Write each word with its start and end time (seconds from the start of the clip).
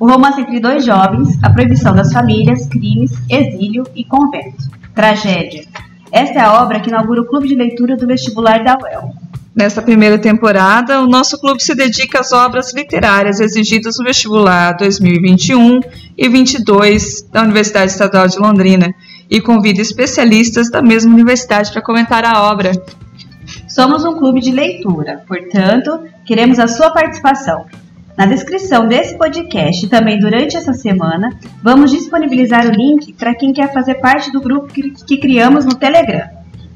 O 0.00 0.06
romance 0.08 0.40
entre 0.40 0.60
dois 0.60 0.84
jovens, 0.84 1.38
a 1.42 1.50
proibição 1.50 1.92
das 1.92 2.12
famílias, 2.12 2.68
crimes, 2.68 3.12
exílio 3.28 3.84
e 3.96 4.04
convento. 4.04 4.70
Tragédia. 4.94 5.64
Esta 6.12 6.38
é 6.38 6.42
a 6.42 6.62
obra 6.62 6.80
que 6.80 6.88
inaugura 6.88 7.22
o 7.22 7.26
clube 7.26 7.48
de 7.48 7.54
leitura 7.54 7.96
do 7.96 8.06
vestibular 8.06 8.62
da 8.62 8.78
UEL. 8.80 9.12
Nesta 9.54 9.82
primeira 9.82 10.16
temporada, 10.16 11.00
o 11.00 11.08
nosso 11.08 11.36
clube 11.40 11.60
se 11.60 11.74
dedica 11.74 12.20
às 12.20 12.30
obras 12.30 12.72
literárias 12.72 13.40
exigidas 13.40 13.98
no 13.98 14.04
vestibular 14.04 14.76
2021 14.76 15.80
e 16.16 16.28
22 16.28 17.22
da 17.32 17.42
Universidade 17.42 17.90
Estadual 17.90 18.28
de 18.28 18.38
Londrina 18.38 18.94
e 19.28 19.40
convida 19.40 19.82
especialistas 19.82 20.70
da 20.70 20.80
mesma 20.80 21.12
universidade 21.12 21.72
para 21.72 21.82
comentar 21.82 22.24
a 22.24 22.40
obra. 22.42 22.70
Somos 23.66 24.04
um 24.04 24.16
clube 24.16 24.40
de 24.40 24.52
leitura, 24.52 25.24
portanto, 25.26 26.04
queremos 26.24 26.60
a 26.60 26.68
sua 26.68 26.92
participação. 26.92 27.66
Na 28.18 28.26
descrição 28.26 28.88
desse 28.88 29.16
podcast 29.16 29.86
e 29.86 29.88
também 29.88 30.18
durante 30.18 30.56
essa 30.56 30.72
semana, 30.72 31.28
vamos 31.62 31.92
disponibilizar 31.92 32.66
o 32.66 32.72
link 32.72 33.12
para 33.12 33.32
quem 33.32 33.52
quer 33.52 33.72
fazer 33.72 33.94
parte 34.00 34.32
do 34.32 34.40
grupo 34.40 34.66
que, 34.66 35.16
criamos 35.18 35.64
no 35.64 35.76
Telegram. 35.76 36.26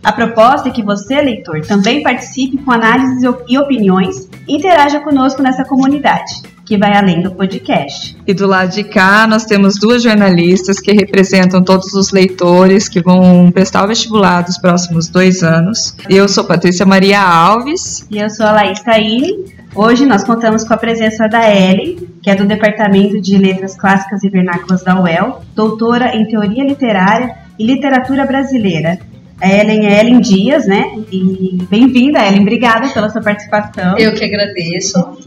A 0.05 0.13
proposta 0.13 0.69
é 0.69 0.73
que 0.73 0.85
você, 0.85 1.21
leitor, 1.21 1.61
também 1.63 2.01
participe 2.01 2.59
com 2.59 2.71
análises 2.71 3.25
e 3.49 3.59
opiniões 3.59 4.29
e 4.47 4.55
interaja 4.55 5.01
conosco 5.01 5.43
nessa 5.43 5.65
comunidade, 5.65 6.33
que 6.65 6.79
vai 6.79 6.97
além 6.97 7.21
do 7.21 7.33
podcast. 7.33 8.17
E 8.25 8.33
do 8.33 8.47
lado 8.47 8.71
de 8.71 8.85
cá, 8.85 9.27
nós 9.27 9.45
temos 9.45 9.81
duas 9.81 10.01
jornalistas 10.01 10.79
que 10.79 10.93
representam 10.93 11.61
todos 11.61 11.93
os 11.95 12.13
leitores 12.13 12.89
que 12.89 13.03
vão 13.03 13.51
prestar 13.51 13.85
o 13.85 13.89
vestibular 13.89 14.43
dos 14.43 14.59
próximos 14.59 15.09
dois 15.09 15.43
anos. 15.43 15.97
Eu 16.09 16.29
sou 16.29 16.45
Patrícia 16.45 16.87
Maria 16.87 17.21
Alves. 17.21 18.07
E 18.09 18.19
eu 18.19 18.31
sou 18.31 18.47
a 18.47 18.53
Laís 18.53 18.81
Taine. 18.81 19.61
Hoje 19.75 20.05
nós 20.05 20.23
contamos 20.23 20.65
com 20.65 20.75
a 20.75 20.77
presença 20.77 21.27
da 21.29 21.49
Ellen, 21.49 21.97
que 22.23 22.31
é 22.31 22.35
do 22.35 22.45
Departamento 22.45 23.21
de 23.21 23.39
Letras 23.39 23.77
Clássicas 23.77 24.23
e 24.23 24.29
Vernáculas 24.29 24.83
da 24.83 25.01
UEL, 25.01 25.43
doutora 25.55 26.15
em 26.15 26.27
Teoria 26.27 26.65
Literária 26.65 27.35
e 27.59 27.65
Literatura 27.65 28.27
Brasileira 28.27 28.99
a 29.43 29.49
Ellen 29.49 29.87
é 29.87 30.01
Ellen 30.01 30.21
Dias, 30.21 30.69
né? 30.69 30.85
E 31.11 31.67
bem-vinda, 31.69 32.25
Ellen. 32.25 32.43
Obrigada 32.43 32.89
pela 32.91 33.11
sua 33.11 33.21
participação. 33.21 33.99
Eu 33.99 34.15
que 34.15 34.25
agradeço. 34.25 35.19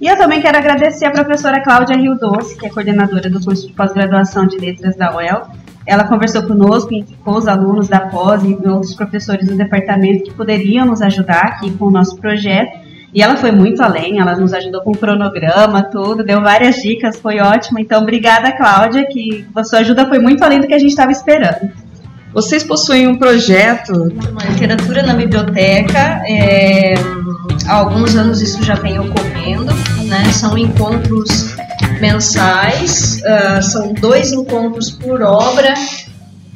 E 0.00 0.06
eu 0.06 0.16
também 0.16 0.40
quero 0.40 0.56
agradecer 0.56 1.04
a 1.04 1.10
professora 1.10 1.60
Cláudia 1.64 1.96
Rio 1.96 2.14
Doce, 2.14 2.56
que 2.56 2.64
é 2.64 2.70
coordenadora 2.70 3.28
do 3.28 3.40
curso 3.40 3.66
de 3.66 3.72
pós-graduação 3.72 4.46
de 4.46 4.56
letras 4.56 4.94
da 4.94 5.16
UEL. 5.16 5.48
Ela 5.84 6.04
conversou 6.04 6.44
conosco 6.44 6.94
e 6.94 6.98
indicou 6.98 7.38
os 7.38 7.48
alunos 7.48 7.88
da 7.88 8.00
pós 8.00 8.44
e 8.44 8.56
outros 8.68 8.94
professores 8.94 9.48
do 9.48 9.56
departamento 9.56 10.22
que 10.22 10.34
poderiam 10.34 10.86
nos 10.86 11.02
ajudar 11.02 11.42
aqui 11.42 11.72
com 11.72 11.86
o 11.86 11.90
nosso 11.90 12.16
projeto. 12.18 12.85
E 13.16 13.22
ela 13.22 13.34
foi 13.34 13.50
muito 13.50 13.82
além, 13.82 14.20
ela 14.20 14.36
nos 14.36 14.52
ajudou 14.52 14.82
com 14.82 14.90
o 14.90 14.96
cronograma, 14.96 15.84
tudo, 15.84 16.22
deu 16.22 16.42
várias 16.42 16.76
dicas, 16.82 17.18
foi 17.18 17.40
ótimo. 17.40 17.78
Então, 17.78 18.02
obrigada, 18.02 18.52
Cláudia, 18.52 19.06
que 19.06 19.46
a 19.56 19.64
sua 19.64 19.78
ajuda 19.78 20.06
foi 20.06 20.18
muito 20.18 20.44
além 20.44 20.60
do 20.60 20.66
que 20.66 20.74
a 20.74 20.78
gente 20.78 20.90
estava 20.90 21.10
esperando. 21.10 21.72
Vocês 22.34 22.62
possuem 22.62 23.06
um 23.06 23.16
projeto? 23.16 23.94
Uma 24.30 24.44
literatura 24.50 25.02
na 25.02 25.14
biblioteca. 25.14 26.20
É, 26.28 26.92
há 27.66 27.76
alguns 27.76 28.14
anos 28.14 28.42
isso 28.42 28.62
já 28.62 28.74
vem 28.74 28.98
ocorrendo. 28.98 29.72
Né? 30.04 30.24
São 30.34 30.58
encontros 30.58 31.56
mensais, 31.98 33.22
uh, 33.22 33.62
são 33.62 33.94
dois 33.94 34.30
encontros 34.30 34.90
por 34.90 35.22
obra 35.22 35.72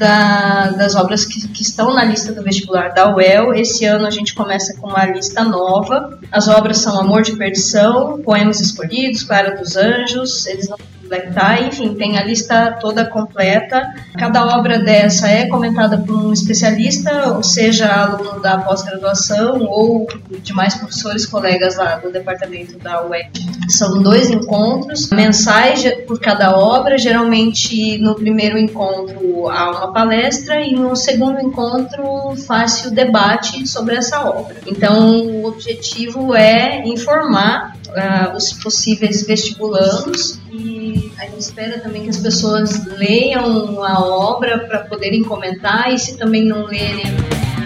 da, 0.00 0.70
das 0.70 0.94
obras 0.94 1.26
que, 1.26 1.46
que, 1.48 1.60
estão 1.60 1.92
na 1.92 2.02
lista 2.02 2.32
do 2.32 2.42
vestibular 2.42 2.88
da 2.88 3.14
UEL. 3.14 3.52
Esse 3.52 3.84
ano 3.84 4.06
a 4.06 4.10
gente 4.10 4.34
começa 4.34 4.74
com 4.80 4.88
uma 4.88 5.04
lista 5.04 5.44
nova. 5.44 6.18
As 6.32 6.48
obras 6.48 6.78
são 6.78 6.98
Amor 6.98 7.20
de 7.20 7.36
Perdição, 7.36 8.18
Poemas 8.22 8.62
Escolhidos, 8.62 9.22
Clara 9.22 9.54
dos 9.56 9.76
Anjos, 9.76 10.46
Eles 10.46 10.70
Não 10.70 10.78
completar, 11.10 11.66
enfim, 11.66 11.94
tem 11.94 12.16
a 12.16 12.22
lista 12.22 12.78
toda 12.80 13.04
completa. 13.04 13.92
Cada 14.16 14.56
obra 14.56 14.78
dessa 14.78 15.28
é 15.28 15.46
comentada 15.46 15.98
por 15.98 16.14
um 16.14 16.32
especialista, 16.32 17.34
ou 17.34 17.42
seja, 17.42 17.92
aluno 17.92 18.40
da 18.40 18.58
pós-graduação 18.58 19.60
ou 19.64 20.06
demais 20.42 20.74
professores, 20.76 21.26
colegas 21.26 21.76
lá 21.76 21.96
do 21.96 22.12
departamento 22.12 22.78
da 22.78 23.04
UEC. 23.06 23.30
São 23.68 24.00
dois 24.00 24.30
encontros 24.30 25.10
mensais 25.10 25.82
por 26.06 26.20
cada 26.20 26.56
obra, 26.56 26.96
geralmente 26.96 27.98
no 27.98 28.14
primeiro 28.14 28.56
encontro 28.56 29.48
há 29.48 29.70
uma 29.70 29.92
palestra 29.92 30.60
e 30.60 30.74
no 30.74 30.94
segundo 30.94 31.40
encontro 31.40 32.36
faz-se 32.46 32.88
o 32.88 32.90
debate 32.90 33.66
sobre 33.66 33.96
essa 33.96 34.22
obra. 34.22 34.56
Então, 34.66 35.20
o 35.20 35.46
objetivo 35.46 36.34
é 36.34 36.86
informar 36.86 37.79
uh, 37.90 38.36
os 38.36 38.52
possíveis 38.54 39.26
vestibulandos 39.26 40.38
e 40.52 41.12
a 41.18 41.24
gente 41.24 41.40
espera 41.40 41.78
também 41.80 42.04
que 42.04 42.10
as 42.10 42.18
pessoas 42.18 42.86
leiam 42.86 43.82
a 43.84 44.02
obra 44.02 44.60
para 44.60 44.80
poderem 44.80 45.22
comentar 45.22 45.92
e 45.92 45.98
se 45.98 46.16
também 46.16 46.44
não 46.44 46.66
lerem, 46.66 47.04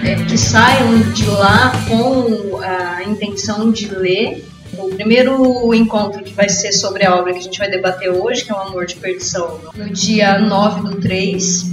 é, 0.05 0.17
que 0.25 0.37
saiam 0.37 1.01
de 1.13 1.27
lá 1.27 1.73
com 1.89 2.59
a 2.61 3.05
intenção 3.05 3.71
de 3.71 3.89
ler. 3.95 4.45
O 4.77 4.89
primeiro 4.89 5.73
encontro 5.73 6.23
que 6.25 6.33
vai 6.35 6.49
ser 6.49 6.73
sobre 6.73 7.07
a 7.07 7.15
obra 7.15 7.33
que 7.33 7.39
a 7.39 7.43
gente 7.43 7.59
vai 7.59 7.71
debater 7.71 8.11
hoje, 8.11 8.45
que 8.45 8.51
é 8.51 8.55
o 8.55 8.59
Amor 8.59 8.87
de 8.87 8.97
Perdição, 8.97 9.61
no 9.75 9.89
dia 9.91 10.39
9 10.41 10.91
do 10.91 11.01
3. 11.01 11.73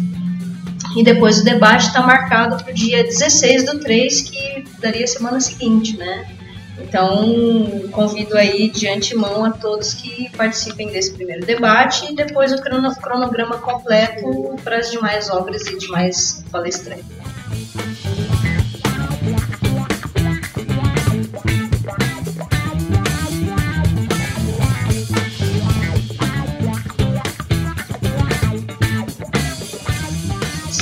E 0.96 1.04
depois 1.04 1.40
o 1.40 1.44
debate 1.44 1.88
está 1.88 2.02
marcado 2.02 2.64
para 2.64 2.72
o 2.72 2.76
dia 2.76 3.04
16 3.04 3.66
do 3.66 3.80
3, 3.80 4.22
que 4.22 4.66
daria 4.80 5.06
a 5.06 5.08
semana 5.08 5.40
seguinte, 5.40 5.98
né? 5.98 6.28
Então, 6.92 7.88
convido 7.94 8.38
aí 8.38 8.70
de 8.70 8.86
antemão 8.86 9.46
a 9.46 9.52
todos 9.52 9.94
que 9.94 10.30
participem 10.36 10.90
desse 10.90 11.14
primeiro 11.14 11.46
debate 11.46 12.12
e 12.12 12.14
depois 12.14 12.52
o 12.52 12.58
cronograma 12.62 13.60
completo 13.60 14.58
para 14.62 14.80
as 14.80 14.92
demais 14.92 15.30
obras 15.30 15.66
e 15.68 15.78
demais 15.78 16.44
palestrantes. 16.52 17.06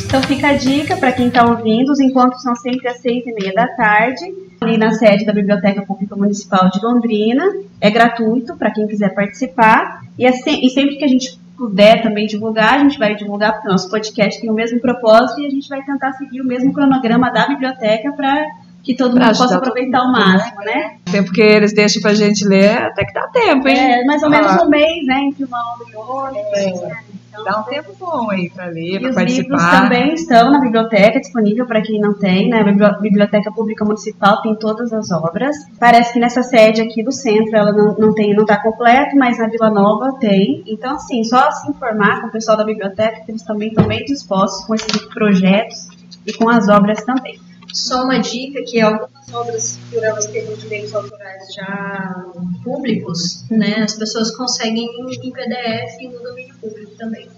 Então 0.10 0.24
fica 0.24 0.48
a 0.48 0.54
dica 0.54 0.98
para 0.98 1.12
quem 1.12 1.28
está 1.28 1.46
ouvindo, 1.46 1.92
os 1.92 2.00
encontros 2.00 2.42
são 2.42 2.56
sempre 2.56 2.88
às 2.88 2.98
seis 2.98 3.24
e 3.28 3.32
meia 3.32 3.54
da 3.54 3.68
tarde, 3.68 4.26
ali 4.60 4.76
na 4.76 4.92
sede 4.92 5.24
da 5.24 5.32
Biblioteca 5.32 5.84
Pública 5.84 6.16
Municipal 6.16 6.68
de 6.72 6.84
Londrina. 6.84 7.44
É 7.80 7.92
gratuito 7.92 8.58
para 8.58 8.72
quem 8.72 8.88
quiser 8.88 9.14
participar. 9.14 10.02
E, 10.18 10.26
é 10.26 10.32
se, 10.32 10.50
e 10.50 10.68
sempre 10.72 10.98
que 10.98 11.04
a 11.04 11.08
gente 11.08 11.40
puder 11.56 12.02
também 12.02 12.26
divulgar, 12.26 12.74
a 12.74 12.80
gente 12.80 12.98
vai 12.98 13.16
divulgar, 13.16 13.54
porque 13.54 13.68
o 13.68 13.72
nosso 13.72 13.88
podcast 13.88 14.42
tem 14.42 14.50
o 14.50 14.54
mesmo 14.54 14.80
propósito 14.80 15.42
e 15.42 15.46
a 15.46 15.50
gente 15.52 15.70
vai 15.70 15.84
tentar 15.84 16.12
seguir 16.14 16.42
o 16.42 16.46
mesmo 16.46 16.74
cronograma 16.74 17.30
da 17.30 17.48
biblioteca 17.48 18.12
para 18.14 18.48
que 18.84 18.96
todo 18.96 19.12
mundo 19.12 19.38
possa 19.38 19.58
aproveitar 19.58 20.00
ao 20.00 20.12
máximo, 20.12 20.62
né? 20.62 20.98
Tempo 21.06 21.32
que 21.32 21.42
eles 21.42 21.72
deixam 21.72 22.02
pra 22.02 22.16
gente 22.16 22.48
ler, 22.48 22.80
até 22.80 23.06
que 23.06 23.14
dá 23.14 23.28
tempo, 23.28 23.68
hein? 23.68 23.78
É, 23.78 24.04
mais 24.06 24.24
ou 24.24 24.30
menos 24.32 24.54
ah. 24.54 24.64
um 24.64 24.70
mês, 24.70 25.06
né? 25.06 25.20
Entre 25.26 25.46
uma 25.46 25.76
obra 25.76 25.86
e 25.88 25.96
outra. 25.96 26.40
É. 26.56 27.19
Então, 27.30 27.44
Dá 27.44 27.60
um 27.60 27.64
tempo 27.64 27.96
bom 28.00 28.32
aí 28.32 28.50
para 28.50 28.66
ler, 28.66 29.00
para 29.00 29.14
participar. 29.14 29.56
Os 29.56 29.64
livros 29.64 29.82
também 29.82 30.14
estão 30.14 30.52
na 30.52 30.60
biblioteca, 30.60 31.20
disponível 31.20 31.66
para 31.68 31.82
quem 31.82 32.00
não 32.02 32.14
tem, 32.14 32.50
né? 32.50 32.62
A 32.62 33.00
Biblioteca 33.00 33.52
Pública 33.52 33.86
Municipal 33.86 34.42
tem 34.42 34.56
todas 34.56 34.92
as 34.92 35.12
obras. 35.12 35.56
Parece 35.80 36.14
que 36.14 36.20
nessa 36.20 36.42
sede 36.42 36.82
aqui 36.82 37.04
do 37.04 37.12
centro 37.12 37.56
ela 37.56 37.72
não, 37.72 37.96
não 37.96 38.14
tem, 38.14 38.34
não 38.34 38.44
está 38.44 38.62
completo, 38.62 39.16
mas 39.16 39.38
na 39.38 39.48
Vila 39.48 39.70
Nova 39.70 40.18
tem. 40.20 40.64
Então, 40.66 40.96
assim, 40.96 41.24
só 41.24 41.52
se 41.52 41.70
informar 41.70 42.22
com 42.22 42.28
o 42.28 42.32
pessoal 42.32 42.58
da 42.58 42.66
biblioteca, 42.66 43.22
que 43.24 43.32
eles 43.32 43.44
também 43.44 43.70
estão 43.70 43.88
bem 43.88 44.04
dispostos 44.06 44.66
com 44.66 44.74
esses 44.74 45.06
projetos 45.14 45.88
e 46.26 46.34
com 46.34 46.50
as 46.50 46.68
obras 46.68 47.04
também. 47.04 47.40
Só 47.72 48.04
uma 48.04 48.20
dica 48.20 48.64
que 48.66 48.82
algumas 48.82 49.19
obras 49.34 49.80
por 49.92 50.04
elas 50.04 50.28
terem 50.28 50.56
direitos 50.56 50.94
autorais 50.94 51.54
já 51.54 52.26
públicos, 52.64 53.44
né, 53.50 53.84
as 53.84 53.96
pessoas 53.96 54.36
conseguem 54.36 54.86
em 54.86 55.32
PDF 55.32 56.00
e 56.00 56.08
no 56.08 56.20
domínio 56.22 56.56
público 56.56 56.92
também. 56.98 57.30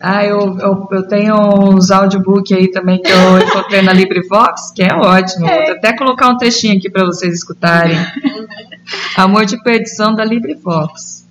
Ah, 0.00 0.24
eu, 0.24 0.38
eu, 0.58 0.88
eu 0.90 1.08
tenho 1.08 1.34
uns 1.70 1.90
audiobook 1.90 2.52
aí 2.52 2.70
também 2.70 3.00
que 3.00 3.10
eu 3.10 3.38
encontrei 3.38 3.80
na 3.80 3.92
LibriVox, 3.92 4.72
que 4.72 4.82
é 4.82 4.92
ótimo. 4.94 5.46
É. 5.46 5.66
Vou 5.66 5.76
até 5.76 5.96
colocar 5.96 6.28
um 6.28 6.36
trechinho 6.36 6.76
aqui 6.76 6.90
para 6.90 7.06
vocês 7.06 7.34
escutarem. 7.34 7.96
Amor 9.16 9.46
de 9.46 9.62
Perdição 9.62 10.14
da 10.14 10.24
LibriVox. 10.24 11.26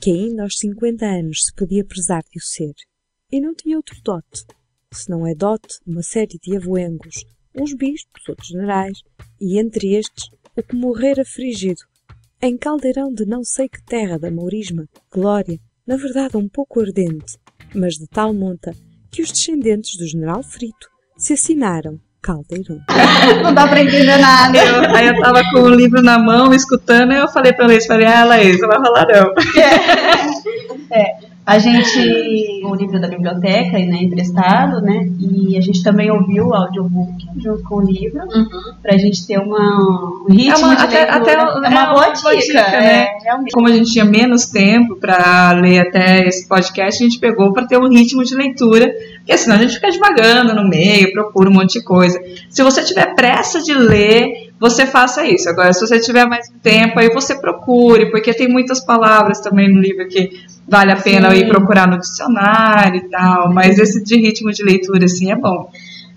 Que 0.00 0.10
ainda 0.10 0.44
aos 0.44 0.58
50 0.58 1.04
anos 1.04 1.44
se 1.46 1.54
podia 1.54 1.84
prezar 1.84 2.22
de 2.30 2.38
o 2.38 2.42
ser. 2.42 2.72
E 3.32 3.40
não 3.40 3.54
tinha 3.54 3.76
outro 3.76 3.96
dote. 4.04 4.44
Se 4.92 5.10
não 5.10 5.26
é 5.26 5.34
dote, 5.34 5.78
uma 5.86 6.02
série 6.02 6.38
de 6.40 6.56
avoengos, 6.56 7.24
uns 7.54 7.74
bispos, 7.74 8.28
outros 8.28 8.48
generais, 8.48 8.98
e 9.40 9.58
entre 9.58 9.94
estes, 9.94 10.28
o 10.56 10.62
que 10.62 10.76
morrera 10.76 11.24
frigido, 11.24 11.82
em 12.40 12.56
caldeirão 12.56 13.12
de 13.12 13.24
não 13.24 13.44
sei 13.44 13.68
que 13.68 13.82
terra 13.84 14.18
da 14.18 14.30
Maurisma, 14.30 14.86
glória, 15.12 15.58
na 15.86 15.96
verdade 15.96 16.36
um 16.36 16.48
pouco 16.48 16.80
ardente, 16.80 17.38
mas 17.74 17.94
de 17.94 18.06
tal 18.06 18.32
monta 18.34 18.74
que 19.10 19.22
os 19.22 19.30
descendentes 19.30 19.96
do 19.96 20.06
general 20.06 20.42
Frito 20.42 20.88
se 21.16 21.34
assinaram 21.34 22.00
Caldeirão. 22.22 22.78
Não 23.42 23.52
dá 23.52 23.66
pra 23.66 23.82
entender 23.82 24.16
nada. 24.16 24.56
Eu, 24.56 24.94
aí 24.94 25.08
eu 25.08 25.20
tava 25.20 25.42
com 25.50 25.62
o 25.62 25.68
livro 25.68 26.00
na 26.00 26.20
mão, 26.20 26.54
escutando, 26.54 27.12
e 27.12 27.16
eu 27.16 27.28
falei 27.28 27.52
pra 27.52 27.66
Leite, 27.66 27.88
falei, 27.88 28.06
ah, 28.06 28.24
Laís, 28.24 28.60
não 28.60 28.68
vai 28.68 28.78
rolar 28.78 29.06
não. 29.08 29.34
É. 29.60 30.92
É. 30.94 31.31
A 31.44 31.58
gente, 31.58 32.62
o 32.64 32.72
livro 32.74 33.00
da 33.00 33.08
biblioteca, 33.08 33.72
né, 33.76 33.98
emprestado, 34.02 34.80
né, 34.80 35.08
e 35.18 35.56
a 35.58 35.60
gente 35.60 35.82
também 35.82 36.08
ouviu 36.08 36.46
o 36.46 36.54
audiobook 36.54 37.12
junto 37.42 37.62
com 37.64 37.76
o 37.76 37.80
livro, 37.82 38.20
Uhum. 38.32 38.46
pra 38.80 38.96
gente 38.96 39.26
ter 39.26 39.38
uma, 39.38 40.22
um 40.28 40.32
ritmo 40.32 40.52
É 40.52 40.56
uma- 40.68 40.74
de 40.76 40.82
até- 40.84 41.10
até 41.10 41.32
é 41.32 41.34
é 41.34 41.42
uma 41.42 41.68
uma 41.68 41.86
boa 41.94 42.12
dica, 42.12 42.36
dica, 42.36 42.60
é, 42.60 42.80
né? 42.80 43.06
realmente. 43.24 43.52
Como 43.52 43.66
a 43.66 43.72
gente 43.72 43.90
tinha 43.90 44.04
menos 44.04 44.46
tempo 44.46 44.94
para 44.96 45.50
ler 45.60 45.80
até 45.80 46.28
esse 46.28 46.46
podcast, 46.46 47.02
a 47.02 47.08
gente 47.08 47.18
pegou 47.18 47.52
para 47.52 47.66
ter 47.66 47.76
um 47.76 47.88
ritmo 47.88 48.22
de 48.22 48.36
leitura, 48.36 48.88
porque 49.18 49.36
senão 49.36 49.56
a 49.56 49.58
gente 49.58 49.74
fica 49.74 49.90
devagando 49.90 50.54
no 50.54 50.68
meio, 50.68 51.12
procura 51.12 51.50
um 51.50 51.54
monte 51.54 51.72
de 51.80 51.84
coisa. 51.84 52.20
Se 52.50 52.62
você 52.62 52.84
tiver 52.84 53.14
pressa 53.16 53.60
de 53.60 53.74
ler, 53.74 54.52
você 54.60 54.86
faça 54.86 55.26
isso. 55.26 55.48
Agora, 55.48 55.72
se 55.72 55.80
você 55.84 55.98
tiver 55.98 56.24
mais 56.24 56.46
tempo, 56.62 57.00
aí 57.00 57.08
você 57.12 57.34
procure, 57.34 58.12
porque 58.12 58.32
tem 58.32 58.48
muitas 58.48 58.78
palavras 58.84 59.40
também 59.40 59.68
no 59.68 59.80
livro 59.80 60.06
que 60.06 60.30
vale 60.66 60.92
a 60.92 60.96
pena 60.96 61.30
Sim. 61.30 61.36
ir 61.36 61.48
procurar 61.48 61.88
no 61.88 61.98
dicionário 61.98 62.96
e 62.96 63.08
tal, 63.08 63.52
mas 63.52 63.78
esse 63.78 64.02
de 64.02 64.16
ritmo 64.16 64.50
de 64.52 64.62
leitura, 64.62 65.04
assim, 65.04 65.30
é 65.30 65.36
bom. 65.36 65.70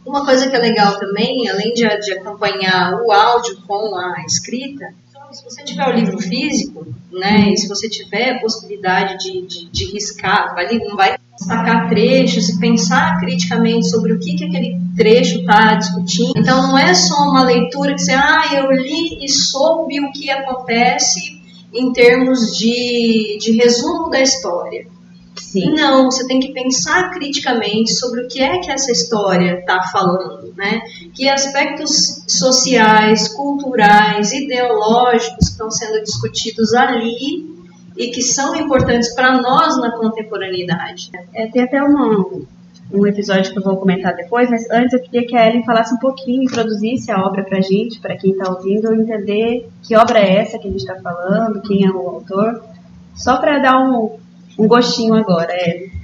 Uma 0.05 0.23
coisa 0.23 0.49
que 0.49 0.55
é 0.55 0.59
legal 0.59 0.99
também, 0.99 1.49
além 1.49 1.73
de, 1.73 1.87
de 1.99 2.13
acompanhar 2.13 2.93
o 3.01 3.11
áudio 3.11 3.57
com 3.67 3.95
a 3.95 4.23
escrita, 4.25 4.93
se 5.31 5.43
você 5.43 5.63
tiver 5.63 5.87
o 5.87 5.91
livro 5.91 6.17
físico, 6.19 6.87
né, 7.11 7.49
e 7.51 7.57
se 7.57 7.67
você 7.67 7.89
tiver 7.89 8.35
a 8.35 8.39
possibilidade 8.39 9.17
de, 9.17 9.41
de, 9.45 9.69
de 9.69 9.91
riscar, 9.91 10.53
vai, 10.55 10.67
não 10.79 10.95
vai 10.95 11.17
destacar 11.37 11.89
trechos 11.89 12.47
e 12.47 12.59
pensar 12.59 13.19
criticamente 13.19 13.89
sobre 13.89 14.13
o 14.13 14.19
que, 14.19 14.35
que 14.35 14.45
aquele 14.45 14.79
trecho 14.95 15.39
está 15.39 15.75
discutindo. 15.75 16.33
Então 16.37 16.67
não 16.67 16.77
é 16.77 16.93
só 16.93 17.15
uma 17.29 17.43
leitura 17.43 17.93
que 17.93 18.01
você, 18.01 18.13
ah, 18.13 18.53
eu 18.53 18.71
li 18.71 19.23
e 19.23 19.27
soube 19.27 19.99
o 19.99 20.11
que 20.13 20.29
acontece 20.29 21.34
em 21.75 21.91
termos 21.91 22.57
de, 22.57 23.37
de 23.39 23.51
resumo 23.51 24.09
da 24.09 24.21
história. 24.21 24.87
Sim. 25.35 25.73
Não, 25.73 26.05
você 26.05 26.25
tem 26.27 26.39
que 26.39 26.53
pensar 26.53 27.11
criticamente 27.11 27.93
sobre 27.93 28.21
o 28.21 28.27
que 28.27 28.41
é 28.41 28.59
que 28.59 28.71
essa 28.71 28.91
história 28.91 29.59
está 29.59 29.81
falando, 29.83 30.53
né? 30.55 30.81
Que 31.13 31.29
aspectos 31.29 32.23
sociais, 32.27 33.27
culturais, 33.29 34.31
ideológicos 34.31 35.49
estão 35.49 35.69
sendo 35.69 36.01
discutidos 36.01 36.73
ali 36.73 37.53
e 37.97 38.07
que 38.07 38.21
são 38.21 38.55
importantes 38.55 39.13
para 39.13 39.41
nós 39.41 39.77
na 39.77 39.91
contemporaneidade. 39.97 41.09
É, 41.33 41.47
tem 41.47 41.63
até 41.63 41.81
uma, 41.81 42.27
um 42.91 43.05
episódio 43.05 43.51
que 43.51 43.59
eu 43.59 43.63
vou 43.63 43.77
comentar 43.77 44.15
depois, 44.15 44.49
mas 44.49 44.69
antes 44.69 44.93
eu 44.93 45.01
queria 45.01 45.27
que 45.27 45.35
a 45.35 45.47
Ellen 45.47 45.65
falasse 45.65 45.93
um 45.93 45.99
pouquinho, 45.99 46.43
introduzisse 46.43 47.11
a 47.11 47.19
obra 47.19 47.43
pra 47.43 47.59
gente, 47.61 47.99
para 47.99 48.15
quem 48.15 48.31
está 48.31 48.51
ouvindo, 48.51 48.93
entender 48.93 49.67
que 49.83 49.95
obra 49.95 50.19
é 50.19 50.37
essa 50.37 50.59
que 50.59 50.67
a 50.67 50.71
gente 50.71 50.81
está 50.81 50.95
falando, 51.01 51.61
quem 51.61 51.85
é 51.85 51.91
o 51.91 52.07
autor, 52.07 52.63
só 53.15 53.37
para 53.37 53.59
dar 53.59 53.77
um, 53.79 54.17
um 54.59 54.67
gostinho 54.67 55.15
agora, 55.15 55.51
Ellen. 55.51 55.95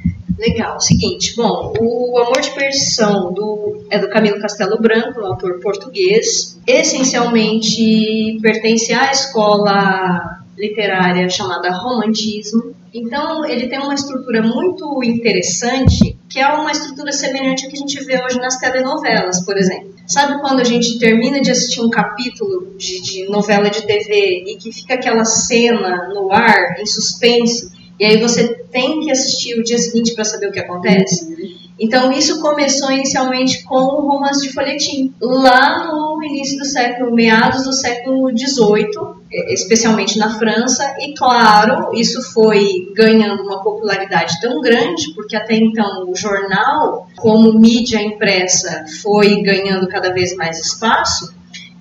Legal. 0.42 0.80
Seguinte, 0.80 1.36
bom, 1.36 1.72
o 1.80 2.18
Amor 2.18 2.42
de 2.42 2.50
Perdição 2.50 3.32
do, 3.32 3.86
é 3.92 4.00
do 4.00 4.10
Camilo 4.10 4.42
Castelo 4.42 4.82
Branco, 4.82 5.22
um 5.22 5.28
autor 5.28 5.60
português. 5.60 6.60
Essencialmente 6.66 8.40
pertence 8.42 8.92
à 8.92 9.12
escola 9.12 10.42
literária 10.58 11.30
chamada 11.30 11.72
Romantismo. 11.72 12.74
Então, 12.94 13.46
ele 13.46 13.68
tem 13.68 13.80
uma 13.80 13.94
estrutura 13.94 14.42
muito 14.42 15.04
interessante, 15.04 16.11
que 16.32 16.40
é 16.40 16.48
uma 16.48 16.72
estrutura 16.72 17.12
semelhante 17.12 17.66
à 17.66 17.70
que 17.70 17.76
a 17.76 17.80
gente 17.80 18.04
vê 18.06 18.24
hoje 18.24 18.38
nas 18.40 18.58
telenovelas, 18.58 19.44
por 19.44 19.58
exemplo. 19.58 19.94
Sabe 20.08 20.40
quando 20.40 20.62
a 20.62 20.64
gente 20.64 20.98
termina 20.98 21.42
de 21.42 21.52
assistir 21.52 21.82
um 21.82 21.90
capítulo 21.90 22.74
de, 22.78 23.02
de 23.02 23.30
novela 23.30 23.70
de 23.70 23.86
TV 23.86 24.46
e 24.48 24.56
que 24.56 24.72
fica 24.72 24.94
aquela 24.94 25.26
cena 25.26 26.10
no 26.14 26.32
ar, 26.32 26.80
em 26.80 26.86
suspense, 26.86 27.70
e 28.00 28.06
aí 28.06 28.18
você 28.18 28.48
tem 28.72 29.02
que 29.02 29.12
assistir 29.12 29.60
o 29.60 29.64
dia 29.64 29.78
seguinte 29.78 30.16
para 30.16 30.24
saber 30.24 30.48
o 30.48 30.52
que 30.52 30.60
acontece? 30.60 31.60
Então 31.80 32.12
isso 32.12 32.42
começou 32.42 32.92
inicialmente 32.92 33.64
com 33.64 33.76
o 33.76 34.08
romance 34.08 34.48
de 34.48 34.54
folhetim, 34.54 35.14
lá 35.20 35.88
no 35.88 36.22
início 36.24 36.58
do 36.58 36.66
século, 36.66 37.14
meados 37.14 37.64
do 37.64 37.74
século 37.74 38.30
XVIII, 38.30 39.22
especialmente 39.50 40.20
na 40.20 40.38
França, 40.38 40.96
e 41.00 41.16
claro, 41.16 41.92
isso 41.96 42.22
foi 42.34 42.92
ganhando 42.96 43.44
uma 43.44 43.64
popularidade 43.64 44.40
tão 44.40 44.62
grande, 44.62 45.14
porque 45.16 45.36
até 45.36 45.56
então 45.56 46.10
o 46.10 46.16
jornal, 46.16 47.08
como 47.18 47.58
mídia 47.58 48.02
impressa, 48.02 48.86
foi 49.02 49.42
ganhando 49.42 49.88
cada 49.88 50.14
vez 50.14 50.36
mais 50.36 50.60
espaço, 50.60 51.34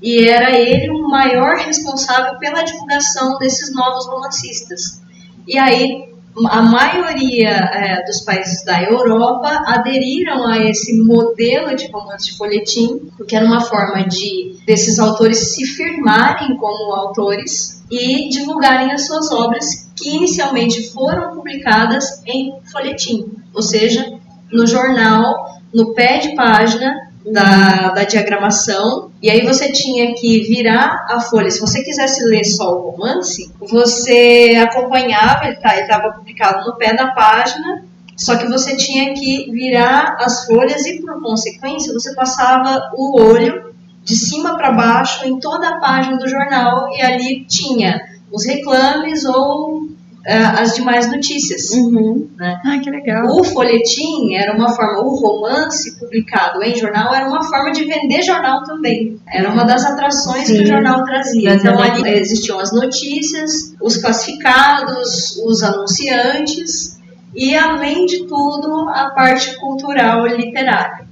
e 0.02 0.26
era 0.26 0.58
ele 0.58 0.88
o 0.88 1.08
maior 1.08 1.56
responsável 1.56 2.38
pela 2.38 2.62
divulgação 2.62 3.36
desses 3.38 3.74
novos 3.74 4.06
romancistas. 4.06 5.02
E 5.46 5.58
aí 5.58 6.09
a 6.48 6.62
maioria 6.62 7.50
é, 7.50 8.04
dos 8.04 8.20
países 8.22 8.64
da 8.64 8.82
Europa 8.82 9.48
aderiram 9.66 10.46
a 10.46 10.58
esse 10.58 11.00
modelo 11.00 11.74
de 11.74 11.90
romance 11.90 12.30
de 12.30 12.36
folhetim, 12.36 13.10
porque 13.16 13.36
era 13.36 13.44
uma 13.44 13.60
forma 13.60 14.06
de 14.06 14.56
desses 14.66 14.98
autores 14.98 15.54
se 15.54 15.66
firmarem 15.66 16.56
como 16.56 16.94
autores 16.94 17.82
e 17.90 18.28
divulgarem 18.28 18.92
as 18.92 19.06
suas 19.06 19.30
obras 19.32 19.90
que 19.96 20.16
inicialmente 20.16 20.90
foram 20.92 21.34
publicadas 21.34 22.22
em 22.26 22.52
folhetim, 22.70 23.32
ou 23.52 23.62
seja, 23.62 24.06
no 24.52 24.66
jornal, 24.66 25.58
no 25.74 25.92
pé 25.94 26.18
de 26.18 26.34
página 26.34 27.09
da, 27.24 27.90
da 27.90 28.04
diagramação, 28.04 29.10
e 29.22 29.30
aí 29.30 29.44
você 29.44 29.70
tinha 29.70 30.14
que 30.14 30.40
virar 30.42 31.06
a 31.08 31.20
folha. 31.20 31.50
Se 31.50 31.60
você 31.60 31.82
quisesse 31.82 32.24
ler 32.24 32.44
só 32.44 32.74
o 32.74 32.90
romance, 32.90 33.52
você 33.60 34.58
acompanhava, 34.62 35.46
ele 35.46 35.56
tá, 35.56 35.78
estava 35.78 36.12
publicado 36.12 36.66
no 36.66 36.76
pé 36.76 36.94
da 36.94 37.08
página, 37.08 37.84
só 38.16 38.36
que 38.36 38.46
você 38.46 38.76
tinha 38.76 39.14
que 39.14 39.50
virar 39.50 40.16
as 40.20 40.46
folhas 40.46 40.84
e, 40.86 41.00
por 41.00 41.22
consequência, 41.22 41.92
você 41.92 42.14
passava 42.14 42.90
o 42.94 43.20
olho 43.20 43.70
de 44.02 44.16
cima 44.16 44.56
para 44.56 44.72
baixo 44.72 45.26
em 45.26 45.38
toda 45.38 45.68
a 45.68 45.80
página 45.80 46.16
do 46.16 46.28
jornal 46.28 46.88
e 46.90 47.02
ali 47.02 47.44
tinha 47.44 48.00
os 48.32 48.46
reclames 48.46 49.24
ou 49.24 49.88
uh, 50.26 50.60
as 50.60 50.74
demais 50.74 51.10
notícias. 51.10 51.70
Uhum. 51.70 52.28
Né? 52.36 52.60
Ah, 52.64 52.78
que 52.78 52.90
legal. 52.90 53.26
O 53.26 53.44
folhetim 53.44 54.34
era 54.34 54.56
uma 54.56 54.70
forma, 54.70 55.00
o 55.02 55.14
romance 55.14 55.98
publicado 55.98 56.62
em 56.62 56.74
jornal 56.74 57.14
era 57.14 57.28
uma 57.28 57.42
forma 57.42 57.72
de 57.72 57.84
vender 57.84 58.22
jornal 58.22 58.62
também. 58.64 59.18
Era 59.28 59.50
uma 59.50 59.64
das 59.64 59.84
atrações 59.84 60.46
Sim. 60.46 60.58
que 60.58 60.62
o 60.64 60.66
jornal 60.66 61.04
trazia. 61.04 61.54
Então 61.54 61.74
eleições. 61.74 62.04
ali 62.04 62.18
existiam 62.18 62.58
as 62.58 62.72
notícias, 62.72 63.74
os 63.80 63.96
classificados, 63.96 65.36
os 65.44 65.62
anunciantes 65.62 66.98
e, 67.34 67.54
além 67.56 68.06
de 68.06 68.26
tudo, 68.26 68.88
a 68.90 69.10
parte 69.10 69.56
cultural 69.58 70.26
e 70.26 70.36
literária. 70.36 71.09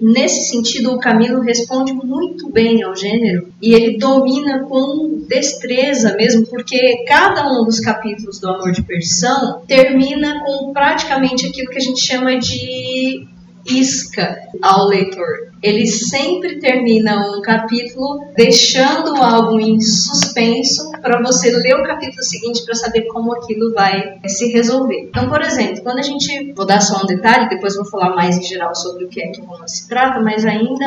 Nesse 0.00 0.50
sentido, 0.50 0.92
o 0.92 0.98
Camilo 0.98 1.40
responde 1.40 1.92
muito 1.92 2.50
bem 2.50 2.82
ao 2.82 2.96
gênero 2.96 3.48
e 3.60 3.74
ele 3.74 3.98
domina 3.98 4.64
com 4.64 5.24
destreza 5.28 6.14
mesmo, 6.16 6.46
porque 6.46 7.04
cada 7.06 7.50
um 7.50 7.64
dos 7.64 7.80
capítulos 7.80 8.38
do 8.38 8.48
Amor 8.48 8.72
de 8.72 8.82
Perdição 8.82 9.62
termina 9.66 10.42
com 10.44 10.72
praticamente 10.72 11.46
aquilo 11.46 11.70
que 11.70 11.78
a 11.78 11.82
gente 11.82 12.00
chama 12.00 12.38
de 12.38 13.26
isca 13.66 14.38
ao 14.62 14.88
leitor. 14.88 15.53
Ele 15.64 15.86
sempre 15.86 16.58
termina 16.58 17.34
um 17.34 17.40
capítulo 17.40 18.26
deixando 18.36 19.16
algo 19.16 19.58
em 19.58 19.80
suspenso 19.80 20.92
para 21.00 21.22
você 21.22 21.50
ler 21.50 21.74
o 21.76 21.84
capítulo 21.84 22.22
seguinte 22.22 22.62
para 22.66 22.74
saber 22.74 23.06
como 23.06 23.34
aquilo 23.34 23.72
vai 23.72 24.18
se 24.26 24.52
resolver. 24.52 25.08
Então, 25.08 25.26
por 25.26 25.40
exemplo, 25.40 25.82
quando 25.82 26.00
a 26.00 26.02
gente. 26.02 26.52
Vou 26.54 26.66
dar 26.66 26.82
só 26.82 27.02
um 27.02 27.06
detalhe, 27.06 27.48
depois 27.48 27.76
vou 27.76 27.86
falar 27.86 28.14
mais 28.14 28.36
em 28.36 28.42
geral 28.42 28.74
sobre 28.74 29.06
o 29.06 29.08
que 29.08 29.22
é 29.22 29.28
que 29.28 29.40
o 29.40 29.44
romance 29.44 29.78
se 29.78 29.88
trata, 29.88 30.20
mas 30.20 30.44
ainda 30.44 30.84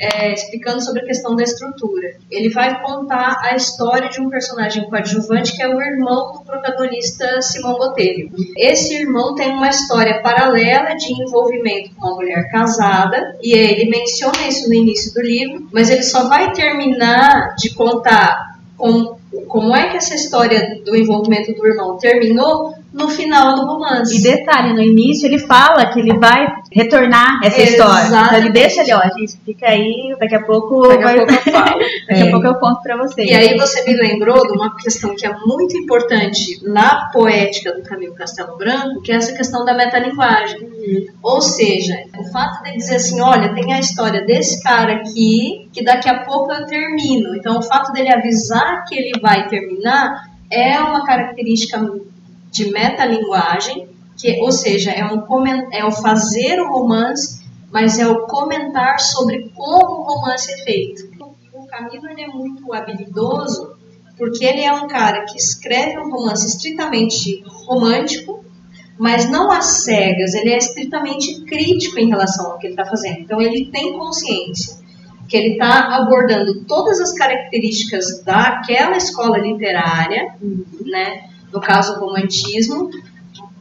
é, 0.00 0.32
explicando 0.32 0.82
sobre 0.82 1.02
a 1.02 1.06
questão 1.06 1.36
da 1.36 1.44
estrutura. 1.44 2.16
Ele 2.28 2.48
vai 2.50 2.82
contar 2.82 3.40
a 3.44 3.54
história 3.54 4.08
de 4.08 4.20
um 4.20 4.28
personagem 4.28 4.88
coadjuvante 4.88 5.54
que 5.54 5.62
é 5.62 5.68
o 5.68 5.80
irmão 5.80 6.32
do 6.32 6.40
protagonista 6.40 7.40
Simão 7.40 7.78
Botelho. 7.78 8.30
Esse 8.56 8.94
irmão 8.94 9.36
tem 9.36 9.50
uma 9.50 9.68
história 9.68 10.20
paralela 10.22 10.96
de 10.96 11.12
envolvimento 11.12 11.90
com 11.94 12.08
uma 12.08 12.16
mulher 12.16 12.50
casada, 12.50 13.38
e 13.40 13.52
ele 13.52 13.88
menciona 13.88 14.07
isso 14.48 14.68
no 14.68 14.74
início 14.74 15.12
do 15.12 15.20
livro, 15.20 15.68
mas 15.72 15.90
ele 15.90 16.02
só 16.02 16.28
vai 16.28 16.52
terminar 16.52 17.54
de 17.56 17.74
contar 17.74 18.58
como, 18.76 19.18
como 19.48 19.74
é 19.74 19.88
que 19.88 19.96
essa 19.96 20.14
história 20.14 20.80
do 20.84 20.96
envolvimento 20.96 21.52
do 21.54 21.66
irmão 21.66 21.96
terminou 21.96 22.74
no 22.92 23.06
final 23.08 23.54
do 23.54 23.66
romance. 23.66 24.16
E 24.18 24.22
detalhe, 24.22 24.72
no 24.72 24.80
início 24.80 25.26
ele 25.26 25.38
fala 25.38 25.86
que 25.92 26.00
ele 26.00 26.18
vai 26.18 26.46
retornar 26.72 27.38
essa 27.44 27.60
história. 27.60 28.06
Então 28.06 28.18
ele 28.18 28.48
Exatamente. 28.48 28.52
deixa 28.52 28.80
ali, 28.80 28.92
ó, 28.94 29.00
gente, 29.18 29.36
fica 29.44 29.68
aí, 29.68 30.16
daqui 30.18 30.34
a 30.34 30.42
pouco, 30.42 30.88
Daqui 30.88 31.02
a 31.04 31.06
vai- 31.06 31.16
pouco 31.16 31.32
eu 31.32 31.40
falo. 31.52 31.78
daqui 32.08 32.22
a 32.22 32.26
É. 32.26 32.30
pouco 32.30 32.46
eu 32.46 32.54
conto 32.54 32.82
pra 32.82 32.96
vocês. 32.96 33.30
E 33.30 33.34
aí 33.34 33.56
você 33.58 33.84
me 33.84 33.94
lembrou 33.94 34.40
de 34.46 34.52
uma 34.54 34.74
questão 34.76 35.14
que 35.14 35.26
é 35.26 35.32
muito 35.46 35.76
importante 35.76 36.60
na 36.66 37.10
poética 37.12 37.72
do 37.72 37.82
Camilo 37.82 38.14
Castelo 38.14 38.56
Branco, 38.56 39.02
que 39.02 39.12
é 39.12 39.16
essa 39.16 39.34
questão 39.36 39.64
da 39.66 39.74
metalinguagem. 39.74 40.66
Ou 41.22 41.40
seja, 41.42 41.94
o 42.18 42.24
fato 42.32 42.62
de 42.64 42.72
dizer 42.72 42.96
assim, 42.96 43.20
olha, 43.20 43.52
tem 43.54 43.72
a 43.74 43.78
história 43.78 44.24
desse 44.24 44.62
cara 44.62 44.94
aqui, 44.94 45.68
que 45.72 45.84
daqui 45.84 46.08
a 46.08 46.20
pouco 46.24 46.50
eu 46.52 46.64
termino. 46.64 47.36
Então 47.36 47.58
o 47.58 47.62
fato 47.62 47.92
dele 47.92 48.10
avisar 48.12 48.84
que 48.88 48.94
ele 48.94 49.12
vai 49.20 49.37
terminar 49.46 50.28
é 50.50 50.80
uma 50.80 51.04
característica 51.04 51.78
de 52.50 52.70
metalinguagem, 52.70 53.88
que, 54.16 54.40
ou 54.40 54.50
seja, 54.50 54.90
é, 54.90 55.04
um, 55.04 55.22
é 55.72 55.84
o 55.84 55.92
fazer 55.92 56.60
o 56.60 56.68
romance, 56.68 57.46
mas 57.70 57.98
é 57.98 58.08
o 58.08 58.26
comentar 58.26 58.98
sobre 58.98 59.50
como 59.54 60.00
o 60.00 60.02
romance 60.02 60.50
é 60.52 60.56
feito. 60.58 61.08
O 61.52 61.66
Camilo 61.66 62.08
é 62.08 62.26
muito 62.26 62.72
habilidoso 62.72 63.76
porque 64.16 64.44
ele 64.44 64.62
é 64.62 64.72
um 64.72 64.88
cara 64.88 65.24
que 65.26 65.38
escreve 65.38 65.98
um 65.98 66.10
romance 66.10 66.46
estritamente 66.46 67.44
romântico, 67.66 68.44
mas 68.98 69.30
não 69.30 69.52
às 69.52 69.84
cegas, 69.84 70.34
ele 70.34 70.50
é 70.50 70.58
estritamente 70.58 71.42
crítico 71.42 72.00
em 72.00 72.08
relação 72.08 72.50
ao 72.50 72.58
que 72.58 72.66
ele 72.66 72.72
está 72.72 72.84
fazendo. 72.84 73.20
Então 73.20 73.40
ele 73.40 73.66
tem 73.66 73.96
consciência 73.96 74.76
que 75.28 75.36
ele 75.36 75.52
está 75.52 75.94
abordando 75.96 76.64
todas 76.64 77.00
as 77.00 77.12
características 77.12 78.22
daquela 78.24 78.96
escola 78.96 79.38
literária, 79.38 80.34
né? 80.86 81.28
No 81.52 81.60
caso, 81.60 81.94
o 81.94 82.00
romantismo, 82.00 82.90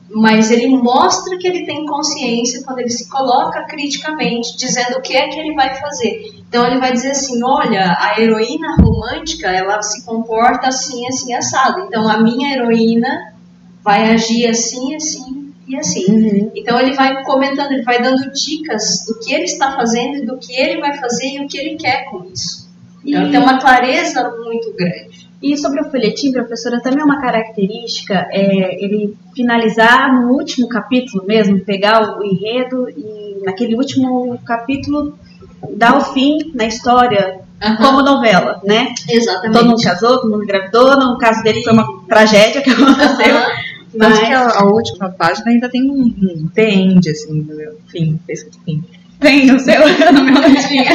mas 0.10 0.50
ele 0.50 0.68
mostra 0.68 1.38
que 1.38 1.46
ele 1.46 1.66
tem 1.66 1.86
consciência 1.86 2.64
quando 2.64 2.80
ele 2.80 2.90
se 2.90 3.10
coloca 3.10 3.64
criticamente, 3.66 4.56
dizendo 4.58 4.98
o 4.98 5.02
que 5.02 5.16
é 5.16 5.28
que 5.28 5.40
ele 5.40 5.54
vai 5.54 5.76
fazer. 5.76 6.42
Então 6.48 6.66
ele 6.66 6.80
vai 6.80 6.94
dizer 6.94 7.12
assim, 7.12 7.44
olha, 7.44 7.98
a 8.00 8.20
heroína 8.20 8.78
romântica, 8.80 9.48
ela 9.48 9.82
se 9.82 10.06
comporta 10.06 10.70
assim, 10.70 11.06
assim, 11.08 11.34
assado. 11.34 11.82
Então 11.82 12.10
a 12.10 12.22
minha 12.22 12.54
heroína 12.54 13.34
vai 13.84 14.14
agir 14.14 14.48
assim, 14.48 14.96
assim 14.96 15.37
e 15.68 15.76
assim. 15.76 16.06
Uhum. 16.10 16.52
Então 16.56 16.80
ele 16.80 16.94
vai 16.94 17.24
comentando, 17.24 17.72
ele 17.72 17.84
vai 17.84 18.02
dando 18.02 18.32
dicas 18.32 19.06
do 19.06 19.20
que 19.20 19.34
ele 19.34 19.44
está 19.44 19.76
fazendo, 19.76 20.26
do 20.26 20.38
que 20.38 20.54
ele 20.54 20.80
vai 20.80 20.98
fazer 20.98 21.28
e 21.28 21.44
o 21.44 21.48
que 21.48 21.58
ele 21.58 21.76
quer 21.76 22.06
com 22.06 22.24
isso. 22.26 22.68
Então 23.06 23.28
e... 23.28 23.32
tem 23.32 23.40
uma 23.40 23.60
clareza 23.60 24.30
muito 24.44 24.74
grande. 24.74 25.28
E 25.42 25.56
sobre 25.56 25.82
o 25.82 25.92
folhetim, 25.92 26.32
professora, 26.32 26.82
também 26.82 27.02
é 27.02 27.06
uma 27.06 27.22
característica 27.22 28.28
é, 28.32 28.84
ele 28.84 29.16
finalizar 29.36 30.12
no 30.12 30.32
último 30.32 30.68
capítulo 30.68 31.24
mesmo, 31.28 31.60
pegar 31.60 32.18
o 32.18 32.24
enredo 32.24 32.90
e 32.90 33.42
naquele 33.44 33.76
último 33.76 34.40
capítulo 34.44 35.14
dar 35.76 35.96
o 35.98 36.02
fim 36.14 36.52
na 36.56 36.66
história 36.66 37.46
Uhum. 37.64 37.76
como 37.78 38.04
novela, 38.04 38.62
né? 38.64 38.94
Exatamente. 39.10 39.58
Todo 39.58 39.70
mundo 39.70 39.82
casou, 39.82 40.22
todo 40.22 40.30
mundo 40.30 40.44
engravidou. 40.44 40.96
No 40.96 41.18
caso 41.18 41.42
dele 41.42 41.64
foi 41.64 41.74
uma 41.74 41.88
tragédia 42.08 42.62
que 42.62 42.70
aconteceu. 42.70 43.36
Uhum. 43.36 43.67
Mas 43.98 44.20
que 44.20 44.34
a, 44.34 44.60
a, 44.60 44.66
última 44.66 45.10
página 45.10 45.52
ainda 45.52 45.70
tem 45.70 45.90
um, 45.90 46.04
um 46.04 46.50
assim, 47.00 47.42
no 47.42 47.56
meu 47.56 47.78
fim, 47.88 48.20
fim. 48.66 48.84
Tem 49.20 49.48
no 49.48 49.60
seu, 49.60 49.82
no 50.14 50.24
meu 50.24 50.44
tinha. 50.68 50.92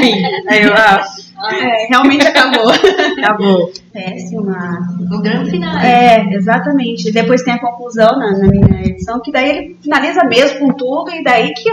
Aí 0.49 0.63
eu, 0.63 0.73
ah, 0.75 1.05
é, 1.51 1.87
realmente 1.89 2.27
acabou. 2.27 2.71
Acabou. 3.19 3.73
Péssima. 3.93 4.79
O 5.11 5.21
grande 5.21 5.51
final. 5.51 5.77
É, 5.79 6.35
exatamente. 6.35 7.11
Depois 7.11 7.43
tem 7.43 7.55
a 7.55 7.61
conclusão 7.61 8.11
na, 8.19 8.39
na, 8.39 8.49
minha 8.49 8.83
edição, 8.83 9.21
que 9.21 9.33
daí 9.33 9.49
ele 9.49 9.77
finaliza 9.83 10.25
mesmo 10.25 10.61
com 10.61 10.73
tudo, 10.73 11.11
e 11.11 11.23
daí 11.23 11.53
que 11.53 11.69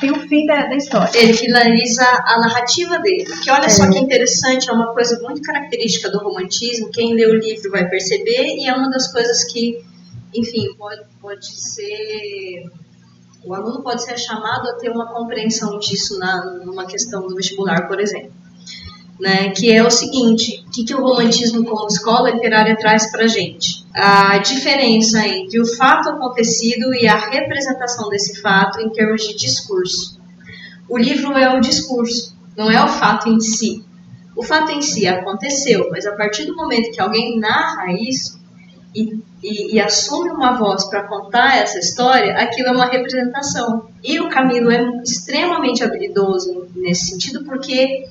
tem 0.00 0.10
o 0.10 0.20
fim 0.20 0.46
da, 0.46 0.66
da 0.66 0.76
história. 0.76 1.10
Ele 1.18 1.34
finaliza 1.34 2.04
a 2.04 2.38
narrativa 2.40 2.98
dele. 2.98 3.26
Que 3.42 3.50
olha 3.50 3.66
é. 3.66 3.68
só 3.68 3.90
que 3.90 3.98
interessante, 3.98 4.70
é 4.70 4.72
uma 4.72 4.92
coisa 4.94 5.20
muito 5.22 5.42
característica 5.42 6.10
do 6.10 6.18
romantismo. 6.18 6.90
Quem 6.90 7.14
lê 7.14 7.26
o 7.26 7.34
livro 7.34 7.70
vai 7.70 7.86
perceber, 7.88 8.56
e 8.56 8.66
é 8.66 8.74
uma 8.74 8.88
das 8.90 9.12
coisas 9.12 9.44
que, 9.44 9.78
enfim, 10.34 10.74
pode, 10.76 11.02
pode 11.20 11.46
ser 11.46 12.70
o 13.44 13.54
aluno 13.54 13.82
pode 13.82 14.02
ser 14.02 14.18
chamado 14.18 14.68
a 14.70 14.74
ter 14.76 14.90
uma 14.90 15.12
compreensão 15.12 15.78
disso 15.78 16.18
na, 16.18 16.44
numa 16.64 16.86
questão 16.86 17.26
do 17.26 17.34
vestibular, 17.34 17.86
por 17.86 18.00
exemplo 18.00 18.32
né, 19.18 19.50
que 19.50 19.72
é 19.72 19.82
o 19.82 19.90
seguinte: 19.90 20.64
o 20.66 20.70
que, 20.70 20.84
que 20.84 20.94
o 20.94 21.00
romantismo 21.00 21.64
como 21.64 21.86
escola 21.86 22.30
literária 22.30 22.76
traz 22.76 23.10
para 23.10 23.24
a 23.24 23.28
gente? 23.28 23.84
A 23.94 24.38
diferença 24.38 25.26
entre 25.26 25.60
o 25.60 25.66
fato 25.66 26.08
acontecido 26.08 26.92
e 26.94 27.06
a 27.06 27.16
representação 27.16 28.08
desse 28.08 28.40
fato 28.40 28.80
em 28.80 28.90
termos 28.90 29.22
de 29.22 29.36
discurso. 29.36 30.20
O 30.88 30.98
livro 30.98 31.32
é 31.32 31.56
o 31.56 31.60
discurso, 31.60 32.36
não 32.56 32.70
é 32.70 32.82
o 32.84 32.88
fato 32.88 33.28
em 33.28 33.40
si. 33.40 33.84
O 34.36 34.42
fato 34.42 34.72
em 34.72 34.82
si 34.82 35.06
aconteceu, 35.06 35.88
mas 35.90 36.06
a 36.06 36.16
partir 36.16 36.44
do 36.44 36.56
momento 36.56 36.90
que 36.90 37.00
alguém 37.00 37.38
narra 37.38 37.92
isso 37.92 38.42
e, 38.94 39.16
e, 39.44 39.74
e 39.74 39.80
assume 39.80 40.30
uma 40.30 40.58
voz 40.58 40.88
para 40.88 41.06
contar 41.06 41.58
essa 41.58 41.78
história, 41.78 42.34
aquilo 42.34 42.68
é 42.68 42.72
uma 42.72 42.86
representação. 42.86 43.86
E 44.02 44.18
o 44.18 44.30
Camilo 44.30 44.70
é 44.70 44.82
extremamente 45.04 45.84
habilidoso 45.84 46.66
nesse 46.74 47.10
sentido, 47.10 47.44
porque 47.44 48.04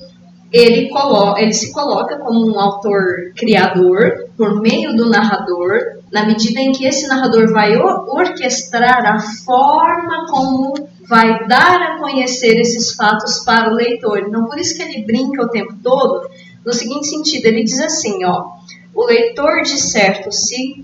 ele, 0.52 0.88
coloca, 0.88 1.40
ele 1.40 1.52
se 1.52 1.72
coloca 1.72 2.16
como 2.18 2.48
um 2.48 2.60
autor 2.60 3.32
criador 3.36 4.30
por 4.36 4.60
meio 4.60 4.94
do 4.94 5.10
narrador, 5.10 5.80
na 6.12 6.24
medida 6.24 6.60
em 6.60 6.70
que 6.70 6.86
esse 6.86 7.08
narrador 7.08 7.52
vai 7.52 7.76
orquestrar 7.76 9.04
a 9.04 9.18
forma 9.18 10.26
como 10.30 10.74
vai 11.08 11.48
dar 11.48 11.82
a 11.82 11.98
conhecer 11.98 12.60
esses 12.60 12.94
fatos 12.94 13.40
para 13.44 13.72
o 13.72 13.74
leitor. 13.74 14.20
Então, 14.20 14.44
por 14.44 14.56
isso 14.56 14.76
que 14.76 14.82
ele 14.82 15.04
brinca 15.04 15.42
o 15.42 15.48
tempo 15.48 15.74
todo 15.82 16.30
no 16.64 16.72
seguinte 16.72 17.08
sentido: 17.08 17.46
ele 17.46 17.64
diz 17.64 17.80
assim, 17.80 18.24
ó, 18.24 18.44
o 18.94 19.04
leitor 19.06 19.62
de 19.62 19.76
certo 19.76 20.30
se 20.30 20.83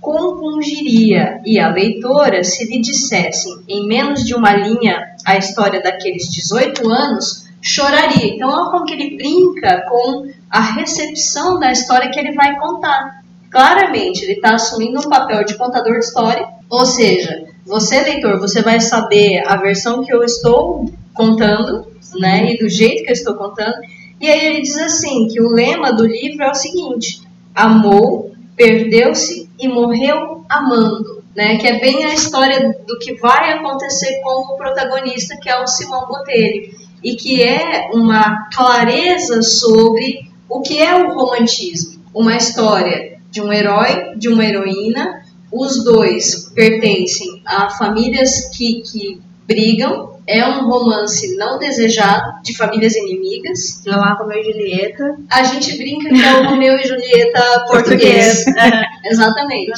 compungiria 0.00 1.40
e 1.44 1.58
a 1.58 1.68
leitora 1.68 2.44
se 2.44 2.64
lhe 2.64 2.80
dissessem 2.80 3.52
em 3.68 3.86
menos 3.86 4.24
de 4.24 4.34
uma 4.34 4.54
linha 4.54 5.14
a 5.24 5.36
história 5.36 5.82
daqueles 5.82 6.28
18 6.30 6.88
anos 6.88 7.48
choraria. 7.60 8.34
Então, 8.34 8.48
olha 8.48 8.70
como 8.70 8.84
que 8.84 8.94
ele 8.94 9.16
brinca 9.16 9.84
com 9.88 10.26
a 10.50 10.60
recepção 10.60 11.58
da 11.58 11.72
história 11.72 12.10
que 12.10 12.18
ele 12.18 12.32
vai 12.32 12.58
contar. 12.58 13.22
Claramente, 13.50 14.24
ele 14.24 14.34
está 14.34 14.54
assumindo 14.54 15.00
um 15.00 15.08
papel 15.08 15.44
de 15.44 15.56
contador 15.56 15.98
de 15.98 16.04
história, 16.04 16.46
ou 16.70 16.86
seja, 16.86 17.46
você, 17.66 18.00
leitor, 18.02 18.38
você 18.38 18.62
vai 18.62 18.80
saber 18.80 19.42
a 19.46 19.56
versão 19.56 20.02
que 20.04 20.14
eu 20.14 20.22
estou 20.22 20.90
contando, 21.14 21.86
né, 22.18 22.52
e 22.52 22.58
do 22.58 22.68
jeito 22.68 23.04
que 23.04 23.10
eu 23.10 23.14
estou 23.14 23.34
contando. 23.34 23.74
E 24.20 24.28
aí 24.28 24.46
ele 24.46 24.62
diz 24.62 24.76
assim, 24.78 25.28
que 25.28 25.40
o 25.40 25.50
lema 25.50 25.92
do 25.92 26.06
livro 26.06 26.42
é 26.42 26.50
o 26.50 26.54
seguinte, 26.54 27.20
amou, 27.54 28.32
perdeu-se 28.56 29.47
e 29.58 29.68
morreu 29.68 30.44
amando. 30.48 31.18
Né, 31.36 31.56
que 31.56 31.68
é 31.68 31.78
bem 31.78 32.04
a 32.04 32.14
história 32.14 32.76
do 32.84 32.98
que 32.98 33.14
vai 33.14 33.52
acontecer 33.52 34.20
com 34.22 34.54
o 34.54 34.56
protagonista, 34.56 35.36
que 35.40 35.48
é 35.48 35.62
o 35.62 35.68
Simão 35.68 36.08
Botelho 36.08 36.68
e 37.04 37.14
que 37.14 37.40
é 37.40 37.90
uma 37.92 38.48
clareza 38.52 39.40
sobre 39.40 40.28
o 40.48 40.60
que 40.62 40.82
é 40.82 40.96
o 40.96 41.14
romantismo. 41.14 42.02
Uma 42.12 42.36
história 42.36 43.18
de 43.30 43.40
um 43.40 43.52
herói, 43.52 44.16
de 44.16 44.28
uma 44.28 44.44
heroína, 44.44 45.22
os 45.52 45.84
dois 45.84 46.50
pertencem 46.54 47.40
a 47.44 47.70
famílias 47.70 48.48
que, 48.56 48.82
que 48.82 49.20
brigam, 49.48 50.18
é 50.26 50.46
um 50.46 50.68
romance 50.68 51.34
não 51.36 51.58
desejado 51.58 52.42
de 52.42 52.54
famílias 52.54 52.94
inimigas. 52.94 53.82
Não 53.86 54.04
há 54.04 54.12
Romeu 54.12 54.38
e 54.38 54.44
Julieta. 54.44 55.16
A 55.30 55.42
gente 55.42 55.78
brinca 55.78 56.10
que 56.10 56.22
é 56.22 56.40
o 56.40 56.50
Romeu 56.50 56.76
e 56.76 56.86
Julieta 56.86 57.64
português. 57.66 58.44
Exatamente. 59.06 59.72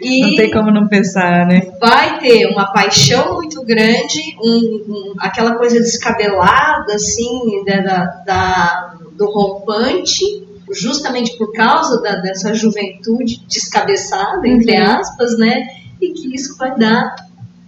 E 0.00 0.22
não 0.22 0.36
tem 0.36 0.50
como 0.50 0.70
não 0.70 0.88
pensar, 0.88 1.46
né? 1.46 1.60
Vai 1.78 2.18
ter 2.18 2.46
uma 2.46 2.72
paixão 2.72 3.34
muito 3.34 3.62
grande, 3.64 4.34
um, 4.42 4.82
um, 4.88 5.14
aquela 5.20 5.54
coisa 5.56 5.78
descabelada, 5.78 6.94
assim, 6.94 7.62
da, 7.64 7.80
da, 7.80 8.04
da 8.26 8.94
do 9.12 9.26
rompante, 9.26 10.24
justamente 10.72 11.36
por 11.36 11.52
causa 11.52 12.00
da, 12.00 12.16
dessa 12.16 12.54
juventude 12.54 13.44
descabeçada, 13.46 14.48
entre 14.48 14.74
uhum. 14.76 14.90
aspas, 14.90 15.38
né? 15.38 15.68
E 16.00 16.12
que 16.12 16.34
isso 16.34 16.56
vai 16.56 16.74
dar 16.76 17.14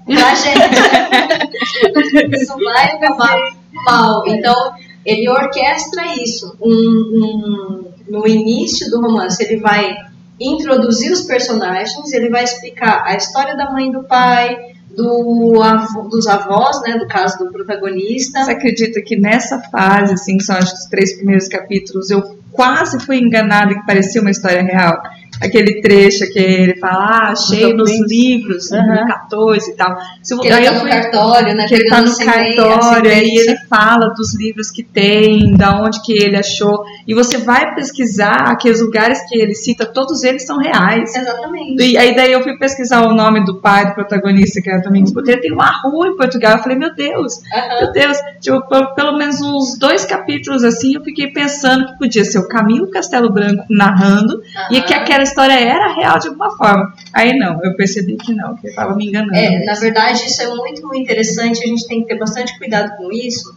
pra 0.04 0.34
gente. 0.34 2.36
isso 2.40 2.56
vai 2.56 2.92
acabar 2.92 3.36
mal. 3.72 4.22
Então, 4.26 4.74
ele 5.04 5.28
orquestra 5.28 6.02
isso. 6.22 6.56
Um, 6.60 6.70
um, 6.70 7.84
no 8.08 8.26
início 8.26 8.90
do 8.90 9.00
romance, 9.00 9.42
ele 9.42 9.60
vai 9.60 9.94
introduzir 10.40 11.12
os 11.12 11.22
personagens, 11.22 12.12
ele 12.12 12.28
vai 12.28 12.44
explicar 12.44 13.04
a 13.06 13.14
história 13.14 13.56
da 13.56 13.70
mãe 13.70 13.88
e 13.88 13.92
do 13.92 14.04
pai, 14.04 14.56
do 14.96 15.62
avô, 15.62 16.08
dos 16.08 16.26
avós, 16.26 16.80
né, 16.82 16.98
do 16.98 17.06
caso 17.06 17.38
do 17.38 17.50
protagonista. 17.50 18.44
Você 18.44 18.52
acredita 18.52 19.00
que 19.02 19.16
nessa 19.16 19.60
fase, 19.60 20.14
assim, 20.14 20.36
que 20.36 20.44
são 20.44 20.56
acho 20.56 20.72
que 20.72 20.78
os 20.78 20.86
três 20.86 21.16
primeiros 21.16 21.48
capítulos, 21.48 22.10
eu 22.10 22.22
quase 22.52 23.04
fui 23.04 23.18
enganada 23.18 23.74
que 23.74 23.86
parecia 23.86 24.20
uma 24.20 24.30
história 24.30 24.62
real? 24.62 25.00
Aquele 25.40 25.80
trecho 25.80 26.30
que 26.32 26.38
ele 26.38 26.76
fala, 26.76 27.04
ah, 27.04 27.32
achei 27.32 27.72
nos 27.72 27.90
livros, 28.08 28.70
uhum. 28.70 28.86
2014 28.86 29.70
e 29.70 29.74
tal. 29.74 29.96
Se 30.22 30.38
que 30.38 30.48
ele 30.48 30.64
tá 30.64 30.72
no 30.72 30.88
cartório, 30.88 31.54
né? 31.54 31.66
Que 31.66 31.74
ele 31.74 31.88
tá 31.88 32.00
no 32.00 32.16
cartório, 32.16 33.10
aí 33.10 33.36
ele 33.36 33.56
fala 33.68 34.14
dos 34.14 34.34
livros 34.34 34.70
que 34.70 34.82
tem, 34.82 35.56
da 35.56 35.80
onde 35.80 36.02
que 36.02 36.12
ele 36.12 36.36
achou, 36.36 36.84
e 37.06 37.14
você 37.14 37.38
vai 37.38 37.74
pesquisar 37.74 38.50
aqueles 38.50 38.80
lugares 38.80 39.20
que 39.28 39.38
ele 39.38 39.54
cita, 39.54 39.84
todos 39.86 40.22
eles 40.22 40.44
são 40.44 40.58
reais. 40.58 41.14
Exatamente. 41.14 41.82
E 41.82 41.96
aí 41.96 42.14
daí 42.14 42.32
eu 42.32 42.42
fui 42.42 42.56
pesquisar 42.58 43.02
o 43.02 43.14
nome 43.14 43.44
do 43.44 43.60
pai 43.60 43.88
do 43.88 43.94
protagonista, 43.94 44.60
que 44.60 44.70
era 44.70 44.80
Domingos 44.80 45.12
Botelho, 45.12 45.40
tem 45.40 45.52
uma 45.52 45.70
rua 45.82 46.08
em 46.08 46.16
Portugal, 46.16 46.56
eu 46.56 46.62
falei, 46.62 46.78
meu 46.78 46.94
Deus, 46.94 47.36
uhum. 47.36 47.80
meu 47.80 47.92
Deus, 47.92 48.18
tipo, 48.40 48.60
pelo 48.94 49.18
menos 49.18 49.40
uns 49.40 49.78
dois 49.78 50.04
capítulos 50.04 50.62
assim, 50.64 50.94
eu 50.94 51.02
fiquei 51.02 51.32
pensando 51.32 51.86
que 51.86 51.98
podia 51.98 52.24
ser 52.24 52.38
o 52.38 52.48
Camilo 52.48 52.90
Castelo 52.90 53.32
Branco 53.32 53.64
narrando, 53.68 54.34
uhum. 54.34 54.76
e 54.76 54.80
que 54.82 54.94
aquela 54.94 55.23
história 55.24 55.54
era 55.54 55.92
real 55.92 56.18
de 56.18 56.28
alguma 56.28 56.56
forma. 56.56 56.94
Aí 57.12 57.36
não, 57.36 57.62
eu 57.64 57.74
percebi 57.76 58.16
que 58.16 58.32
não, 58.32 58.56
que 58.56 58.66
eu 58.66 58.70
estava 58.70 58.94
me 58.94 59.08
enganando. 59.08 59.34
É, 59.34 59.64
na 59.64 59.74
verdade, 59.74 60.24
isso 60.24 60.42
é 60.42 60.54
muito 60.54 60.94
interessante, 60.94 61.62
a 61.62 61.66
gente 61.66 61.86
tem 61.86 62.02
que 62.02 62.08
ter 62.08 62.18
bastante 62.18 62.56
cuidado 62.58 62.96
com 62.96 63.10
isso, 63.12 63.52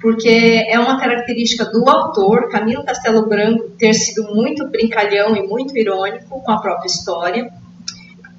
porque 0.00 0.64
é 0.68 0.78
uma 0.78 0.98
característica 0.98 1.64
do 1.64 1.88
autor, 1.88 2.48
Camilo 2.48 2.84
Castelo 2.84 3.28
Branco, 3.28 3.70
ter 3.78 3.92
sido 3.92 4.34
muito 4.34 4.68
brincalhão 4.68 5.36
e 5.36 5.42
muito 5.46 5.76
irônico 5.76 6.40
com 6.40 6.52
a 6.52 6.60
própria 6.60 6.86
história. 6.86 7.50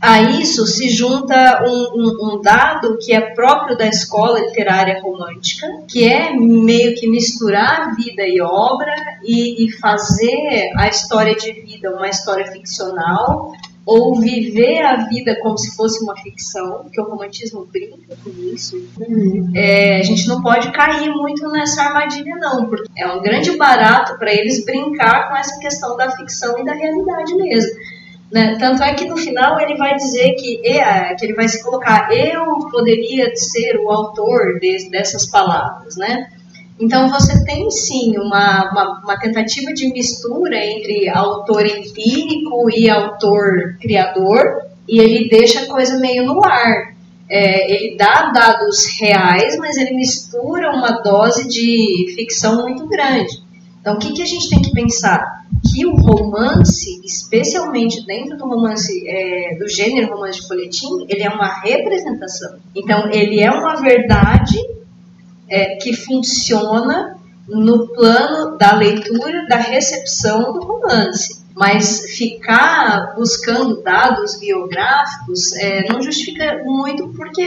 A 0.02 0.22
isso 0.22 0.66
se 0.66 0.90
junta 0.90 1.64
um, 1.68 1.92
um, 1.94 2.34
um, 2.38 2.42
dado 2.42 2.98
que 3.00 3.14
é 3.14 3.20
próprio 3.34 3.78
da 3.78 3.86
escola 3.86 4.40
literária 4.40 5.02
romântica, 5.02 5.68
que 5.90 6.08
é 6.08 6.34
meio 6.34 6.96
que 6.96 7.08
misturar 7.08 7.96
vida 7.96 8.24
e 8.26 8.40
obra 8.42 8.94
e, 9.24 9.66
e 9.66 9.72
fazer 9.74 10.72
a 10.78 10.88
história 10.88 11.36
de 11.36 11.52
vida 11.52 11.94
uma 11.94 12.08
história 12.08 12.50
ficcional 12.50 13.52
ou 13.86 14.20
viver 14.22 14.84
a 14.84 15.08
vida 15.08 15.36
como 15.42 15.58
se 15.58 15.76
fosse 15.76 16.04
uma 16.04 16.16
ficção, 16.16 16.86
que 16.94 17.02
o 17.02 17.06
romantismo 17.06 17.66
brinca 17.66 18.16
com 18.24 18.30
isso. 18.54 18.78
Uhum. 19.00 19.52
É, 19.56 19.98
a 19.98 20.04
gente 20.04 20.28
não 20.28 20.44
pode 20.44 20.72
cair 20.72 21.10
muito 21.10 21.50
nessa 21.50 21.82
armadilha, 21.84 22.36
não, 22.36 22.68
porque 22.68 22.88
é 22.96 23.08
um 23.08 23.20
grande 23.20 23.58
barato 23.58 24.16
para 24.20 24.32
eles 24.32 24.64
brincar 24.64 25.28
com 25.28 25.36
essa 25.36 25.60
questão 25.60 25.98
da 25.98 26.12
ficção 26.12 26.60
e 26.60 26.64
da 26.64 26.74
realidade 26.74 27.36
mesmo. 27.36 27.72
Né? 28.32 28.58
Tanto 28.60 28.84
é 28.84 28.94
que 28.94 29.06
no 29.06 29.18
final 29.18 29.60
ele 29.60 29.76
vai 29.76 29.96
dizer 29.96 30.36
que, 30.36 30.62
é, 30.68 31.16
que 31.16 31.26
ele 31.26 31.34
vai 31.34 31.48
se 31.48 31.64
colocar, 31.64 32.10
eu 32.12 32.46
poderia 32.72 33.36
ser 33.36 33.78
o 33.78 33.90
autor 33.90 34.60
de, 34.60 34.90
dessas 34.92 35.26
palavras, 35.28 35.96
né? 35.98 36.30
Então 36.80 37.10
você 37.10 37.44
tem 37.44 37.70
sim 37.72 38.18
uma, 38.18 38.72
uma, 38.72 39.02
uma, 39.04 39.20
tentativa 39.20 39.74
de 39.74 39.92
mistura 39.92 40.56
entre 40.64 41.10
autor 41.10 41.66
empírico 41.66 42.70
e 42.74 42.90
autor 42.90 43.78
criador, 43.82 44.62
e 44.88 45.00
ele 45.00 45.28
deixa 45.28 45.62
a 45.62 45.68
coisa 45.68 46.00
meio 46.00 46.26
no 46.26 46.44
ar. 46.46 46.94
É, 47.30 47.72
ele 47.72 47.98
dá 47.98 48.32
dados 48.32 48.86
reais, 49.00 49.58
mas 49.58 49.76
ele 49.78 49.94
mistura 49.94 50.72
uma 50.72 51.02
dose 51.02 51.48
de 51.48 52.14
ficção 52.16 52.62
muito 52.62 52.88
grande. 52.88 53.49
Então 53.82 53.96
o 53.96 54.00
que, 54.00 54.14
que 54.14 54.22
a 54.22 54.26
gente 54.26 54.50
tem 54.50 54.62
que 54.62 54.72
pensar? 54.72 55.40
que 55.72 55.86
o 55.86 55.96
romance, 55.96 57.02
especialmente 57.04 58.06
dentro 58.06 58.38
do 58.38 58.48
romance, 58.48 59.04
é, 59.08 59.58
do 59.58 59.68
gênero 59.68 60.14
romance 60.14 60.42
de 60.42 60.48
folhetim, 60.48 61.06
ele 61.08 61.24
é 61.24 61.30
uma 61.30 61.48
representação. 61.62 62.58
Então, 62.76 63.10
ele 63.12 63.40
é 63.40 63.52
uma 63.52 63.76
verdade 63.76 64.58
é, 65.50 65.76
que 65.76 65.94
funciona 65.94 67.18
no 67.48 67.88
plano 67.90 68.58
da 68.58 68.74
leitura, 68.76 69.48
da 69.48 69.58
recepção 69.58 70.54
do 70.54 70.60
romance. 70.60 71.40
Mas 71.56 72.12
ficar 72.16 73.16
buscando 73.16 73.82
dados 73.82 74.40
biográficos 74.40 75.52
é, 75.58 75.92
não 75.92 76.02
justifica 76.02 76.64
muito 76.64 77.10
porque 77.10 77.46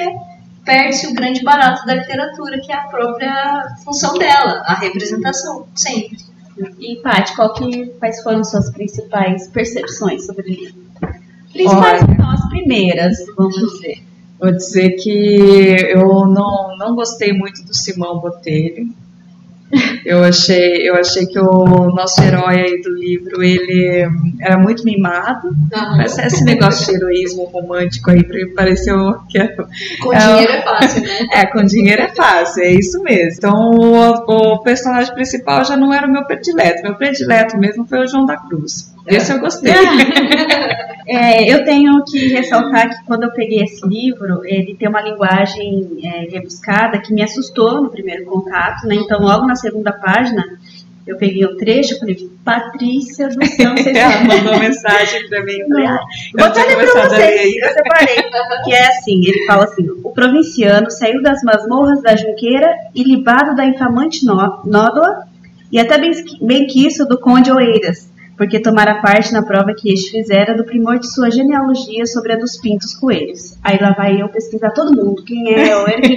perde-se 0.65 1.07
o 1.09 1.15
grande 1.15 1.43
barato 1.43 1.85
da 1.87 1.95
literatura, 1.95 2.61
que 2.61 2.73
é 2.73 2.77
a 2.77 2.83
própria 2.83 3.77
função 3.85 4.17
dela, 4.19 4.63
a 4.67 4.75
representação, 4.75 5.67
sempre. 5.75 6.19
E, 6.79 6.97
Paty, 6.97 7.35
qual 7.35 7.55
que, 7.55 7.87
quais 7.99 8.23
foram 8.23 8.45
suas 8.45 8.71
principais 8.71 9.49
percepções 9.49 10.27
sobre 10.27 10.43
o 10.43 10.49
livro? 10.49 10.83
Principais 11.53 12.03
Olha, 12.03 12.33
as 12.33 12.49
primeiras, 12.49 13.19
vamos 13.37 13.55
dizer. 13.55 14.03
Vou 14.39 14.53
dizer 14.53 14.91
que 14.97 15.77
eu 15.91 16.27
não, 16.27 16.77
não 16.77 16.95
gostei 16.95 17.33
muito 17.33 17.65
do 17.65 17.75
Simão 17.75 18.19
Botelho. 18.19 18.89
Eu 20.05 20.23
achei, 20.23 20.89
eu 20.89 20.95
achei 20.97 21.27
que 21.27 21.39
o 21.39 21.91
nosso 21.95 22.23
herói 22.23 22.61
aí 22.61 22.81
do 22.83 22.93
livro, 22.95 23.43
ele 23.43 24.07
era 24.41 24.59
muito 24.59 24.85
mimado. 24.85 25.49
Uhum. 25.49 25.97
Mas 25.97 26.19
esse 26.19 26.45
negócio 26.45 26.87
de 26.87 26.97
heroísmo 26.97 27.45
romântico 27.45 28.11
aí 28.11 28.23
pareceu 28.55 29.15
que 29.29 29.39
é, 29.39 29.49
Com 30.01 30.13
é, 30.13 30.19
dinheiro 30.19 30.53
é 30.53 30.63
fácil, 30.63 31.03
né? 31.03 31.09
É, 31.33 31.47
com 31.47 31.65
dinheiro 31.65 32.03
é 32.03 32.09
fácil, 32.09 32.63
é 32.63 32.73
isso 32.73 33.03
mesmo. 33.03 33.35
Então 33.39 33.71
o, 33.71 34.55
o 34.55 34.59
personagem 34.63 35.15
principal 35.15 35.65
já 35.65 35.77
não 35.77 35.93
era 35.93 36.07
o 36.07 36.13
meu 36.13 36.25
predileto. 36.25 36.83
Meu 36.83 36.95
predileto 36.97 37.57
mesmo 37.57 37.87
foi 37.87 38.01
o 38.01 38.07
João 38.07 38.27
da 38.27 38.37
Cruz. 38.37 38.93
Esse 39.07 39.33
eu 39.33 39.41
gostei. 39.41 39.73
É, 41.07 41.53
eu 41.53 41.65
tenho 41.65 42.03
que 42.05 42.29
ressaltar 42.29 42.89
que 42.89 43.05
quando 43.05 43.25
eu 43.25 43.33
peguei 43.33 43.63
esse 43.63 43.87
livro, 43.87 44.45
ele 44.45 44.75
tem 44.75 44.89
uma 44.89 45.01
linguagem 45.01 45.99
é, 46.03 46.29
rebuscada 46.31 47.01
que 47.01 47.13
me 47.13 47.23
assustou 47.23 47.83
no 47.83 47.91
primeiro 47.91 48.25
contato, 48.25 48.87
né? 48.87 48.95
Então, 48.97 49.21
logo 49.21 49.47
na 49.47 49.57
segunda 49.57 49.93
página, 49.93 50.45
eu 51.07 51.17
peguei 51.17 51.45
um 51.45 51.57
trecho 51.57 51.95
e 51.95 51.99
falei, 51.99 52.31
Patrícia 52.45 53.29
do 53.29 53.45
céu, 53.47 53.77
você 53.77 53.91
Ela 53.91 54.25
mandou 54.25 54.59
mensagem 54.59 55.29
pra 55.29 55.45
mim. 55.45 55.59
Falei, 55.69 55.87
ah, 55.87 56.01
Vou 56.37 56.47
até 56.47 56.65
ler 56.65 56.77
pra 56.77 57.09
vocês, 57.09 57.55
eu 57.57 57.69
separei. 57.69 58.17
que 58.65 58.73
é 58.73 58.87
assim, 58.87 59.25
ele 59.25 59.45
fala 59.47 59.65
assim, 59.65 59.89
o 60.05 60.11
provinciano 60.11 60.91
saiu 60.91 61.23
das 61.23 61.43
masmorras 61.43 62.03
da 62.03 62.15
Junqueira 62.15 62.73
e 62.95 63.03
libado 63.03 63.57
da 63.57 63.65
infamante 63.65 64.25
nódoa 64.25 65.25
e 65.73 65.81
até 65.81 65.99
bem, 65.99 66.13
bem 66.41 66.67
que 66.67 66.87
isso 66.87 67.07
do 67.07 67.19
Conde 67.19 67.51
Oeiras, 67.51 68.12
porque 68.37 68.61
tomara 68.61 69.01
parte 69.01 69.33
na 69.33 69.43
prova 69.43 69.75
que 69.75 69.93
este 69.93 70.11
fizera 70.11 70.57
do 70.57 70.65
primor 70.65 70.99
de 70.99 71.13
sua 71.13 71.31
genealogia 71.31 72.07
sobre 72.07 72.33
a 72.33 72.37
dos 72.37 72.57
pintos 72.59 72.95
coelhos. 72.95 73.57
Aí 73.63 73.79
lá 73.81 73.93
vai 73.93 74.21
eu 74.21 74.29
pesquisar 74.29 74.71
todo 74.71 74.95
mundo, 74.95 75.23
quem 75.25 75.55
é 75.55 75.77
o 75.77 75.89
Eric 75.89 76.17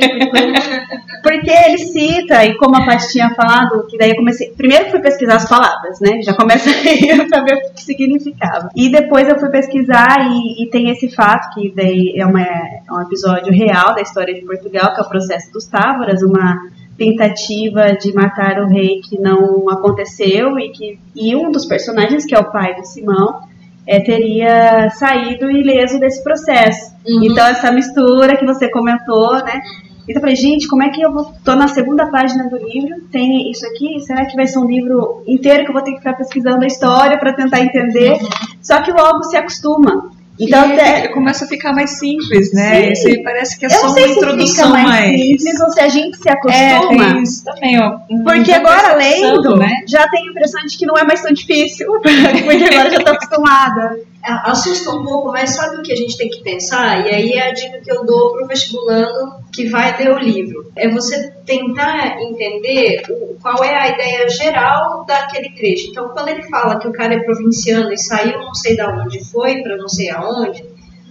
Porque 1.22 1.52
ele 1.52 1.78
cita, 1.78 2.46
e 2.46 2.56
como 2.58 2.76
a 2.76 2.86
Paty 2.86 3.12
tinha 3.12 3.30
falado, 3.36 3.86
que 3.88 3.98
daí 3.98 4.12
eu 4.12 4.16
comecei. 4.16 4.52
Primeiro 4.52 4.92
fui 4.92 5.00
pesquisar 5.00 5.36
as 5.36 5.50
palavras, 5.50 6.00
né? 6.00 6.22
Já 6.22 6.34
começa 6.34 6.70
aí 6.88 7.12
a 7.12 7.28
saber 7.28 7.56
o 7.56 7.74
que 7.74 7.82
significava. 7.82 8.70
E 8.76 8.90
depois 8.90 9.28
eu 9.28 9.40
fui 9.40 9.50
pesquisar 9.50 10.18
e, 10.32 10.64
e 10.64 10.70
tem 10.70 10.90
esse 10.90 11.10
fato, 11.10 11.54
que 11.54 11.74
daí 11.76 12.14
é, 12.18 12.26
uma, 12.26 12.42
é 12.42 12.82
um 12.92 13.02
episódio 13.02 13.52
real 13.52 13.94
da 13.94 14.02
história 14.02 14.34
de 14.34 14.42
Portugal, 14.42 14.94
que 14.94 15.02
é 15.02 15.04
o 15.04 15.10
processo 15.10 15.52
dos 15.52 15.66
Távoras, 15.66 16.22
uma 16.22 16.60
tentativa 16.98 17.94
de 17.94 18.14
matar 18.14 18.60
o 18.60 18.68
rei 18.68 19.02
que 19.02 19.20
não 19.20 19.70
aconteceu 19.70 20.58
e 20.60 20.70
que 20.70 21.00
e 21.16 21.36
um 21.36 21.52
dos 21.52 21.66
personagens 21.66 22.26
que 22.26 22.34
é 22.34 22.40
o 22.40 22.52
pai 22.52 22.74
do 22.76 22.86
Simão 22.86 23.42
é, 23.88 24.00
teria 24.00 24.90
saído 24.92 25.52
ileso 25.52 26.00
desse 26.00 26.24
processo. 26.24 26.96
Uhum. 27.06 27.26
Então 27.26 27.46
essa 27.46 27.72
mistura 27.72 28.38
que 28.38 28.46
você 28.46 28.70
comentou, 28.70 29.34
né? 29.44 29.62
Então 30.04 30.18
eu 30.18 30.22
falei, 30.22 30.36
gente, 30.36 30.68
como 30.68 30.84
é 30.84 30.90
que 30.90 31.02
eu 31.02 31.12
vou. 31.12 31.34
tô 31.44 31.56
na 31.56 31.68
segunda 31.68 32.10
página 32.10 32.48
do 32.48 32.58
livro, 32.58 33.02
tem 33.12 33.50
isso 33.50 33.66
aqui, 33.68 34.00
será 34.02 34.26
que 34.26 34.36
vai 34.36 34.48
ser 34.48 34.60
um 34.60 34.68
livro 34.68 35.24
inteiro 35.28 35.64
que 35.64 35.70
eu 35.70 35.74
vou 35.74 35.84
ter 35.84 35.92
que 35.92 35.98
ficar 35.98 36.14
pesquisando 36.14 36.64
a 36.64 36.68
história 36.68 37.18
para 37.18 37.34
tentar 37.34 37.60
entender? 37.60 38.14
Uhum. 38.14 38.30
Só 38.62 38.82
que 38.82 38.92
logo 38.92 39.24
se 39.24 39.36
acostuma. 39.36 40.15
Então 40.40 40.72
até... 40.72 41.08
começa 41.10 41.46
a 41.46 41.48
ficar 41.48 41.74
mais 41.74 41.92
simples, 41.92 42.54
né? 42.54 42.92
Isso 42.92 43.08
aí 43.08 43.24
parece 43.24 43.58
que 43.58 43.66
é 43.66 43.70
eu 43.70 43.72
só 43.72 43.88
uma 43.88 44.02
introdução 44.02 44.70
mais, 44.70 44.86
mais 44.86 45.22
simples 45.22 45.60
ou 45.62 45.70
se 45.72 45.80
a 45.80 45.88
gente 45.88 46.18
se 46.18 46.30
acostuma. 46.30 46.64
É, 46.64 46.88
tem 46.88 47.24
isso 47.24 47.44
também, 47.44 47.80
ó. 47.80 48.00
Porque 48.24 48.52
agora 48.52 48.96
lendo, 48.96 49.56
né? 49.56 49.84
já 49.88 50.08
tenho 50.10 50.28
a 50.28 50.32
impressão 50.32 50.66
de 50.66 50.78
que 50.78 50.86
não 50.86 50.98
é 50.98 51.04
mais 51.04 51.22
tão 51.22 51.32
difícil, 51.32 51.88
porque 52.02 52.64
agora 52.64 52.92
já 52.92 53.00
tô 53.00 53.12
acostumada 53.12 53.98
assusta 54.26 54.92
um 54.92 55.04
pouco, 55.04 55.32
mas 55.32 55.52
sabe 55.52 55.78
o 55.78 55.82
que 55.82 55.94
a 55.94 55.96
gente 55.96 56.18
tem 56.18 56.30
que 56.30 56.42
pensar? 56.42 57.06
E 57.06 57.14
aí 57.14 57.34
é 57.34 57.50
a 57.50 57.54
dica 57.54 57.80
que 57.80 57.92
eu 57.92 58.06
dou 58.06 58.32
para 58.32 58.44
o 58.44 58.48
vestibulando 58.48 59.36
que 59.54 59.70
vai 59.70 59.98
ler 59.98 60.12
o 60.12 60.20
livro. 60.20 60.72
É 60.76 60.90
você 60.90 61.32
tentar 61.46 62.22
entender 62.22 63.04
o, 63.10 63.38
qual 63.42 63.64
é 63.64 63.76
a 63.76 63.90
ideia 63.90 64.28
geral 64.30 65.06
daquele 65.06 65.50
trecho. 65.52 65.90
Então, 65.90 66.10
quando 66.10 66.30
ele 66.30 66.44
fala 66.44 66.80
que 66.80 66.88
o 66.88 66.92
cara 66.92 67.14
é 67.14 67.24
provinciano 67.24 67.92
e 67.92 67.98
saiu 67.98 68.40
não 68.40 68.54
sei 68.54 68.76
da 68.76 68.90
onde, 68.90 69.24
foi 69.24 69.62
para 69.62 69.78
não 69.78 69.88
sei 69.88 70.10
aonde, 70.10 70.64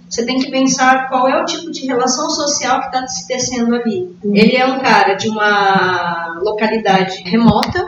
você 0.09 0.25
tem 0.25 0.37
que 0.37 0.51
pensar 0.51 1.09
qual 1.09 1.27
é 1.27 1.41
o 1.41 1.45
tipo 1.45 1.71
de 1.71 1.85
relação 1.85 2.29
social 2.29 2.79
que 2.81 2.85
está 2.87 3.07
se 3.07 3.27
tecendo 3.27 3.75
ali. 3.75 4.15
Ele 4.23 4.55
é 4.55 4.65
um 4.65 4.79
cara 4.79 5.15
de 5.15 5.27
uma 5.27 6.39
localidade 6.41 7.23
remota, 7.23 7.83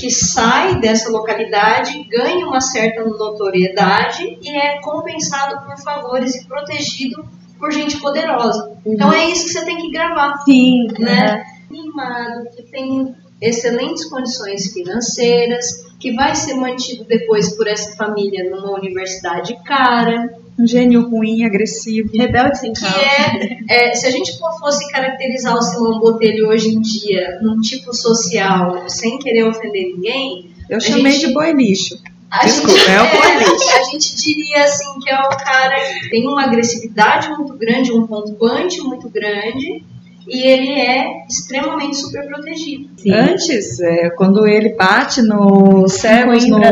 que 0.00 0.10
sai 0.10 0.80
dessa 0.80 1.10
localidade, 1.10 2.02
ganha 2.04 2.46
uma 2.46 2.60
certa 2.60 3.04
notoriedade 3.04 4.38
e 4.40 4.48
é 4.48 4.80
compensado 4.80 5.66
por 5.66 5.76
favores 5.84 6.34
e 6.36 6.46
protegido 6.46 7.22
por 7.58 7.70
gente 7.70 8.00
poderosa. 8.00 8.64
Uhum. 8.84 8.94
Então 8.94 9.12
é 9.12 9.26
isso 9.26 9.44
que 9.44 9.52
você 9.52 9.64
tem 9.66 9.76
que 9.76 9.90
gravar. 9.90 10.38
Sim. 10.38 10.86
Né? 10.98 11.44
Animado, 11.70 12.48
que 12.56 12.62
tem 12.62 13.14
excelentes 13.42 14.08
condições 14.08 14.72
financeiras, 14.72 15.66
que 15.98 16.14
vai 16.14 16.34
ser 16.34 16.54
mantido 16.54 17.04
depois 17.04 17.54
por 17.54 17.68
essa 17.68 17.94
família 17.96 18.50
numa 18.50 18.72
universidade 18.72 19.54
cara. 19.64 20.39
Um 20.60 20.66
gênio 20.66 21.08
ruim, 21.08 21.44
agressivo. 21.44 22.10
Rebelde 22.12 22.58
sem 22.58 22.72
causa. 22.72 22.98
Que 22.98 23.72
é, 23.72 23.90
é, 23.90 23.94
se 23.94 24.06
a 24.06 24.10
gente 24.10 24.38
fosse 24.38 24.90
caracterizar 24.90 25.54
o 25.54 25.62
Simão 25.62 25.98
Botelho 25.98 26.48
hoje 26.48 26.68
em 26.68 26.80
dia 26.80 27.38
num 27.40 27.60
tipo 27.60 27.94
social, 27.94 28.88
sem 28.88 29.18
querer 29.18 29.44
ofender 29.44 29.94
ninguém... 29.94 30.50
Eu 30.68 30.80
chamei 30.80 31.12
gente, 31.12 31.26
de 31.26 31.34
boi 31.34 31.52
lixo. 31.52 31.98
Desculpa, 32.42 32.78
gente, 32.78 32.90
é 32.90 33.02
o 33.02 33.10
boi 33.10 33.38
lixo. 33.38 33.70
A 33.76 33.82
gente 33.84 34.16
diria 34.16 34.64
assim 34.64 34.98
que 35.00 35.10
é 35.10 35.18
o 35.18 35.28
cara 35.30 35.76
que 35.80 36.10
tem 36.10 36.28
uma 36.28 36.44
agressividade 36.44 37.28
muito 37.30 37.54
grande, 37.54 37.92
um 37.92 38.06
ponto 38.06 38.36
muito 38.84 39.08
grande 39.08 39.82
e 40.30 40.46
ele 40.46 40.80
é 40.80 41.26
extremamente 41.28 41.96
super 41.96 42.24
protegido. 42.28 42.88
Sim. 42.96 43.12
Antes, 43.12 43.80
é, 43.80 44.10
quando 44.10 44.46
ele 44.46 44.74
bate 44.74 45.22
nos 45.22 45.94
servos, 45.94 46.48
no, 46.48 46.58
né? 46.58 46.70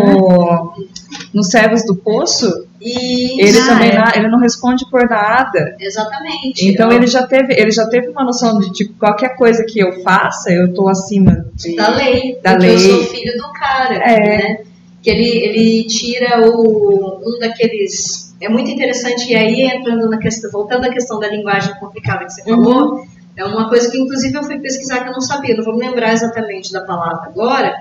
nos 1.35 1.49
servos 1.49 1.85
do 1.85 1.97
poço, 1.97 2.68
E 2.81 3.41
ele 3.43 3.59
também 3.67 3.91
é. 3.91 3.99
na- 3.99 4.13
ele 4.15 4.29
não 4.29 4.39
responde 4.39 4.89
por 4.91 5.09
nada. 5.09 5.77
exatamente. 5.81 6.69
Então 6.69 6.93
ele 6.93 7.07
já 7.07 7.27
teve, 7.27 7.53
ele 7.55 7.71
já 7.73 7.87
teve 7.89 8.09
uma 8.09 8.25
noção 8.25 8.59
de 8.59 8.73
tipo, 8.73 8.95
qualquer 8.99 9.37
coisa 9.37 9.65
que 9.65 9.81
eu 9.81 10.01
faça, 10.03 10.53
eu 10.53 10.73
tô 10.73 10.89
acima 10.89 11.45
de 11.55 11.75
da 11.75 11.89
lei, 11.91 12.39
Da 12.43 12.53
porque 12.53 12.67
eu 12.67 12.71
lei. 12.71 12.79
sou 12.79 13.03
filho 13.07 13.37
do 13.37 13.53
cara, 13.53 13.95
É. 13.97 14.19
né? 14.39 14.59
Que 15.03 15.11
ele, 15.11 15.29
ele 15.29 15.85
tira 15.89 16.41
o, 16.49 17.21
um 17.25 17.39
daqueles. 17.39 18.35
É 18.41 18.49
muito 18.49 18.71
interessante, 18.71 19.31
e 19.33 19.35
aí 19.35 19.63
entrando 19.63 20.09
na 20.09 20.19
questão, 20.19 20.51
voltando 20.51 20.85
à 20.85 20.91
questão 20.91 21.19
da 21.19 21.29
linguagem 21.29 21.75
complicada 21.81 22.25
que 22.25 22.33
você 22.33 22.49
Uhum. 22.51 22.63
falou, 22.65 23.03
é 23.37 23.45
uma 23.45 23.69
coisa 23.69 23.91
que 23.91 23.99
inclusive 23.99 24.37
eu 24.37 24.43
fui 24.45 24.59
pesquisar 24.61 25.01
que 25.03 25.09
eu 25.09 25.13
não 25.13 25.21
sabia, 25.21 25.57
não 25.57 25.65
vou 25.65 25.77
me 25.77 25.87
lembrar 25.87 26.13
exatamente 26.13 26.73
da 26.73 26.81
palavra 26.83 27.29
agora, 27.29 27.75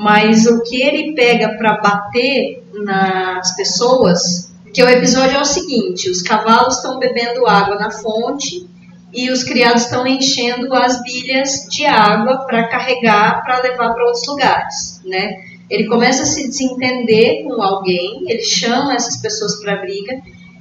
mas 0.00 0.46
o 0.46 0.62
que 0.62 0.80
ele 0.80 1.14
pega 1.14 1.58
para 1.58 1.76
bater 1.76 2.64
nas 2.72 3.54
pessoas, 3.54 4.50
que 4.72 4.82
o 4.82 4.88
episódio 4.88 5.36
é 5.36 5.40
o 5.42 5.44
seguinte, 5.44 6.08
os 6.08 6.22
cavalos 6.22 6.76
estão 6.76 6.98
bebendo 6.98 7.46
água 7.46 7.76
na 7.76 7.90
fonte 7.90 8.66
e 9.12 9.30
os 9.30 9.44
criados 9.44 9.82
estão 9.82 10.06
enchendo 10.06 10.72
as 10.72 11.02
bilhas 11.02 11.66
de 11.70 11.84
água 11.84 12.46
para 12.46 12.68
carregar 12.68 13.42
para 13.44 13.60
levar 13.60 13.92
para 13.92 14.06
outros 14.06 14.26
lugares, 14.26 15.02
né? 15.04 15.34
Ele 15.68 15.86
começa 15.86 16.22
a 16.22 16.26
se 16.26 16.48
desentender 16.48 17.44
com 17.44 17.60
alguém, 17.60 18.24
ele 18.26 18.42
chama 18.42 18.94
essas 18.94 19.20
pessoas 19.20 19.60
para 19.60 19.82
briga 19.82 20.18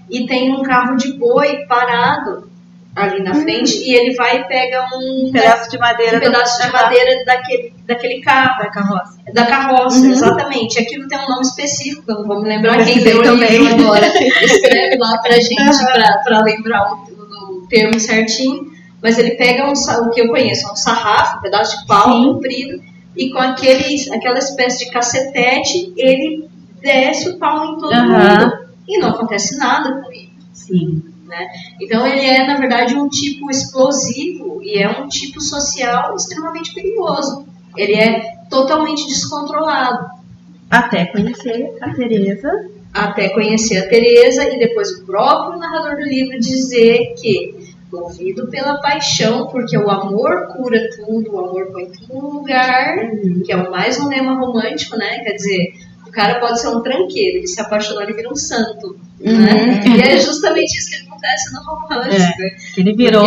e 0.09 0.27
tem 0.27 0.53
um 0.53 0.63
carro 0.63 0.97
de 0.97 1.13
boi 1.13 1.65
parado 1.65 2.48
ali 2.95 3.21
na 3.23 3.33
frente 3.35 3.77
e 3.77 3.93
ele 3.95 4.15
vai 4.15 4.41
e 4.41 4.43
pega 4.45 4.85
um, 4.95 5.31
pedaço 5.31 5.69
de 5.69 5.77
madeira. 5.77 6.17
um 6.17 6.19
pedaço 6.19 6.61
de 6.65 6.71
madeira 6.71 7.23
daquele, 7.23 7.73
daquele 7.85 8.21
carro, 8.21 8.59
da 8.63 8.69
carroça. 8.69 9.17
da 9.33 9.45
carroça, 9.45 9.99
Uhum. 9.99 10.11
exatamente. 10.11 10.79
Aquilo 10.79 11.07
tem 11.07 11.17
um 11.17 11.29
nome 11.29 11.41
específico, 11.41 12.03
eu 12.09 12.15
não 12.15 12.27
vou 12.27 12.41
me 12.41 12.49
lembrar 12.49 12.79
Eu 12.79 12.85
quem 12.85 13.15
o 13.15 13.23
também. 13.23 13.67
agora. 13.67 14.05
Escreve 14.43 14.97
lá 14.97 15.17
pra 15.19 15.39
gente 15.39 15.55
pra, 15.85 16.17
pra 16.23 16.41
lembrar 16.43 16.93
o, 16.93 17.57
o 17.61 17.67
termo 17.67 17.99
certinho. 17.99 18.67
Mas 19.01 19.17
ele 19.17 19.31
pega 19.31 19.65
um, 19.65 19.71
o 19.71 20.09
que 20.09 20.19
eu 20.19 20.27
conheço, 20.27 20.69
um 20.69 20.75
sarrafo, 20.75 21.37
um 21.37 21.41
pedaço 21.41 21.79
de 21.79 21.87
pau 21.87 22.11
Sim. 22.11 22.33
comprido, 22.33 22.81
e 23.15 23.29
com 23.29 23.39
aquele, 23.39 23.95
aquela 24.11 24.37
espécie 24.39 24.85
de 24.85 24.91
cacetete, 24.91 25.93
ele 25.95 26.49
desce 26.81 27.29
o 27.29 27.37
pau 27.39 27.63
em 27.65 27.77
todo 27.79 27.93
Aham. 27.93 28.39
mundo. 28.39 28.59
E 28.87 28.97
não 28.97 29.09
acontece 29.11 29.57
nada 29.57 30.01
com 30.01 30.11
ele. 30.11 30.29
Sim. 30.51 31.01
Então 31.81 32.05
ele 32.05 32.21
é, 32.21 32.45
na 32.45 32.57
verdade, 32.57 32.95
um 32.95 33.07
tipo 33.07 33.49
explosivo 33.49 34.61
e 34.63 34.77
é 34.77 34.89
um 34.89 35.07
tipo 35.07 35.41
social 35.41 36.15
extremamente 36.15 36.73
perigoso. 36.73 37.45
Ele 37.75 37.93
é 37.95 38.33
totalmente 38.49 39.05
descontrolado. 39.07 40.09
Até 40.69 41.05
conhecer 41.05 41.77
a 41.81 41.93
Tereza. 41.93 42.69
Até 42.93 43.29
conhecer 43.29 43.77
a 43.77 43.87
Teresa 43.87 44.43
e 44.51 44.57
depois 44.57 44.89
o 44.91 45.05
próprio 45.05 45.59
narrador 45.59 45.97
do 45.97 46.03
livro 46.03 46.39
dizer 46.39 47.13
que 47.19 47.69
movido 47.91 48.47
pela 48.47 48.79
paixão, 48.81 49.47
porque 49.47 49.77
o 49.77 49.89
amor 49.89 50.47
cura 50.47 50.79
tudo, 50.95 51.33
o 51.33 51.39
amor 51.39 51.67
põe 51.71 51.91
tudo 51.91 52.13
no 52.13 52.29
lugar, 52.39 52.97
que 53.43 53.51
é 53.51 53.69
mais 53.69 53.99
um 53.99 54.07
lema 54.07 54.35
romântico, 54.39 54.95
né? 54.95 55.19
Quer 55.19 55.33
dizer, 55.33 55.73
o 56.09 56.11
cara 56.11 56.39
pode 56.39 56.59
ser 56.59 56.67
um 56.69 56.81
tranqueiro, 56.81 57.37
ele 57.37 57.47
se 57.47 57.61
apaixonou, 57.61 58.01
ele 58.01 58.13
vira 58.13 58.29
um 58.29 58.35
santo. 58.35 58.99
Né? 59.19 59.83
E 59.85 60.01
é 60.01 60.17
justamente 60.17 60.77
isso 60.77 60.89
que 60.89 61.07
acontece 61.07 61.53
no 61.53 61.61
romance. 61.61 62.17
né? 62.17 62.33
Ele 62.77 62.95
virou 62.95 63.25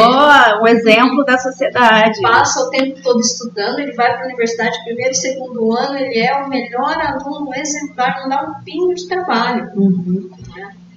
o 0.60 0.66
exemplo 0.66 1.24
da 1.24 1.38
sociedade. 1.38 2.20
passa 2.20 2.60
o 2.60 2.70
tempo 2.70 3.00
todo 3.02 3.20
estudando, 3.20 3.78
ele 3.78 3.92
vai 3.92 4.12
para 4.12 4.22
a 4.22 4.26
universidade 4.26 4.76
primeiro 4.84 5.12
e 5.12 5.14
segundo 5.14 5.72
ano, 5.76 5.96
ele 5.96 6.18
é 6.18 6.34
o 6.34 6.48
melhor 6.48 6.96
aluno 6.98 7.54
exemplar, 7.54 8.22
não 8.22 8.28
dá 8.28 8.42
um 8.42 8.64
pingo 8.64 8.94
de 8.94 9.06
trabalho. 9.06 9.70
Uhum. 9.76 10.30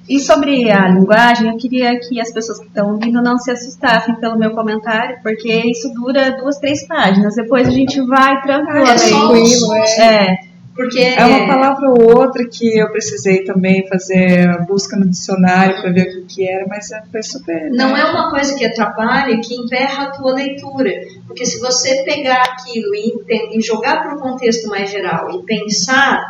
E 0.08 0.20
sobre 0.20 0.72
a 0.72 0.88
linguagem, 0.88 1.50
eu 1.50 1.58
queria 1.58 2.00
que 2.00 2.22
as 2.22 2.32
pessoas 2.32 2.60
que 2.60 2.68
estão 2.68 2.92
ouvindo 2.92 3.24
não 3.24 3.40
se 3.40 3.50
assustassem 3.50 4.16
pelo 4.16 4.38
meu 4.38 4.52
comentário, 4.52 5.18
porque 5.24 5.52
isso 5.52 5.92
dura 5.96 6.38
duas, 6.38 6.60
três 6.60 6.88
páginas. 6.88 7.34
Depois 7.36 7.68
a 7.68 7.72
gente 7.72 8.00
vai 8.06 8.40
tranquilo. 8.44 8.88
É 8.88 8.98
só 8.98 9.32
um 9.32 9.46
susto, 9.46 9.74
É, 10.00 10.38
porque 10.76 11.00
É 11.00 11.24
uma 11.26 11.48
palavra 11.48 11.90
ou 11.90 12.18
outra 12.18 12.46
que 12.50 12.78
eu 12.78 12.92
precisei 12.92 13.46
também 13.46 13.88
fazer 13.88 14.50
a 14.50 14.58
busca 14.58 14.98
no 14.98 15.10
dicionário 15.10 15.82
para 15.82 15.92
ver 15.92 16.18
o 16.20 16.26
que, 16.26 16.48
era, 16.48 16.66
mas 16.68 16.92
é- 16.92 17.02
foi 17.10 17.24
super. 17.24 17.72
não 17.72 17.96
é 17.96 18.04
uma 18.04 18.30
coisa 18.30 18.54
que 18.56 18.66
atrapalha, 18.66 19.40
que 19.40 19.56
emperra 19.56 20.04
a 20.04 20.12
tua 20.12 20.34
leitura. 20.34 20.92
Porque 21.26 21.46
se 21.46 21.60
você 21.62 22.04
pegar 22.04 22.42
aquilo 22.44 22.94
e, 22.94 23.58
e 23.58 23.62
jogar 23.62 24.02
para 24.02 24.16
o 24.16 24.20
contexto 24.20 24.68
mais 24.68 24.92
geral 24.92 25.32
e 25.32 25.44
pensar 25.44 26.22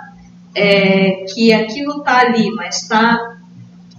é, 0.54 1.26
que 1.34 1.52
aquilo 1.52 1.98
está 1.98 2.20
ali, 2.20 2.52
mas 2.52 2.84
está 2.84 3.18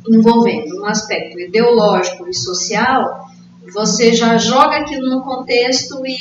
envolvendo 0.08 0.80
um 0.80 0.86
aspecto 0.86 1.40
ideológico 1.40 2.28
e 2.28 2.34
social, 2.34 3.26
você 3.72 4.12
já 4.14 4.38
joga 4.38 4.76
aquilo 4.76 5.08
no 5.10 5.22
contexto 5.22 6.00
e 6.06 6.14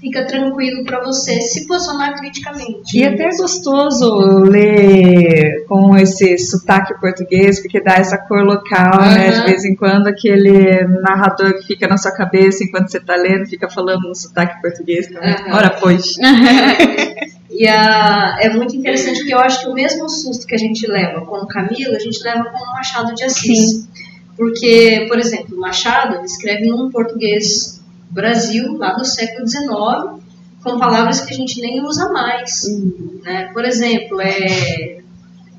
fica 0.00 0.26
tranquilo 0.26 0.82
para 0.84 1.04
você 1.04 1.40
se 1.40 1.66
posicionar 1.66 2.16
criticamente. 2.18 2.98
E 2.98 3.04
até 3.04 3.24
é 3.24 3.36
gostoso 3.36 4.38
ler 4.44 5.64
com 5.68 5.96
esse 5.96 6.38
sotaque 6.38 6.98
português, 6.98 7.60
porque 7.60 7.80
dá 7.80 7.94
essa 7.94 8.16
cor 8.16 8.42
local, 8.42 9.00
né? 9.00 9.30
De 9.30 9.42
vez 9.44 9.64
em 9.64 9.76
quando, 9.76 10.06
aquele 10.06 10.84
narrador 11.02 11.58
que 11.58 11.66
fica 11.66 11.86
na 11.86 11.98
sua 11.98 12.12
cabeça 12.12 12.64
enquanto 12.64 12.90
você 12.90 12.98
tá 12.98 13.14
lendo, 13.14 13.46
fica 13.46 13.68
falando 13.68 14.08
no 14.08 14.14
sotaque 14.14 14.60
português 14.62 15.06
também. 15.06 15.34
Aham. 15.34 15.56
Ora, 15.56 15.70
pois. 15.78 16.14
E 17.52 17.66
a, 17.66 18.38
é 18.40 18.48
muito 18.48 18.76
interessante 18.76 19.18
porque 19.18 19.34
eu 19.34 19.38
acho 19.40 19.60
que 19.60 19.68
o 19.68 19.74
mesmo 19.74 20.08
susto 20.08 20.46
que 20.46 20.54
a 20.54 20.58
gente 20.58 20.86
leva 20.86 21.20
com 21.26 21.36
o 21.36 21.46
Camilo, 21.48 21.94
a 21.94 21.98
gente 21.98 22.22
leva 22.22 22.44
com 22.44 22.56
o 22.56 22.72
Machado 22.72 23.12
de 23.14 23.24
Assis. 23.24 23.88
Porque, 24.36 25.04
por 25.08 25.18
exemplo, 25.18 25.58
Machado 25.58 26.24
escreve 26.24 26.66
num 26.68 26.88
português 26.90 27.79
Brasil, 28.10 28.76
lá 28.76 28.92
do 28.94 29.04
século 29.04 29.46
XIX, 29.48 30.20
com 30.62 30.78
palavras 30.78 31.20
que 31.22 31.32
a 31.32 31.36
gente 31.36 31.60
nem 31.60 31.82
usa 31.82 32.08
mais. 32.10 32.62
Né? 33.22 33.50
Por 33.52 33.64
exemplo, 33.64 34.20
é, 34.20 34.98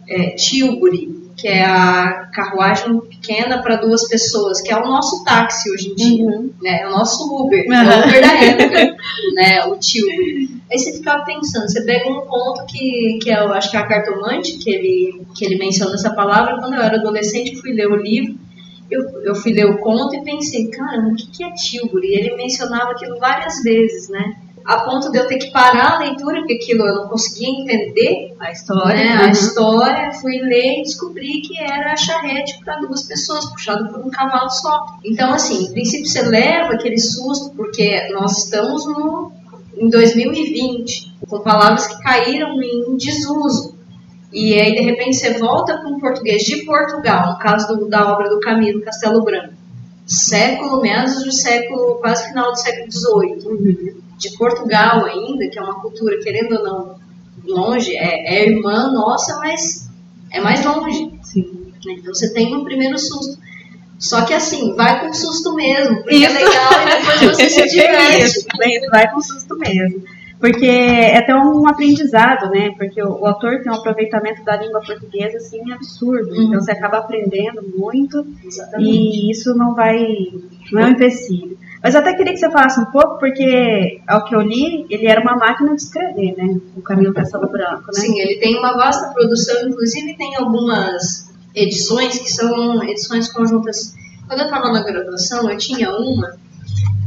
é 0.08 0.30
Tilbury, 0.36 1.22
que 1.38 1.48
é 1.48 1.64
a 1.66 2.30
carruagem 2.34 3.00
pequena 3.02 3.62
para 3.64 3.78
duas 3.78 4.08
pessoas, 4.08 4.62
que 4.62 4.72
é 4.72 4.78
o 4.78 4.86
nosso 4.86 5.24
táxi 5.24 5.72
hoje 5.72 5.90
em 5.90 5.96
dia 5.96 6.26
Uhum. 6.26 6.52
né? 6.62 6.82
É 6.82 6.88
o 6.88 6.92
nosso 6.92 7.24
Uber, 7.36 7.66
Uhum. 7.68 7.74
é 7.74 7.98
o 7.98 8.08
Uber 8.08 8.22
da 8.22 8.34
época, 8.34 8.96
né? 9.34 9.66
O 9.66 9.76
Tilbury. 9.78 10.62
Aí 10.72 10.78
você 10.78 10.94
ficava 10.94 11.24
pensando, 11.26 11.68
você 11.70 11.84
pega 11.84 12.10
um 12.10 12.22
ponto 12.22 12.66
que, 12.68 13.18
que 13.24 13.32
é, 13.32 13.40
eu 13.44 13.52
acho 13.54 13.72
que 13.72 13.78
é 13.78 13.80
a 13.80 13.88
cartomante, 13.88 14.58
que 14.58 14.70
ele, 14.70 15.22
que 15.36 15.46
ele 15.46 15.58
menciona 15.58 15.96
essa 15.96 16.14
palavra, 16.14 16.58
quando 16.60 16.76
eu 16.76 16.82
era 16.82 16.98
adolescente, 16.98 17.60
fui 17.60 17.72
ler 17.74 17.88
o 17.88 17.96
livro, 17.96 18.36
eu, 18.92 19.24
eu 19.24 19.36
fui 19.36 19.54
ler 19.54 19.66
o 19.66 19.78
conto 19.80 20.16
e 20.16 20.24
pensei, 20.24 20.70
caramba, 20.70 21.14
o 21.14 21.16
que, 21.16 21.28
que 21.28 21.44
é 21.44 21.52
Tilbury? 21.54 22.08
E 22.08 22.16
ele 22.16 22.36
mencionava 22.36 22.92
aquilo 22.92 23.18
várias 23.20 23.64
vezes, 23.64 24.10
né? 24.10 24.36
A 24.64 24.82
ponto 24.82 25.12
de 25.12 25.18
eu 25.18 25.28
ter 25.28 25.38
que 25.38 25.52
parar 25.52 25.96
a 25.96 26.00
leitura, 26.00 26.40
porque 26.40 26.54
aquilo 26.54 26.86
eu 26.86 26.96
não 26.96 27.08
conseguia 27.08 27.50
entender, 27.50 28.36
A 28.40 28.52
história. 28.52 28.96
né, 28.96 29.16
a 29.16 29.24
uhum. 29.24 29.32
história, 29.32 30.12
fui 30.14 30.38
ler 30.38 30.80
e 30.80 30.84
descobri 30.84 31.42
que 31.42 31.60
era 31.60 31.94
a 31.94 31.98
charrete 31.98 32.60
para 32.64 32.80
duas 32.80 33.08
pessoas, 33.08 33.50
puxado 33.50 33.92
por 33.92 34.06
um 34.06 34.12
cavalo 34.12 34.50
só. 34.52 34.98
Então, 35.04 35.34
assim, 35.34 35.66
em 35.66 35.72
princípio 35.72 36.06
você 36.06 36.22
leva 36.22 36.74
aquele 36.74 37.00
susto, 37.00 37.56
porque 37.56 38.08
nós 38.14 38.46
estamos 38.46 38.86
no, 38.86 39.32
em 39.78 39.90
2020, 39.90 41.12
com 41.28 41.40
palavras 41.40 41.88
que 41.88 42.04
caíram 42.04 42.62
em 42.62 42.98
desuso. 42.98 43.81
E 44.32 44.54
aí, 44.54 44.74
de 44.74 44.82
repente, 44.82 45.18
você 45.18 45.38
volta 45.38 45.78
para 45.78 45.90
um 45.90 46.00
português 46.00 46.44
de 46.44 46.64
Portugal, 46.66 47.34
no 47.34 47.38
caso 47.40 47.68
do- 47.78 47.90
da 47.90 48.14
obra 48.14 48.30
do 48.30 48.40
Camilo 48.40 48.82
Castelo 48.82 49.24
Branco, 49.24 49.54
século, 50.06 50.82
meados 50.82 51.24
do 51.24 51.32
século, 51.32 51.96
quase 52.00 52.28
final 52.30 52.52
do 52.52 52.58
século 52.58 52.92
XVIII, 52.92 53.96
de 54.18 54.38
Portugal 54.38 55.06
ainda, 55.06 55.48
que 55.50 55.58
é 55.60 55.62
uma 55.62 55.80
cultura, 55.82 56.18
querendo 56.20 56.56
ou 56.58 56.64
não, 56.64 56.96
longe, 57.46 57.96
é, 57.96 58.36
é 58.38 58.50
irmã 58.50 58.92
nossa, 58.92 59.38
mas 59.40 59.90
é 60.32 60.40
mais 60.40 60.64
longe. 60.64 61.12
Sim. 61.24 61.72
Então 61.88 62.14
você 62.14 62.32
tem 62.34 62.56
um 62.56 62.64
primeiro 62.64 62.98
susto. 62.98 63.40
Só 63.98 64.24
que 64.26 64.34
assim, 64.34 64.76
vai 64.76 65.00
com 65.06 65.14
susto 65.14 65.54
mesmo, 65.54 65.98
porque 65.98 66.16
é 66.16 66.18
Isso. 66.20 66.34
legal 66.34 66.72
e 66.74 66.86
depois 67.00 67.20
você 67.38 67.50
se 67.50 67.68
diverte. 67.70 68.24
Isso, 68.26 68.40
isso, 68.40 68.90
vai 68.90 69.12
com 69.12 69.22
susto 69.22 69.58
mesmo. 69.58 70.04
Porque 70.42 70.66
é 70.66 71.20
até 71.20 71.36
um 71.36 71.68
aprendizado, 71.68 72.50
né? 72.50 72.72
Porque 72.76 73.02
o, 73.02 73.22
o 73.22 73.28
autor 73.28 73.62
tem 73.62 73.72
um 73.72 73.76
aproveitamento 73.76 74.44
da 74.44 74.58
língua 74.58 74.82
portuguesa, 74.82 75.38
assim, 75.38 75.72
absurdo. 75.72 76.32
Uhum. 76.32 76.48
Então 76.48 76.60
você 76.60 76.72
acaba 76.72 76.98
aprendendo 76.98 77.62
muito 77.78 78.26
Exatamente. 78.44 78.90
e 78.90 79.32
isso 79.32 79.56
não 79.56 79.76
vai, 79.76 80.04
não 80.72 80.82
é 80.82 80.86
um 80.88 80.90
empecilho. 80.90 81.56
Mas 81.84 81.94
eu 81.94 82.02
até 82.02 82.16
queria 82.16 82.34
que 82.34 82.40
você 82.40 82.50
falasse 82.50 82.80
um 82.80 82.86
pouco, 82.86 83.20
porque 83.20 84.02
ao 84.08 84.26
que 84.26 84.36
eu 84.36 84.42
li, 84.42 84.88
ele 84.90 85.08
era 85.08 85.22
uma 85.22 85.36
máquina 85.36 85.76
de 85.76 85.82
escrever, 85.84 86.36
né? 86.36 86.60
O 86.76 86.82
Camilo 86.82 87.14
Castelo 87.14 87.48
Branco, 87.48 87.86
né? 87.88 87.94
Sim, 87.94 88.20
ele 88.20 88.40
tem 88.40 88.58
uma 88.58 88.74
vasta 88.74 89.14
produção, 89.14 89.70
inclusive 89.70 90.18
tem 90.18 90.36
algumas 90.38 91.32
edições 91.54 92.18
que 92.18 92.30
são 92.32 92.84
edições 92.84 93.32
conjuntas. 93.32 93.94
Quando 94.28 94.40
eu 94.40 94.46
estava 94.46 94.72
na 94.72 94.84
graduação, 94.84 95.50
eu 95.52 95.58
tinha 95.58 95.92
uma 95.92 96.36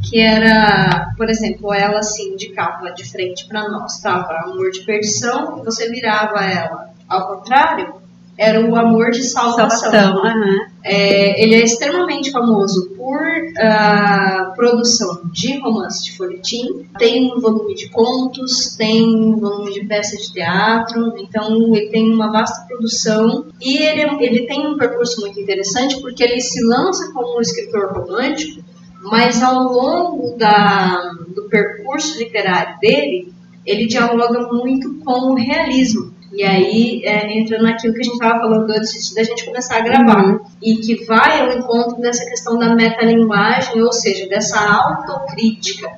que 0.08 0.20
era, 0.20 1.12
por 1.16 1.28
exemplo, 1.28 1.72
ela 1.72 1.98
assim 1.98 2.32
indicava 2.32 2.92
de 2.92 3.04
frente 3.10 3.46
para 3.46 3.68
nós, 3.68 3.96
estava 3.96 4.32
amor 4.44 4.70
de 4.70 4.80
perdição, 4.80 5.58
e 5.58 5.64
você 5.64 5.88
virava 5.90 6.40
ela 6.44 6.94
ao 7.08 7.28
contrário, 7.28 7.94
era 8.36 8.60
o 8.60 8.74
amor 8.74 9.10
de 9.10 9.22
salvação. 9.22 9.92
salvação 9.92 10.22
uhum. 10.24 10.66
é, 10.82 11.40
ele 11.42 11.54
é 11.54 11.62
extremamente 11.62 12.32
famoso 12.32 12.90
por 12.96 13.16
uh, 13.16 14.54
produção 14.56 15.22
de 15.32 15.56
romance 15.58 16.04
de 16.04 16.16
folhetim, 16.16 16.84
tem 16.98 17.32
um 17.32 17.40
volume 17.40 17.74
de 17.74 17.88
contos, 17.90 18.74
tem 18.76 19.04
um 19.04 19.36
volume 19.36 19.72
de 19.72 19.84
peças 19.86 20.26
de 20.26 20.32
teatro, 20.32 21.14
então 21.18 21.74
ele 21.76 21.90
tem 21.90 22.12
uma 22.12 22.32
vasta 22.32 22.66
produção 22.66 23.46
e 23.60 23.78
ele, 23.78 24.02
ele 24.20 24.46
tem 24.46 24.66
um 24.66 24.76
percurso 24.76 25.20
muito 25.20 25.38
interessante 25.38 26.00
porque 26.00 26.24
ele 26.24 26.40
se 26.40 26.60
lança 26.64 27.12
como 27.12 27.38
um 27.38 27.40
escritor 27.40 27.92
romântico, 27.92 28.63
mas 29.04 29.42
ao 29.42 29.64
longo 29.64 30.36
da, 30.36 31.12
do 31.34 31.48
percurso 31.48 32.18
literário 32.18 32.78
dele, 32.80 33.32
ele 33.66 33.86
dialoga 33.86 34.48
muito 34.52 34.98
com 35.00 35.32
o 35.32 35.34
realismo. 35.34 36.12
E 36.32 36.42
aí 36.42 37.02
é, 37.04 37.38
entra 37.38 37.62
naquilo 37.62 37.94
que 37.94 38.00
a 38.00 38.02
gente 38.02 38.14
estava 38.14 38.40
falando 38.40 38.68
antes 38.70 39.14
da 39.14 39.22
gente 39.22 39.44
começar 39.44 39.76
a 39.76 39.82
gravar. 39.82 40.24
Uhum. 40.24 40.40
E 40.60 40.76
que 40.76 41.04
vai 41.04 41.40
ao 41.40 41.56
encontro 41.56 42.00
dessa 42.00 42.24
questão 42.24 42.58
da 42.58 42.74
metalinguagem, 42.74 43.80
ou 43.80 43.92
seja, 43.92 44.26
dessa 44.28 44.58
autocrítica. 44.58 45.88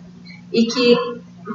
E 0.52 0.66
que 0.66 0.96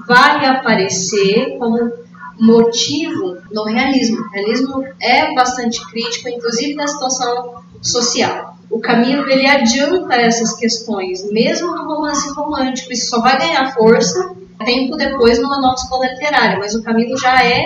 vai 0.08 0.46
aparecer 0.46 1.58
como 1.60 1.92
motivo 2.40 3.38
no 3.52 3.66
realismo. 3.66 4.20
O 4.20 4.30
realismo 4.32 4.84
é 5.00 5.34
bastante 5.36 5.86
crítico, 5.92 6.30
inclusive 6.30 6.76
da 6.76 6.88
situação 6.88 7.62
social. 7.82 8.51
O 8.72 8.80
Camilo 8.80 9.30
ele 9.30 9.46
adianta 9.46 10.16
essas 10.16 10.56
questões, 10.56 11.30
mesmo 11.30 11.76
no 11.76 11.94
romance 11.94 12.34
romântico, 12.34 12.94
isso 12.94 13.10
só 13.10 13.22
vai 13.22 13.38
ganhar 13.38 13.74
força 13.74 14.34
tempo 14.64 14.96
depois 14.96 15.42
numa 15.42 15.60
nova 15.60 15.76
escola 15.76 16.08
literária, 16.08 16.58
mas 16.58 16.74
o 16.76 16.84
Camilo 16.84 17.18
já 17.18 17.44
é 17.44 17.66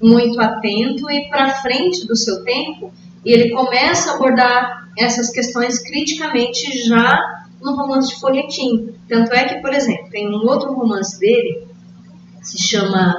muito 0.00 0.40
atento 0.40 1.10
e 1.10 1.28
para 1.28 1.50
frente 1.62 2.06
do 2.06 2.16
seu 2.16 2.44
tempo, 2.44 2.92
e 3.24 3.32
ele 3.32 3.50
começa 3.50 4.12
a 4.12 4.14
abordar 4.14 4.88
essas 4.96 5.30
questões 5.30 5.80
criticamente 5.80 6.86
já 6.86 7.18
no 7.60 7.74
romance 7.74 8.14
de 8.14 8.20
folhetim. 8.20 8.94
Tanto 9.08 9.32
é 9.32 9.44
que, 9.44 9.60
por 9.60 9.72
exemplo, 9.72 10.08
tem 10.10 10.28
um 10.28 10.46
outro 10.46 10.72
romance 10.72 11.18
dele, 11.18 11.66
se 12.42 12.62
chama 12.62 13.16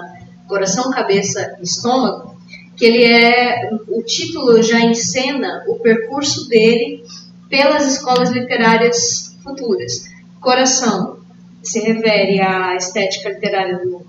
Coração, 0.47 0.91
Cabeça 0.91 1.57
e 1.59 1.63
Estômago, 1.63 2.36
que 2.77 2.85
ele 2.85 3.03
é 3.03 3.69
o 3.87 4.03
título 4.03 4.61
já 4.61 4.79
encena 4.79 5.63
o 5.67 5.79
percurso 5.79 6.47
dele 6.47 7.03
pelas 7.49 7.91
escolas 7.91 8.29
literárias 8.29 9.35
futuras. 9.43 10.05
Coração 10.39 11.17
se 11.63 11.79
refere 11.79 12.39
à 12.39 12.75
estética 12.75 13.29
literária 13.29 13.79
do 13.79 14.05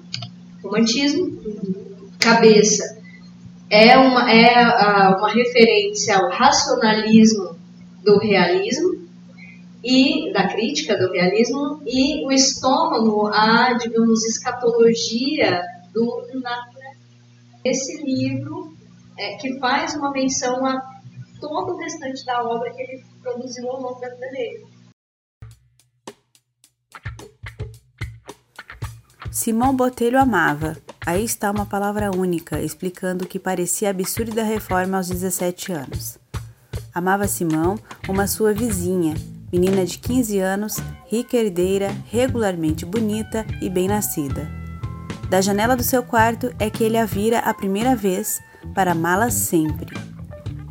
romantismo, 0.63 1.39
cabeça 2.21 2.99
é 3.71 3.97
uma, 3.97 4.31
é 4.31 5.17
uma 5.17 5.31
referência 5.33 6.17
ao 6.17 6.31
racionalismo 6.31 7.57
do 8.03 8.19
realismo 8.19 9.09
e 9.85 10.33
da 10.33 10.49
crítica 10.49 10.97
do 10.97 11.11
realismo 11.13 11.81
e 11.87 12.25
o 12.27 12.33
estômago 12.33 13.29
a, 13.29 13.75
digamos, 13.75 14.25
escatologia 14.25 15.63
do. 15.93 16.23
Esse 17.65 18.03
livro 18.03 18.73
é, 19.17 19.37
que 19.37 19.59
faz 19.59 19.95
uma 19.95 20.11
menção 20.13 20.65
a 20.65 20.81
todo 21.41 21.75
o 21.75 21.79
restante 21.79 22.25
da 22.25 22.43
obra 22.43 22.73
que 22.73 22.83
ele 22.83 23.05
produziu 23.23 23.69
ao 23.71 23.81
longo 23.81 24.01
da 24.01 24.09
vida 24.09 24.29
dele. 24.31 24.67
Simão 29.31 29.75
Botelho 29.75 30.19
amava. 30.19 30.77
Aí 31.07 31.25
está 31.25 31.51
uma 31.51 31.65
palavra 31.65 32.11
única, 32.15 32.61
explicando 32.61 33.25
o 33.25 33.29
que 33.29 33.39
parecia 33.39 33.91
absurda 33.91 34.43
reforma 34.43 34.97
aos 34.97 35.09
17 35.09 35.73
anos. 35.73 36.19
Amava 36.95 37.27
Simão, 37.29 37.79
uma 38.09 38.27
sua 38.27 38.53
vizinha, 38.53 39.15
menina 39.53 39.87
de 39.87 39.99
15 39.99 40.39
anos, 40.39 40.77
rica 41.07 41.37
herdeira, 41.37 41.91
regularmente 42.11 42.85
bonita 42.85 43.47
e 43.63 43.71
bem 43.71 43.89
nascida. 43.89 44.68
Da 45.29 45.43
janela 45.43 45.77
do 45.77 45.83
seu 45.83 46.03
quarto 46.03 46.51
é 46.59 46.71
que 46.71 46.83
ele 46.83 46.97
a 46.97 47.05
vira 47.05 47.41
a 47.41 47.53
primeira 47.53 47.95
vez, 47.95 48.41
para 48.75 48.93
amá-la 48.93 49.31
sempre. 49.31 49.95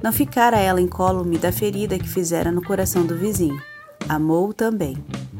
Não 0.01 0.11
ficara 0.11 0.57
ela 0.57 0.81
incólume 0.81 1.37
da 1.37 1.51
ferida 1.51 1.99
que 1.99 2.09
fizera 2.09 2.51
no 2.51 2.63
coração 2.63 3.05
do 3.05 3.15
vizinho. 3.15 3.61
Amou 4.09 4.51
também, 4.53 4.97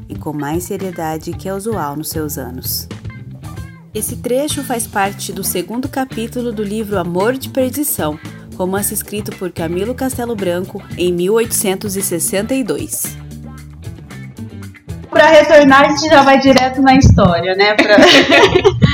e 0.08 0.16
com 0.16 0.34
mais 0.34 0.66
seriedade 0.66 1.34
que 1.34 1.50
é 1.50 1.54
usual 1.54 1.96
nos 1.96 2.10
seus 2.10 2.38
anos. 2.38 2.88
Esse 3.94 4.18
trecho 4.18 4.64
faz 4.64 4.86
parte 4.86 5.32
do 5.34 5.44
segundo 5.44 5.90
capítulo 5.90 6.52
do 6.52 6.64
livro 6.64 7.00
Amor 7.00 7.38
de 7.38 7.50
Perdição, 7.50 8.20
romance 8.56 8.94
escrito 8.94 9.36
por 9.38 9.52
Camilo 9.52 9.96
Castelo 9.96 10.36
Branco 10.36 10.84
em 10.96 11.12
1862. 11.12 13.18
Para 15.10 15.28
retornar, 15.28 15.86
a 15.86 15.90
gente 15.90 16.08
já 16.08 16.22
vai 16.22 16.38
direto 16.38 16.80
na 16.82 16.94
história, 16.94 17.56
né? 17.56 17.74
Pra... 17.74 17.96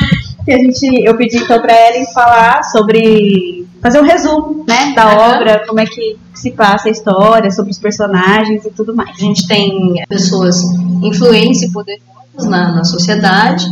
que 0.44 0.52
a 0.52 0.58
gente, 0.58 1.04
eu 1.04 1.16
pedi 1.16 1.38
então 1.38 1.62
para 1.62 1.74
Ellen 1.90 2.06
falar 2.14 2.64
sobre 2.64 3.66
fazer 3.82 4.00
um 4.00 4.06
resumo, 4.06 4.64
né, 4.68 4.94
da 4.96 5.08
uhum. 5.08 5.36
obra, 5.36 5.64
como 5.68 5.80
é 5.80 5.86
que 5.86 6.18
se 6.34 6.52
passa 6.52 6.88
a 6.88 6.92
história, 6.92 7.52
sobre 7.52 7.72
os 7.72 7.80
personagens 7.80 8.66
e 8.66 8.72
tudo 8.72 8.96
mais. 8.96 9.10
A 9.12 9.20
gente 9.20 9.48
tem 9.48 10.04
pessoas 10.08 10.64
influentes 11.02 11.62
e 11.64 11.72
poderosas 11.72 12.46
na, 12.50 12.72
na 12.72 12.84
sociedade 12.84 13.68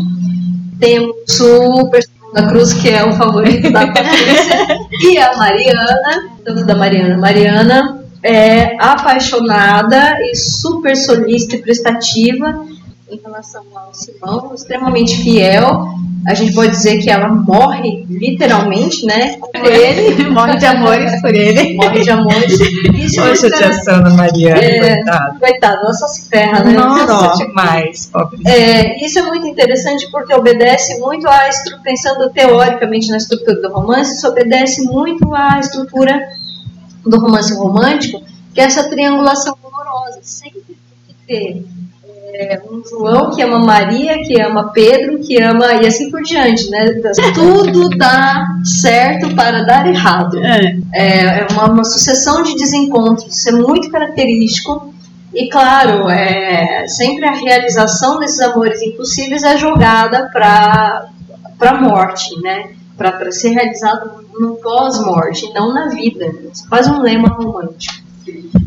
temos 0.82 1.40
o 1.40 1.90
personagem 1.90 2.34
da 2.34 2.48
Cruz, 2.48 2.74
que 2.74 2.90
é 2.90 3.06
o 3.06 3.14
favorito 3.14 3.72
da 3.72 3.88
Patrícia, 3.88 4.68
e 5.04 5.18
a 5.18 5.38
Mariana, 5.38 6.30
tanto 6.44 6.66
da 6.66 6.76
Mariana. 6.76 7.18
Mariana 7.18 8.04
é 8.24 8.76
apaixonada 8.80 10.18
e 10.22 10.36
super 10.36 10.98
solista 10.98 11.56
e 11.56 11.62
prestativa 11.62 12.66
em 13.12 13.20
relação 13.22 13.64
ao 13.76 13.94
Simão, 13.94 14.54
extremamente 14.56 15.18
fiel. 15.18 15.86
A 16.26 16.36
gente 16.36 16.54
pode 16.54 16.70
dizer 16.70 17.00
que 17.00 17.10
ela 17.10 17.28
morre 17.28 18.06
literalmente, 18.08 19.06
né? 19.06 19.38
Por 19.40 19.66
ele. 19.66 20.24
morre 20.30 20.56
de 20.56 20.66
amores 20.66 21.20
por 21.20 21.34
ele. 21.34 21.76
Morre 21.76 22.02
de 22.02 22.10
amores. 22.12 22.60
Isso 22.94 23.20
Olha 23.20 23.32
a 23.32 23.36
judiação 23.36 24.04
da 24.04 24.12
Mariana, 24.12 24.62
é, 24.62 24.96
coitada. 24.96 25.40
Coitada, 25.40 25.82
ela 25.82 25.94
só 25.94 26.08
se 26.08 26.30
ferra, 26.30 26.64
né? 26.64 26.74
Nossa, 26.74 27.44
demais, 27.44 28.06
pobre. 28.06 28.40
É, 28.46 29.04
isso 29.04 29.18
é 29.18 29.24
muito 29.24 29.48
interessante 29.48 30.10
porque 30.12 30.34
obedece 30.34 31.00
muito 31.00 31.28
à 31.28 31.50
estrutura, 31.50 31.84
pensando 31.84 32.30
teoricamente 32.30 33.10
na 33.10 33.18
estrutura 33.18 33.60
do 33.60 33.74
romance, 33.74 34.16
isso 34.16 34.28
obedece 34.28 34.84
muito 34.84 35.34
à 35.34 35.60
estrutura 35.60 36.22
do 37.04 37.20
romance 37.20 37.54
romântico, 37.56 38.22
que 38.54 38.62
é 38.62 38.66
essa 38.66 38.88
triangulação 38.88 39.58
amorosa. 39.64 40.20
Sempre 40.22 40.62
tem 40.62 40.76
que 41.08 41.16
ter 41.26 41.66
é, 42.34 42.62
um 42.70 42.82
João 42.88 43.32
que 43.32 43.42
ama 43.42 43.60
Maria, 43.60 44.22
que 44.24 44.40
ama 44.42 44.72
Pedro, 44.74 45.20
que 45.20 45.42
ama 45.42 45.74
e 45.74 45.88
assim 45.88 46.10
por 46.10 46.22
diante, 46.22 46.70
né? 46.70 46.86
Tudo 47.34 47.90
dá 47.90 48.46
certo 48.64 49.36
para 49.36 49.64
dar 49.64 49.88
errado. 49.88 50.38
É, 50.94 51.42
é 51.42 51.48
uma, 51.52 51.66
uma 51.66 51.84
sucessão 51.84 52.44
de 52.44 52.56
desencontros, 52.56 53.36
isso 53.36 53.50
é 53.50 53.54
muito 53.54 53.90
característico. 53.90 54.94
E 55.34 55.48
claro, 55.50 56.10
é, 56.10 56.86
sempre 56.88 57.26
a 57.26 57.32
realização 57.32 58.20
desses 58.20 58.40
amores 58.42 58.82
impossíveis 58.82 59.44
é 59.44 59.58
jogada 59.58 60.30
para 60.32 61.10
a 61.62 61.74
morte, 61.76 62.38
né? 62.42 62.72
Para 62.98 63.32
ser 63.32 63.50
realizado 63.50 64.26
no 64.38 64.56
pós-morte, 64.56 65.52
não 65.54 65.74
na 65.74 65.88
vida. 65.88 66.26
Isso 66.52 66.68
faz 66.68 66.88
um 66.88 67.02
lema 67.02 67.30
romântico. 67.30 68.01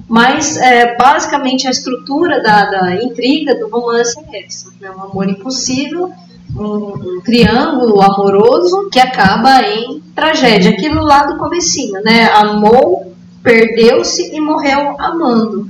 Mas, 0.09 0.57
é, 0.57 0.97
basicamente, 0.97 1.67
a 1.67 1.71
estrutura 1.71 2.43
da, 2.43 2.65
da, 2.67 2.95
intriga 3.03 3.55
do 3.55 3.69
romance 3.69 4.19
é 4.33 4.45
essa: 4.45 4.71
né? 4.81 4.91
um 4.91 5.03
amor 5.03 5.29
impossível, 5.29 6.11
um, 6.57 6.65
um, 6.65 7.21
triângulo 7.25 8.01
amoroso 8.03 8.89
que 8.91 9.01
acaba 9.01 9.63
em 9.63 10.01
tragédia. 10.15 10.71
Aquilo 10.71 11.03
lá 11.03 11.25
do 11.25 11.37
comecinho, 11.37 12.01
né? 12.03 12.31
Amou, 12.33 13.15
perdeu-se 13.43 14.35
e 14.35 14.41
morreu 14.41 14.95
amando. 14.99 15.69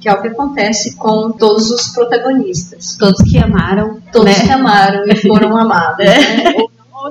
Que 0.00 0.08
é 0.08 0.12
o 0.12 0.20
que 0.20 0.28
acontece 0.28 0.96
com 0.96 1.30
todos 1.30 1.70
os 1.70 1.88
protagonistas. 1.88 2.96
Todos 2.98 3.22
que 3.22 3.38
amaram. 3.38 3.98
Todos 4.12 4.36
né? 4.36 4.44
que 4.44 4.50
amaram 4.50 5.04
e 5.06 5.16
foram 5.16 5.56
amados. 5.56 6.00
É. 6.00 6.18
Né? 6.18 6.54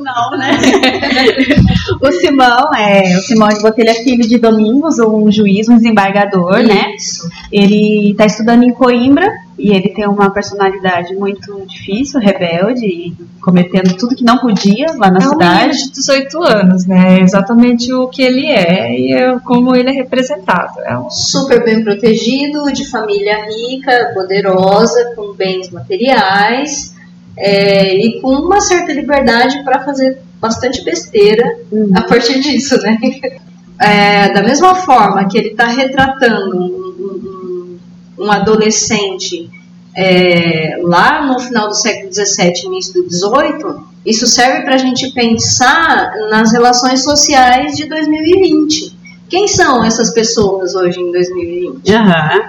Não, 0.04 0.38
né? 0.38 0.58
o 2.02 2.12
Simão 2.12 2.74
é. 2.76 3.18
O 3.18 3.22
Simão 3.22 3.48
de 3.48 3.62
Botelho 3.62 3.90
é 3.90 3.94
filho 3.94 4.28
de 4.28 4.38
Domingos, 4.38 5.00
um 5.00 5.32
juiz, 5.32 5.70
um 5.70 5.78
desembargador, 5.78 6.62
né? 6.62 6.94
Isso. 6.96 7.30
Ele 7.52 8.12
está 8.12 8.26
estudando 8.26 8.64
em 8.64 8.74
Coimbra 8.74 9.32
e 9.58 9.72
ele 9.72 9.90
tem 9.90 10.08
uma 10.08 10.30
personalidade 10.30 11.16
muito 11.16 11.66
difícil, 11.66 12.20
rebelde, 12.20 12.86
e 12.86 13.16
cometendo 13.42 13.96
tudo 13.96 14.16
que 14.16 14.24
não 14.24 14.40
podia 14.40 14.88
lá 14.98 15.10
na 15.10 15.24
é 15.24 15.28
um 15.28 15.30
cidade. 15.30 15.84
de 15.84 15.92
18 15.92 16.44
anos, 16.44 16.86
né? 16.86 17.20
É 17.20 17.22
exatamente 17.22 17.94
o 17.94 18.08
que 18.08 18.22
ele 18.22 18.48
é 18.48 19.00
e 19.00 19.14
é 19.14 19.40
como 19.40 19.76
ele 19.76 19.90
é 19.90 19.94
representado. 19.94 20.82
É 20.82 20.98
um 20.98 21.10
super 21.10 21.64
bem 21.64 21.84
protegido, 21.84 22.72
de 22.74 22.90
família 22.90 23.46
rica, 23.46 24.12
poderosa, 24.14 25.14
com 25.16 25.34
bens 25.34 25.70
materiais 25.70 26.93
é, 27.38 27.96
e 27.96 28.22
com 28.22 28.30
uma 28.30 28.60
certa 28.62 28.92
liberdade 28.94 29.64
para 29.64 29.84
fazer 29.84 30.18
bastante 30.40 30.84
besteira 30.84 31.44
Uhum. 31.72 31.92
a 31.96 32.02
partir 32.04 32.40
disso, 32.40 32.78
né? 32.82 32.98
É, 33.82 34.32
da 34.32 34.42
mesma 34.44 34.76
forma 34.76 35.28
que 35.28 35.38
ele 35.38 35.50
está 35.50 35.66
retratando 35.68 36.56
um, 36.56 37.78
um- 38.18 38.24
um 38.26 38.32
adolescente 38.32 39.50
é, 39.98 40.78
lá 40.82 41.26
no 41.26 41.40
final 41.40 41.68
do 41.68 41.74
século 41.74 42.14
XVII, 42.14 42.66
início 42.66 42.94
do 43.04 43.10
XVIII, 43.12 43.84
isso 44.06 44.26
serve 44.28 44.62
para 44.62 44.76
a 44.76 44.78
gente 44.78 45.12
pensar 45.14 46.12
nas 46.30 46.54
relações 46.54 47.04
sociais 47.04 47.76
de 47.76 47.86
2020. 47.90 48.96
Quem 49.28 49.48
são 49.48 49.84
essas 49.84 50.12
pessoas 50.14 50.76
hoje 50.76 51.00
em 51.02 51.12
2020? 51.12 51.94
Aham. 51.94 52.40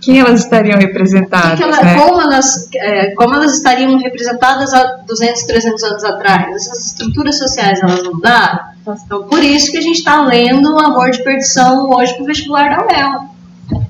Quem 0.00 0.20
elas 0.20 0.40
estariam 0.40 0.78
representadas, 0.78 1.58
que 1.58 1.62
ela- 1.62 1.82
né? 1.82 1.94
como, 1.96 2.20
elas, 2.20 2.68
é, 2.74 3.10
como 3.14 3.34
elas 3.34 3.54
estariam 3.54 3.98
representadas 3.98 4.72
há 4.72 4.98
200, 5.06 5.42
300 5.42 5.82
anos 5.84 6.04
atrás? 6.04 6.54
Essas 6.56 6.86
estruturas 6.86 7.38
sociais 7.38 7.80
elas 7.82 8.02
mudaram? 8.04 8.70
Então, 9.04 9.24
por 9.24 9.42
isso 9.42 9.70
que 9.70 9.78
a 9.78 9.82
gente 9.82 9.98
está 9.98 10.22
lendo 10.22 10.78
Amor 10.78 11.10
de 11.10 11.22
Perdição 11.22 11.90
hoje 11.90 12.14
para 12.14 12.22
o 12.22 12.26
vestibular 12.26 12.70
da 12.70 12.84
UEL. 12.84 13.30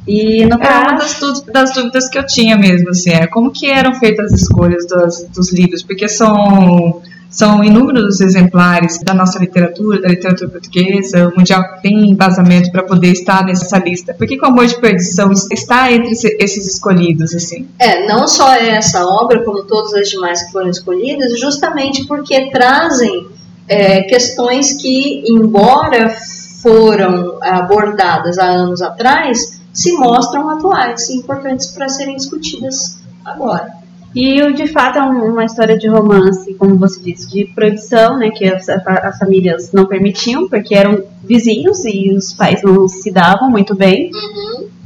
E 0.06 0.44
no 0.46 0.56
É 0.62 0.78
uma 0.78 0.92
das, 0.94 1.18
das 1.46 1.72
dúvidas 1.72 2.08
que 2.08 2.18
eu 2.18 2.26
tinha 2.26 2.56
mesmo, 2.56 2.90
assim, 2.90 3.10
é 3.10 3.26
como 3.26 3.50
que 3.50 3.70
eram 3.70 3.94
feitas 3.94 4.32
as 4.32 4.42
escolhas 4.42 4.86
dos, 4.86 5.24
dos 5.34 5.52
livros, 5.52 5.82
porque 5.82 6.08
são, 6.08 7.00
são 7.30 7.62
inúmeros 7.62 8.20
exemplares 8.20 8.98
da 9.04 9.14
nossa 9.14 9.38
literatura, 9.38 10.00
da 10.02 10.08
literatura 10.08 10.50
portuguesa, 10.50 11.28
o 11.28 11.36
Mundial 11.38 11.62
tem 11.80 12.10
embasamento 12.10 12.72
para 12.72 12.82
poder 12.82 13.12
estar 13.12 13.44
nessa 13.44 13.78
lista. 13.78 14.12
Por 14.12 14.26
que 14.26 14.36
que 14.36 14.44
o 14.44 14.48
Amor 14.48 14.66
de 14.66 14.78
Perdição 14.80 15.30
está 15.52 15.92
entre 15.92 16.10
esse- 16.10 16.36
esses 16.40 16.66
escolhidos, 16.66 17.32
assim? 17.34 17.68
É, 17.78 18.06
não 18.08 18.26
só 18.26 18.52
essa 18.54 19.06
obra, 19.06 19.44
como 19.44 19.62
todas 19.62 19.94
as 19.94 20.08
demais 20.08 20.42
que 20.42 20.50
foram 20.52 20.68
escolhidas, 20.68 21.38
justamente 21.38 22.04
porque 22.06 22.50
trazem 22.50 23.28
é, 23.68 24.02
questões 24.02 24.72
que, 24.82 25.22
embora 25.28 26.12
foram 26.60 27.38
abordadas 27.40 28.36
há 28.36 28.46
anos 28.46 28.82
atrás, 28.82 29.60
se 29.72 29.92
mostram 29.92 30.50
atuais 30.50 31.08
e 31.08 31.14
importantes 31.18 31.68
para 31.68 31.88
serem 31.88 32.16
discutidas 32.16 32.98
agora. 33.24 33.79
E 34.14 34.42
o 34.42 34.52
de 34.52 34.66
fato 34.66 34.98
é 34.98 35.02
um- 35.02 35.32
uma 35.32 35.44
história 35.44 35.78
de 35.78 35.86
romance, 35.88 36.52
como 36.54 36.76
você 36.76 37.00
disse, 37.00 37.30
de 37.30 37.44
proibição, 37.54 38.18
né? 38.18 38.30
Que 38.30 38.46
as, 38.46 38.68
as 38.68 39.18
famílias 39.18 39.72
não 39.72 39.86
permitiam, 39.86 40.48
porque 40.48 40.74
eram 40.74 41.02
vizinhos 41.22 41.84
e 41.84 42.10
os 42.10 42.32
pais 42.32 42.60
não 42.62 42.88
se 42.88 43.10
davam 43.12 43.48
muito 43.48 43.74
bem. 43.74 44.10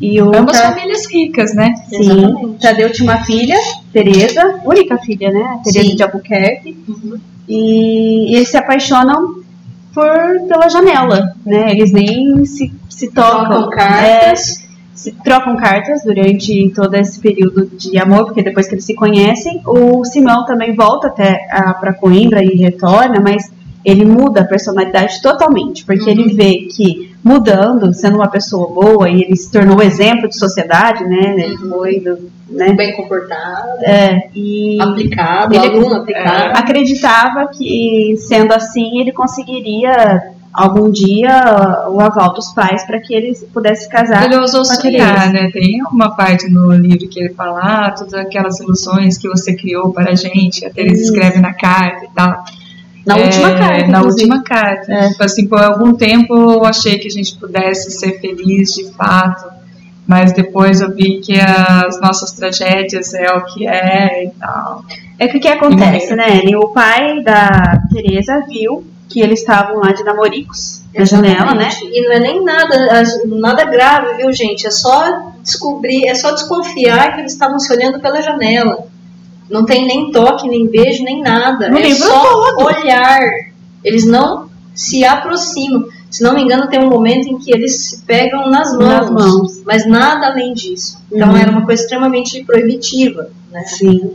E 0.01 0.21
o 0.21 0.35
Ambas 0.37 0.61
famílias 0.61 1.07
ricas, 1.11 1.55
né? 1.55 1.73
Sim, 1.89 2.01
Exatamente. 2.01 2.61
Tadeu 2.61 2.93
tinha 2.93 3.11
uma 3.11 3.25
filha, 3.25 3.57
Tereza, 3.93 4.61
única 4.65 4.99
filha, 4.99 5.31
né? 5.31 5.61
Tereza 5.65 5.89
Sim. 5.89 5.97
de 5.97 6.03
Albuquerque. 6.03 6.77
Uhum. 6.87 7.19
E, 7.49 8.33
e 8.33 8.37
eles 8.37 8.49
se 8.49 8.57
apaixonam 8.59 9.37
por 9.95 10.11
pela 10.49 10.69
janela, 10.69 11.35
né? 11.47 11.71
Eles 11.71 11.93
nem 11.93 12.45
se, 12.45 12.73
se 12.91 13.11
tocam. 13.13 13.69
Trocam 13.71 13.73
É, 13.73 13.77
cartas. 13.77 14.63
Se 14.95 15.13
trocam 15.25 15.57
cartas 15.57 16.03
durante 16.05 16.71
todo 16.75 16.95
esse 16.95 17.19
período 17.21 17.67
de 17.67 17.99
amor, 17.99 18.25
porque 18.27 18.43
depois 18.43 18.69
que 18.69 18.75
eles 18.75 18.85
se 18.85 18.95
conhecem, 18.95 19.61
o 19.67 20.05
Simão 20.05 20.45
também 20.45 20.75
volta 20.75 21.09
até 21.09 21.47
para 21.81 21.93
Coimbra 21.93 22.43
e 22.43 22.55
retorna, 22.57 23.21
mas 23.21 23.53
ele 23.85 24.05
muda 24.05 24.41
a 24.41 24.45
personalidade 24.47 25.21
totalmente, 25.21 25.85
porque 25.85 26.09
ele 26.09 26.33
vê 26.33 26.69
que 26.75 27.13
mudando, 27.23 27.93
sendo 27.93 28.17
uma 28.17 28.29
pessoa 28.29 28.67
boa, 28.69 29.11
e 29.11 29.23
ele 29.23 29.37
se 29.37 29.51
tornou 29.51 29.83
exemplo 29.83 30.27
de 30.29 30.39
sociedade, 30.39 31.05
né? 31.05 31.35
Ele 31.37 31.57
foi 31.59 32.01
do, 32.01 32.31
né? 32.49 32.73
bem 32.73 32.97
comportado, 32.97 33.85
É, 33.85 34.29
e 34.35 34.79
aplicado, 34.81 35.55
Ele- 35.55 35.67
aluno 35.67 35.97
aplicado. 35.97 36.57
acreditava 36.59 37.49
que 37.49 38.15
sendo 38.17 38.55
assim 38.55 39.01
ele 39.01 39.13
conseguiria 39.13 40.33
algum 40.55 40.88
dia 40.90 41.88
o 41.88 42.01
aval 42.01 42.33
dos 42.33 42.53
pais 42.53 42.87
para 42.87 43.01
que 43.01 43.12
ele 43.12 43.35
pudesse 43.53 43.88
casar. 43.88 44.25
Ele 44.25 44.37
ousou 44.37 44.64
sonhar, 44.64 45.33
né? 45.33 45.51
Tem 45.53 45.83
uma 45.90 46.14
parte 46.14 46.49
no 46.49 46.73
livro 46.73 47.09
que 47.09 47.19
ele 47.19 47.35
fala, 47.35 47.61
ah, 47.61 47.90
todas 47.90 48.14
aquelas 48.14 48.61
ilusões 48.61 49.19
que 49.19 49.29
você 49.29 49.55
criou 49.57 49.93
para 49.93 50.12
a 50.12 50.14
gente, 50.14 50.64
a 50.64 50.71
Teresa 50.71 51.03
Isso. 51.03 51.12
escreve 51.12 51.40
na 51.40 51.53
carta 51.53 52.05
e 52.05 52.09
tal. 52.14 52.45
Na 53.05 53.19
É, 53.19 53.25
última 53.25 53.51
carta, 53.51 53.87
Na 53.88 53.99
inclusive. 53.99 54.31
última 54.31 54.43
carta. 54.45 54.93
É. 54.93 55.09
Tipo 55.11 55.25
assim, 55.25 55.47
por 55.49 55.61
algum 55.61 55.93
tempo 55.95 56.33
eu 56.53 56.64
achei 56.64 56.99
que 56.99 57.09
a 57.09 57.11
gente 57.11 57.37
pudesse 57.38 57.90
ser 57.90 58.19
feliz 58.21 58.73
de 58.73 58.90
fato, 58.93 59.53
mas 60.07 60.33
depois 60.33 60.81
eu 60.81 60.95
vi 60.95 61.21
que 61.21 61.38
as 61.38 62.01
nossas 62.01 62.33
tragédias 62.33 63.12
é 63.12 63.31
o 63.33 63.45
que 63.45 63.67
é 63.67 64.25
e 64.27 64.31
tal. 64.38 64.85
É 65.19 65.27
que 65.29 65.37
o 65.37 65.40
que 65.40 65.49
acontece, 65.49 66.14
né, 66.14 66.38
Ellen? 66.38 66.57
O 66.57 66.69
pai 66.69 67.23
da 67.23 67.79
Teresa 67.93 68.43
viu 68.49 68.85
que 69.09 69.21
eles 69.21 69.40
estavam 69.40 69.79
lá 69.79 69.93
de 69.93 70.03
namoricos 70.03 70.83
na 70.97 71.05
janela, 71.05 71.55
né? 71.55 71.69
E 71.83 72.03
não 72.03 72.12
é 72.12 72.21
nem 72.21 72.43
nada, 72.45 73.03
nada 73.27 73.64
grave, 73.64 74.14
viu, 74.17 74.33
gente? 74.33 74.67
É 74.67 74.71
só 74.71 75.33
descobrir, 75.43 76.07
é 76.07 76.14
só 76.14 76.33
desconfiar 76.33 77.14
que 77.14 77.21
eles 77.21 77.33
estavam 77.33 77.59
se 77.59 77.73
olhando 77.73 78.01
pela 78.01 78.23
janela. 78.23 78.87
Não 79.51 79.64
tem 79.67 79.87
nem 79.87 80.11
toque, 80.11 80.49
nem 80.49 80.67
beijo, 80.67 81.05
nem 81.05 81.21
nada. 81.21 81.69
No 81.69 81.79
é 81.79 81.95
só 81.95 82.57
olhar. 82.59 83.21
Eles 83.85 84.07
não 84.07 84.49
se 84.75 85.05
aproximam. 85.05 85.85
Se 86.11 86.23
não 86.23 86.33
me 86.35 86.43
engano, 86.43 86.69
tem 86.69 86.81
um 86.81 86.88
momento 86.88 87.29
em 87.29 87.38
que 87.38 87.53
eles 87.53 87.77
se 87.77 88.03
pegam 88.05 88.49
nas 88.49 88.73
mãos. 88.73 88.83
Nas 88.83 89.11
mãos. 89.11 89.62
Mas 89.67 89.87
nada 89.87 90.29
além 90.29 90.55
disso. 90.55 90.99
Então 91.12 91.31
Uhum. 91.31 91.37
era 91.37 91.51
uma 91.51 91.67
coisa 91.67 91.83
extremamente 91.83 92.43
proibitiva. 92.45 93.29
Né? 93.51 93.62
Sim. 93.64 94.12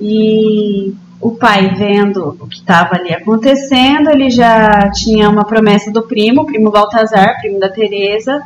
E 0.00 0.94
o 1.20 1.30
pai 1.32 1.74
vendo 1.74 2.36
o 2.40 2.46
que 2.46 2.56
estava 2.56 2.96
ali 2.96 3.12
acontecendo, 3.12 4.10
ele 4.10 4.30
já 4.30 4.90
tinha 4.90 5.28
uma 5.30 5.44
promessa 5.44 5.90
do 5.90 6.02
primo, 6.02 6.42
o 6.42 6.46
primo 6.46 6.70
Baltazar, 6.70 7.38
primo 7.40 7.58
da 7.58 7.68
Teresa. 7.68 8.40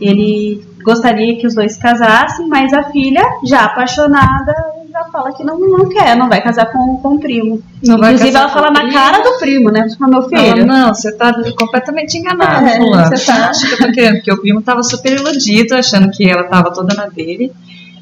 Ele 0.00 0.64
gostaria 0.82 1.36
que 1.36 1.46
os 1.46 1.54
dois 1.54 1.74
se 1.74 1.80
casassem, 1.80 2.48
mas 2.48 2.72
a 2.72 2.84
filha, 2.84 3.22
já 3.44 3.64
apaixonada, 3.64 4.52
já 4.90 5.04
fala 5.12 5.32
que 5.32 5.44
não, 5.44 5.58
não 5.58 5.88
quer, 5.88 6.16
não 6.16 6.28
vai 6.28 6.40
casar 6.42 6.66
com, 6.72 6.96
com 6.96 7.14
o 7.14 7.20
primo. 7.20 7.62
Não 7.84 7.98
vai 7.98 8.14
Inclusive, 8.14 8.36
ela 8.36 8.48
fala 8.48 8.70
na 8.70 8.90
cara 8.92 9.22
do 9.22 9.38
primo, 9.38 9.70
né? 9.70 9.86
Tipo, 9.88 10.08
meu 10.08 10.28
Ela, 10.32 10.54
filho. 10.54 10.66
não, 10.66 10.92
você 10.94 11.12
tá 11.12 11.32
completamente 11.56 12.18
enganado, 12.18 12.66
É, 12.66 13.08
você 13.16 13.26
tá- 13.26 13.48
acha 13.50 13.66
que 13.66 13.74
eu 13.74 13.86
tô 13.86 13.92
querendo, 13.92 14.14
porque 14.16 14.32
o 14.32 14.40
primo 14.40 14.60
tava 14.62 14.82
super 14.82 15.12
iludido, 15.12 15.74
achando 15.76 16.10
que 16.10 16.28
ela 16.28 16.44
tava 16.44 16.72
toda 16.72 16.94
na 16.94 17.06
dele. 17.06 17.52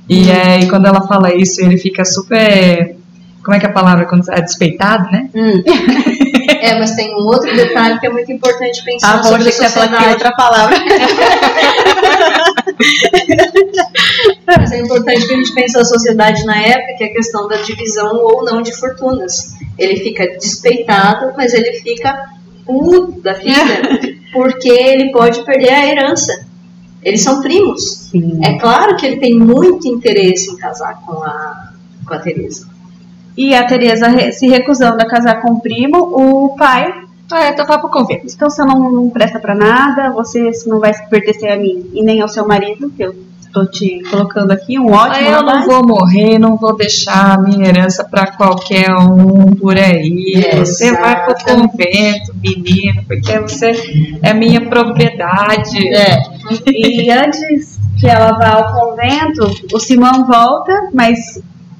E 0.09 0.31
aí, 0.31 0.69
quando 0.69 0.87
ela 0.87 1.03
fala 1.03 1.35
isso, 1.35 1.61
ele 1.61 1.77
fica 1.77 2.05
super. 2.05 2.97
Como 3.43 3.55
é 3.55 3.61
que 3.61 3.67
é 3.67 3.69
a 3.69 3.73
palavra? 3.73 4.07
Quando 4.07 4.31
é 4.31 4.41
despeitado, 4.41 5.11
né? 5.11 5.29
Hum. 5.35 5.63
É, 6.61 6.79
mas 6.79 6.95
tem 6.95 7.15
um 7.15 7.25
outro 7.27 7.55
detalhe 7.57 7.99
que 7.99 8.07
é 8.07 8.11
muito 8.11 8.31
importante 8.31 8.85
pensar 8.85 9.23
vou 9.23 9.33
sobre 9.33 9.49
a 9.49 9.53
sociedade. 9.53 10.09
outra 10.11 10.33
palavra. 10.33 10.77
Mas 14.47 14.73
é 14.73 14.81
importante 14.81 15.27
que 15.27 15.33
a 15.33 15.37
gente 15.37 15.55
pense 15.55 15.75
na 15.75 15.85
sociedade 15.85 16.45
na 16.45 16.59
época, 16.61 16.95
que 16.99 17.05
é 17.05 17.07
a 17.07 17.13
questão 17.13 17.49
da 17.49 17.57
divisão 17.63 18.17
ou 18.17 18.45
não 18.45 18.63
de 18.63 18.73
fortunas. 18.77 19.55
Ele 19.79 19.97
fica 19.97 20.27
despeitado, 20.39 21.33
mas 21.37 21.55
ele 21.55 21.73
fica 21.81 22.29
puto 22.67 23.21
da 23.21 23.35
filha, 23.35 23.83
porque 24.33 24.69
ele 24.69 25.13
pode 25.13 25.43
perder 25.45 25.73
a 25.73 25.87
herança. 25.87 26.47
Eles 27.03 27.23
são 27.23 27.41
primos. 27.41 28.09
Sim. 28.11 28.41
É 28.45 28.59
claro 28.59 28.97
que 28.97 29.07
ele 29.07 29.17
tem 29.17 29.39
muito 29.39 29.89
interesse 29.89 30.51
em 30.51 30.57
casar 30.57 31.01
com 31.07 31.23
a, 31.23 31.73
com 32.07 32.15
a 32.15 32.19
Teresa. 32.19 32.69
E 33.43 33.55
a 33.55 33.65
Teresa 33.67 34.09
re- 34.09 34.33
se 34.33 34.47
recusando 34.49 35.01
a 35.03 35.07
casar 35.07 35.41
com 35.41 35.53
o 35.55 35.61
primo, 35.61 35.99
o 35.99 36.55
pai 36.57 36.93
Ah, 37.33 37.49
então 37.49 37.65
vai 37.67 37.79
pro 37.79 37.89
convento. 37.89 38.27
Então 38.27 38.51
você 38.51 38.63
não, 38.65 38.91
não 38.91 39.09
presta 39.11 39.39
pra 39.39 39.55
nada, 39.55 40.11
você 40.11 40.51
não 40.67 40.79
vai 40.81 40.93
pertencer 41.09 41.51
a 41.53 41.57
mim 41.57 41.89
e 41.95 42.03
nem 42.03 42.21
ao 42.21 42.29
seu 42.29 42.47
marido, 42.47 42.91
que 42.97 43.03
eu 43.05 43.15
tô 43.53 43.65
te 43.67 44.01
colocando 44.11 44.51
aqui, 44.53 44.79
um 44.79 44.93
ótimo 44.93 45.27
eu 45.27 45.43
não 45.43 45.47
rapaz. 45.55 45.67
vou 45.67 45.85
morrer, 45.87 46.39
não 46.39 46.57
vou 46.57 46.77
deixar 46.77 47.35
a 47.35 47.39
minha 47.41 47.67
herança 47.69 48.05
pra 48.05 48.27
qualquer 48.33 48.91
um 48.95 49.51
por 49.61 49.77
aí. 49.77 50.35
É, 50.45 50.59
você 50.59 50.93
vai 50.93 51.25
pro 51.25 51.35
convento, 51.45 52.33
menino, 52.43 53.03
porque 53.09 53.39
você 53.41 53.73
é 54.23 54.33
minha 54.35 54.69
propriedade. 54.69 55.79
É. 55.95 56.17
E 56.67 57.11
antes 57.11 57.79
que 57.99 58.07
ela 58.09 58.33
vá 58.39 58.51
ao 58.55 58.73
convento, 58.91 59.51
o 59.73 59.79
Simão 59.81 60.27
volta, 60.27 60.73
mas 60.95 61.19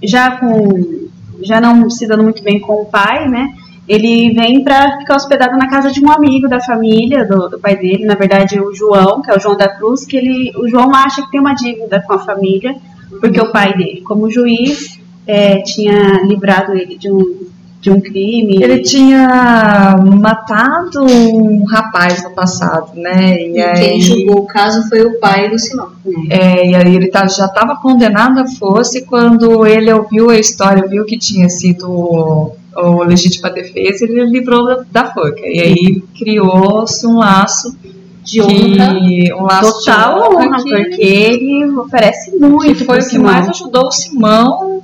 já 0.03 0.39
com 0.39 1.09
já 1.43 1.61
não 1.61 1.89
se 1.91 2.07
dando 2.07 2.23
muito 2.23 2.43
bem 2.43 2.61
com 2.61 2.83
o 2.83 2.87
pai, 2.87 3.29
né? 3.29 3.55
ele 3.91 4.33
vem 4.33 4.63
pra 4.63 4.99
ficar 4.99 5.17
hospedado 5.17 5.59
na 5.59 5.69
casa 5.69 5.91
de 5.91 6.01
um 6.05 6.13
amigo 6.13 6.49
da 6.49 6.61
família, 6.61 7.25
do, 7.25 7.49
do 7.49 7.59
pai 7.59 7.77
dele, 7.77 8.05
na 8.05 8.15
verdade 8.15 8.61
o 8.61 8.73
João, 8.73 9.21
que 9.21 9.33
é 9.33 9.37
o 9.37 9.41
João 9.41 9.57
da 9.57 9.69
Cruz, 9.69 10.05
que 10.05 10.17
ele, 10.17 10.53
o 10.57 10.69
João 10.69 10.95
acha 10.95 11.23
que 11.23 11.31
tem 11.33 11.41
uma 11.41 11.55
dívida 11.55 12.01
com 12.01 12.13
a 12.13 12.21
família, 12.21 12.77
porque 13.21 13.41
o 13.41 13.51
pai 13.51 13.77
dele, 13.77 14.01
como 14.03 14.31
juiz, 14.31 15.01
é, 15.27 15.61
tinha 15.63 16.23
livrado 16.23 16.73
ele 16.73 16.97
de 16.97 17.11
um, 17.11 17.49
de 17.81 17.91
um 17.91 18.01
crime. 18.01 18.63
Ele 18.63 18.81
tinha 18.83 19.97
matado 20.21 21.03
um 21.03 21.65
rapaz 21.65 22.23
no 22.23 22.31
passado, 22.31 22.93
né? 22.95 23.41
E, 23.41 23.53
E 23.57 23.61
aí, 23.63 23.75
quem 23.81 24.01
julgou 24.01 24.41
o 24.41 24.47
caso 24.47 24.87
foi 24.89 25.01
o 25.03 25.19
pai 25.19 25.49
do 25.49 25.59
Simão. 25.59 25.89
é, 26.29 26.67
e 26.71 26.75
aí 26.75 26.95
ele 26.95 27.09
tá- 27.09 27.27
já 27.27 27.47
estava 27.47 27.77
condenado 27.77 28.39
à 28.41 28.47
força 28.47 28.99
e 28.99 29.03
quando 29.03 29.67
ele 29.67 29.93
ouviu 29.93 30.29
a 30.31 30.39
história, 30.39 30.87
viu 30.87 31.05
que 31.07 31.19
tinha 31.19 31.49
sido 31.49 31.89
o, 31.91 32.53
o 32.77 33.03
legítima 33.05 33.49
defesa, 33.51 34.05
ele 34.05 34.25
livrou 34.27 34.67
da, 34.67 34.85
da 34.91 35.13
forca. 35.13 35.41
E 35.47 35.61
aí 35.61 36.03
criou-se 36.19 37.07
um 37.07 37.17
laço 37.19 37.75
De 38.23 38.43
honra. 38.43 38.95
que, 38.95 39.33
um 39.33 39.43
laço 39.45 39.73
Total 39.85 40.15
de 40.15 40.37
honra, 40.37 40.47
honra, 40.49 40.63
que, 40.63 40.71
porque 40.71 41.03
ele 41.03 41.65
oferece 41.79 42.37
muito. 42.37 42.75
que 42.77 42.85
foi 42.85 42.99
o 42.99 43.09
que 43.09 43.19
mais 43.19 43.49
ajudou 43.49 43.87
o 43.87 43.91
Simão 43.91 44.83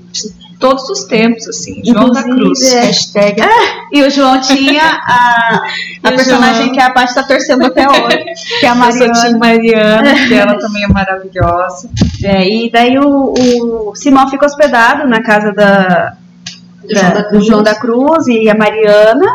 todos 0.59 0.89
os 0.91 1.05
tempos, 1.05 1.47
assim. 1.49 1.83
João 1.85 2.11
da 2.11 2.21
Inclusive, 2.21 2.37
Cruz. 2.45 2.73
é. 2.73 2.81
Hashtag 2.87 3.43
E 3.93 4.03
o 4.03 4.11
João 4.11 4.41
tinha 4.41 4.83
a, 4.83 5.61
a 6.03 6.09
personagem 6.13 6.65
João? 6.65 6.73
que 6.75 6.81
a 6.81 6.91
Paty 6.93 7.15
tá 7.15 7.23
torcendo 7.23 7.67
até 7.67 7.87
hoje, 7.89 8.25
que 8.61 8.67
é 8.67 8.69
a 8.69 8.75
Mariana. 8.77 9.39
Mariana. 9.39 9.39
Mariana, 9.39 10.15
que 10.29 10.35
ela 10.35 10.59
também 10.59 10.85
é 10.85 10.89
maravilhosa. 10.89 11.89
É, 12.25 12.49
e 12.49 12.71
daí 12.71 12.99
o, 12.99 13.35
o 13.91 13.95
Simão 13.95 14.29
fica 14.29 14.47
hospedado 14.47 15.07
na 15.07 15.23
casa 15.23 15.53
da, 15.53 16.15
Do 16.83 16.95
da- 16.95 17.01
João 17.01 17.13
da 17.13 17.29
do. 17.29 17.41
João 17.43 17.63
da 17.63 17.75
Cruz 17.75 18.27
e 18.27 18.49
a 18.49 18.55
Mariana. 18.55 19.27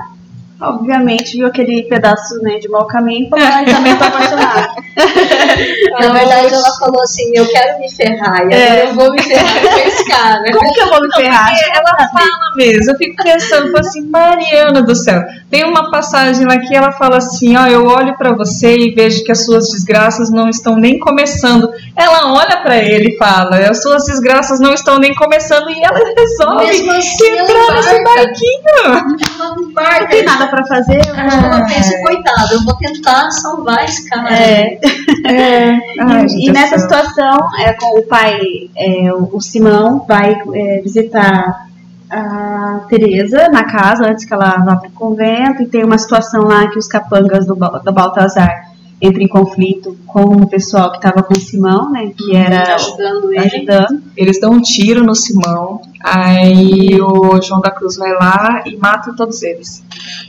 Obviamente 0.62 1.38
viu 1.38 1.47
aquele 1.47 1.84
pedaço 1.84 2.36
né, 2.41 2.59
de 2.59 2.70
mau 2.70 2.86
caminho 2.86 3.26
e 3.26 3.30
falou, 3.30 3.45
ai, 3.45 3.66
também 3.66 3.95
tô 3.95 4.03
apaixonada. 4.03 4.70
Na 5.99 6.14
verdade, 6.14 6.53
ela 6.53 6.78
falou 6.80 7.01
assim: 7.01 7.32
Eu 7.34 7.47
quero 7.47 7.80
me 7.80 7.91
ferrar, 7.91 8.45
e 8.49 8.53
É. 8.53 8.86
eu 8.86 8.93
vou 8.93 9.12
me 9.12 9.22
ferrar 9.22 9.88
esse 9.88 10.05
cara. 10.05 10.43
Como 10.51 10.74
que 10.74 10.82
eu 10.82 10.89
vou 10.89 11.01
me 11.01 11.14
ferrar? 11.14 11.47
Porque 11.47 11.72
ela 11.78 12.09
fala 12.09 12.55
mesmo, 12.55 12.91
eu 12.91 12.97
fico 12.97 13.24
pensando, 13.24 13.78
assim, 13.78 14.07
Mariana 14.09 14.82
do 14.82 14.95
céu. 14.95 15.22
Tem 15.49 15.64
uma 15.64 15.89
passagem 15.89 16.45
lá 16.45 16.57
que 16.59 16.76
ela 16.76 16.91
fala 16.91 17.18
assim, 17.18 17.55
ó, 17.57 17.68
eu 17.68 17.86
olho 17.86 18.18
pra 18.18 18.34
você 18.34 18.76
e 18.76 18.91
vejo 18.93 19.24
que 19.24 19.32
as 19.32 19.45
suas 19.45 19.70
desgraças 19.72 20.30
não 20.30 20.49
estão 20.49 20.76
nem 20.76 20.99
começando. 20.99 21.72
Ela 21.95 22.34
olha 22.34 22.57
pra 22.62 22.78
ele 22.78 23.09
e 23.14 23.18
fala, 23.18 23.57
as 23.57 23.82
suas 23.82 24.05
desgraças 24.05 24.59
não 24.59 24.74
estão 24.74 24.97
nem 24.99 25.14
começando 25.16 25.70
e 25.70 25.84
ela 25.84 25.99
resolve 26.18 26.66
Mesmo 26.68 26.91
assim, 26.91 27.38
entrar 27.38 27.74
nesse 27.74 28.03
barquinho. 28.03 28.62
Ela 28.86 29.99
Não 29.99 30.07
tem 30.07 30.24
nada 30.24 30.47
pra 30.51 30.65
fazer. 30.65 31.01
eu 31.07 31.15
ela 31.15 31.65
pensa, 31.65 31.99
coitado, 32.03 32.53
eu 32.53 32.63
vou 32.63 32.75
tentar 32.75 33.31
salvar 33.31 33.85
esse 33.85 34.07
cara. 34.07 34.31
É, 34.31 34.77
Ai, 35.99 36.25
e, 36.27 36.49
e 36.49 36.51
nessa 36.51 36.77
céu. 36.77 36.79
situação, 36.79 37.49
é, 37.59 37.73
com 37.73 37.99
o 37.99 38.03
pai, 38.03 38.39
é, 38.75 39.11
o, 39.13 39.29
o 39.33 39.41
Simão, 39.41 40.05
vai 40.07 40.35
é, 40.53 40.81
visitar 40.81 41.67
a 42.09 42.81
Teresa 42.89 43.47
na 43.49 43.63
casa 43.63 44.05
antes 44.05 44.25
que 44.25 44.33
ela 44.33 44.57
vá 44.57 44.75
para 44.75 44.89
o 44.89 44.91
convento 44.91 45.63
e 45.63 45.67
tem 45.67 45.83
uma 45.83 45.97
situação 45.97 46.43
lá 46.43 46.67
que 46.67 46.77
os 46.77 46.87
capangas 46.87 47.47
do, 47.47 47.55
do 47.55 47.93
Baltazar 47.93 48.70
entram 49.01 49.23
em 49.23 49.27
conflito 49.27 49.97
com 50.05 50.21
o 50.43 50.47
pessoal 50.47 50.91
que 50.91 50.97
estava 50.97 51.23
com 51.23 51.33
o 51.33 51.39
Simão, 51.39 51.91
né, 51.91 52.11
que 52.15 52.35
era 52.35 52.75
ajudando 52.75 53.33
ele. 53.33 53.39
ajudando. 53.39 54.03
Eles 54.15 54.39
dão 54.39 54.51
um 54.51 54.61
tiro 54.61 55.03
no 55.03 55.15
Simão, 55.15 55.81
aí 56.03 56.99
o 57.01 57.41
João 57.41 57.59
da 57.61 57.71
Cruz 57.71 57.95
vai 57.97 58.11
lá 58.11 58.61
e 58.65 58.77
mata 58.77 59.13
todos 59.15 59.41
eles. 59.41 59.83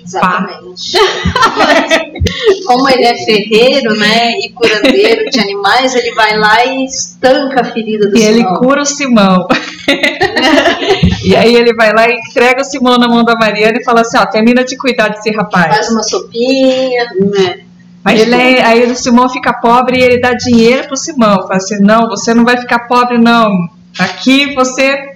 Exatamente. 0.05 0.97
Como 2.67 2.89
ele 2.89 3.05
é 3.05 3.15
ferreiro, 3.25 3.95
né, 3.97 4.39
e 4.41 4.49
curandeiro 4.51 5.29
de 5.29 5.41
animais, 5.41 5.95
ele 5.95 6.13
vai 6.15 6.39
lá 6.39 6.65
e 6.65 6.85
estanca 6.87 7.61
a 7.61 7.65
ferida 7.65 8.09
do 8.09 8.17
E 8.17 8.23
ele 8.23 8.39
Simão. 8.39 8.55
cura 8.55 8.83
o 8.83 8.87
Simão. 8.87 9.47
e 11.25 11.37
aí 11.37 11.55
ele 11.55 11.75
vai 11.75 11.93
lá 11.93 12.09
e 12.09 12.15
entrega 12.15 12.63
o 12.63 12.65
Simão 12.65 12.97
na 12.97 13.09
mão 13.09 13.23
da 13.25 13.35
Mariana 13.35 13.79
e 13.79 13.85
fala 13.85 14.01
assim, 14.01 14.17
ó, 14.17 14.25
termina 14.25 14.65
de 14.65 14.77
cuidar 14.77 15.09
desse 15.09 15.31
rapaz. 15.31 15.75
Faz 15.75 15.91
uma 15.91 16.03
sopinha. 16.03 17.05
Né. 17.21 17.61
Aí, 18.05 18.21
ele, 18.21 18.35
é, 18.35 18.65
aí 18.65 18.91
o 18.91 18.97
Simão 18.97 19.29
fica 19.29 19.53
pobre 19.53 19.99
e 19.99 20.03
ele 20.03 20.21
dá 20.21 20.33
dinheiro 20.33 20.89
pro 20.89 20.97
Simão. 20.97 21.43
Fala 21.43 21.57
assim, 21.57 21.79
não, 21.81 22.09
você 22.09 22.35
não 22.35 22.45
vai 22.45 22.57
ficar 22.57 22.81
pobre, 22.81 23.19
não. 23.19 23.49
Aqui 23.99 24.55
você 24.55 25.13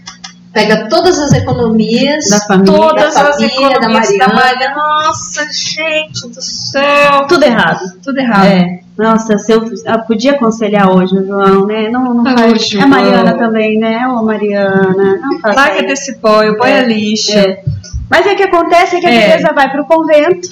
Pega 0.57 0.89
todas 0.89 1.19
as 1.19 1.35
economias 1.35 2.31
Da 2.31 2.41
família. 2.41 2.73
todas 2.73 3.15
da 3.15 3.31
família, 3.31 3.73
economias 3.73 4.19
da 4.19 4.29
Mariana. 4.29 4.75
Nossa, 4.75 5.47
gente 5.53 6.29
do 6.31 6.41
céu. 6.41 7.27
Tudo 7.29 7.45
errado. 7.45 7.81
Tudo 8.03 8.19
errado. 8.19 8.47
É. 8.47 8.81
Nossa, 8.97 9.37
se 9.37 9.53
eu, 9.53 9.71
eu 9.85 9.99
podia 10.07 10.33
aconselhar 10.33 10.91
hoje 10.91 11.15
o 11.15 11.27
João, 11.27 11.67
né? 11.67 11.91
Não, 11.91 12.15
não 12.15 12.25
faz. 12.25 12.71
João. 12.71 12.85
A 12.85 12.87
Mariana 12.87 13.37
também, 13.37 13.79
né? 13.79 14.09
Ô, 14.09 14.23
Mariana, 14.25 15.19
não 15.21 15.39
faça 15.41 15.61
Larga 15.61 15.83
desse 15.83 16.15
pó, 16.15 16.41
põe 16.57 16.71
É, 16.71 16.79
a 16.79 16.83
lixa. 16.85 17.39
É. 17.39 17.63
Mas 18.09 18.27
é 18.27 18.35
que 18.35 18.45
acontece 18.45 18.97
é 18.97 19.01
que 19.01 19.07
a 19.07 19.11
É. 19.11 19.53
Vai 19.53 19.71
pro 19.71 19.85
convento 19.85 20.49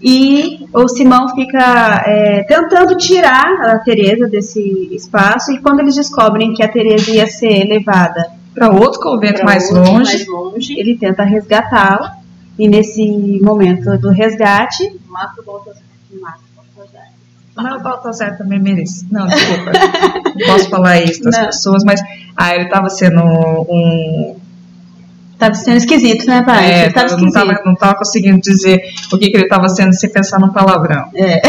e 0.00 0.66
o 0.72 0.86
Simão 0.88 1.28
fica 1.34 2.02
é, 2.06 2.42
tentando 2.44 2.96
tirar 2.96 3.46
a 3.62 3.78
Teresa 3.78 4.28
desse 4.28 4.60
espaço 4.92 5.52
e 5.52 5.58
quando 5.60 5.80
eles 5.80 5.94
descobrem 5.94 6.52
que 6.54 6.62
a 6.62 6.68
Teresa 6.68 7.10
ia 7.10 7.26
ser 7.26 7.64
levada, 7.64 8.26
Pra 8.54 8.70
outro 8.70 9.00
convento 9.00 9.36
pra 9.36 9.44
mais 9.44 9.70
outro, 9.70 9.92
longe. 9.92 10.12
mais 10.16 10.26
longe. 10.26 10.78
ele 10.80 10.96
tenta 10.96 11.22
resgatá-la 11.24 12.16
e 12.58 12.66
nesse 12.66 13.38
momento 13.42 13.98
do 13.98 14.08
resgate 14.08 14.98
mata 15.08 15.42
o 15.42 15.44
Baltazar. 15.44 15.82
O 16.10 16.20
Baltazar. 16.74 17.02
Mas 17.54 17.74
o 17.74 17.80
Baltazar 17.82 18.38
também 18.38 18.58
merece. 18.58 19.06
Não, 19.10 19.26
desculpa. 19.26 19.72
não 20.38 20.46
posso 20.46 20.70
falar 20.70 21.02
isso 21.02 21.22
das 21.22 21.36
Não. 21.36 21.46
pessoas, 21.46 21.84
mas 21.84 22.00
ah, 22.34 22.54
ele 22.54 22.68
tava 22.70 22.88
sendo 22.88 23.20
um. 23.22 24.35
Tava 25.38 25.54
sendo 25.54 25.76
esquisito, 25.76 26.26
né, 26.26 26.42
pai? 26.42 26.70
é, 26.70 26.90
Tava 26.90 27.16
não, 27.18 27.30
tava, 27.30 27.60
não 27.64 27.74
tava 27.74 27.94
conseguindo 27.96 28.40
dizer 28.40 28.80
o 29.12 29.18
que, 29.18 29.28
que 29.28 29.36
ele 29.36 29.48
tava 29.48 29.68
sendo 29.68 29.92
sem 29.92 30.10
pensar 30.10 30.40
num 30.40 30.48
palavrão. 30.48 31.04
É. 31.14 31.42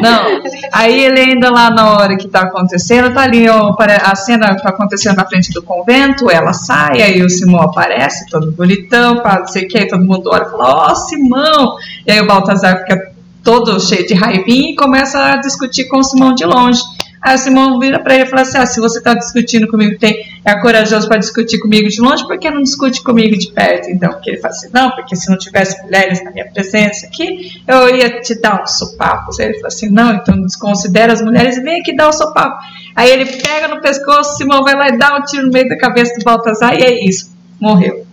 Não. 0.00 0.42
Aí 0.72 1.04
ele 1.04 1.20
ainda 1.20 1.50
lá 1.50 1.70
na 1.70 1.92
hora 1.92 2.16
que 2.16 2.26
tá 2.26 2.40
acontecendo, 2.40 3.12
tá 3.12 3.22
ali 3.22 3.48
ó, 3.48 3.74
a 3.78 4.14
cena 4.16 4.56
tá 4.56 4.70
acontecendo 4.70 5.16
na 5.16 5.26
frente 5.26 5.52
do 5.52 5.62
convento, 5.62 6.30
ela 6.30 6.52
sai, 6.52 7.02
aí 7.02 7.22
o 7.22 7.28
Simão 7.28 7.60
aparece, 7.60 8.26
todo 8.30 8.50
bonitão, 8.52 9.22
pá, 9.22 9.40
não 9.40 9.46
sei 9.46 9.64
o 9.64 9.68
que, 9.68 9.78
aí 9.78 9.86
todo 9.86 10.04
mundo 10.04 10.30
olha 10.32 10.44
e 10.44 10.50
fala, 10.50 10.90
ó, 10.90 10.94
Simão! 10.94 11.76
E 12.06 12.12
aí 12.12 12.20
o 12.20 12.26
Baltazar 12.26 12.78
fica 12.78 13.12
todo 13.44 13.78
cheio 13.80 14.06
de 14.06 14.14
raivinha 14.14 14.72
e 14.72 14.76
começa 14.76 15.18
a 15.18 15.36
discutir 15.36 15.84
com 15.84 15.98
o 15.98 16.04
Simão 16.04 16.34
de 16.34 16.44
longe. 16.44 16.80
Aí 17.22 17.36
o 17.36 17.38
Simão 17.38 17.78
vira 17.78 18.00
pra 18.00 18.14
ele 18.14 18.24
e 18.24 18.26
fala 18.26 18.42
assim: 18.42 18.58
ah, 18.58 18.66
se 18.66 18.80
você 18.80 19.00
tá 19.00 19.14
discutindo 19.14 19.68
comigo, 19.68 19.96
tem, 19.96 20.24
é 20.44 20.60
corajoso 20.60 21.06
pra 21.06 21.18
discutir 21.18 21.60
comigo 21.60 21.88
de 21.88 22.00
longe, 22.00 22.26
por 22.26 22.36
que 22.36 22.50
não 22.50 22.62
discute 22.62 23.00
comigo 23.02 23.38
de 23.38 23.52
perto? 23.52 23.88
Então, 23.88 24.10
porque 24.10 24.30
ele 24.30 24.38
fala 24.38 24.52
assim: 24.52 24.68
não, 24.74 24.90
porque 24.90 25.14
se 25.14 25.30
não 25.30 25.38
tivesse 25.38 25.80
mulheres 25.84 26.22
na 26.24 26.32
minha 26.32 26.46
presença 26.52 27.06
aqui, 27.06 27.62
eu 27.68 27.94
ia 27.94 28.20
te 28.20 28.40
dar 28.40 28.62
um 28.62 28.66
sopapo. 28.66 29.30
Aí 29.38 29.46
ele 29.46 29.54
fala 29.54 29.68
assim: 29.68 29.88
não, 29.88 30.14
então 30.14 30.42
desconsidera 30.42 31.12
as 31.12 31.22
mulheres 31.22 31.56
e 31.56 31.60
vem 31.62 31.80
aqui 31.80 31.94
dar 31.94 32.08
um 32.08 32.12
sopapo. 32.12 32.56
Aí 32.96 33.08
ele 33.08 33.24
pega 33.24 33.68
no 33.68 33.80
pescoço, 33.80 34.36
Simão 34.36 34.64
vai 34.64 34.74
lá 34.74 34.88
e 34.88 34.98
dá 34.98 35.16
um 35.16 35.22
tiro 35.22 35.46
no 35.46 35.52
meio 35.52 35.68
da 35.68 35.78
cabeça 35.78 36.18
do 36.18 36.24
Baltazar, 36.24 36.74
e 36.74 36.82
é 36.82 37.04
isso, 37.08 37.30
morreu. 37.60 38.04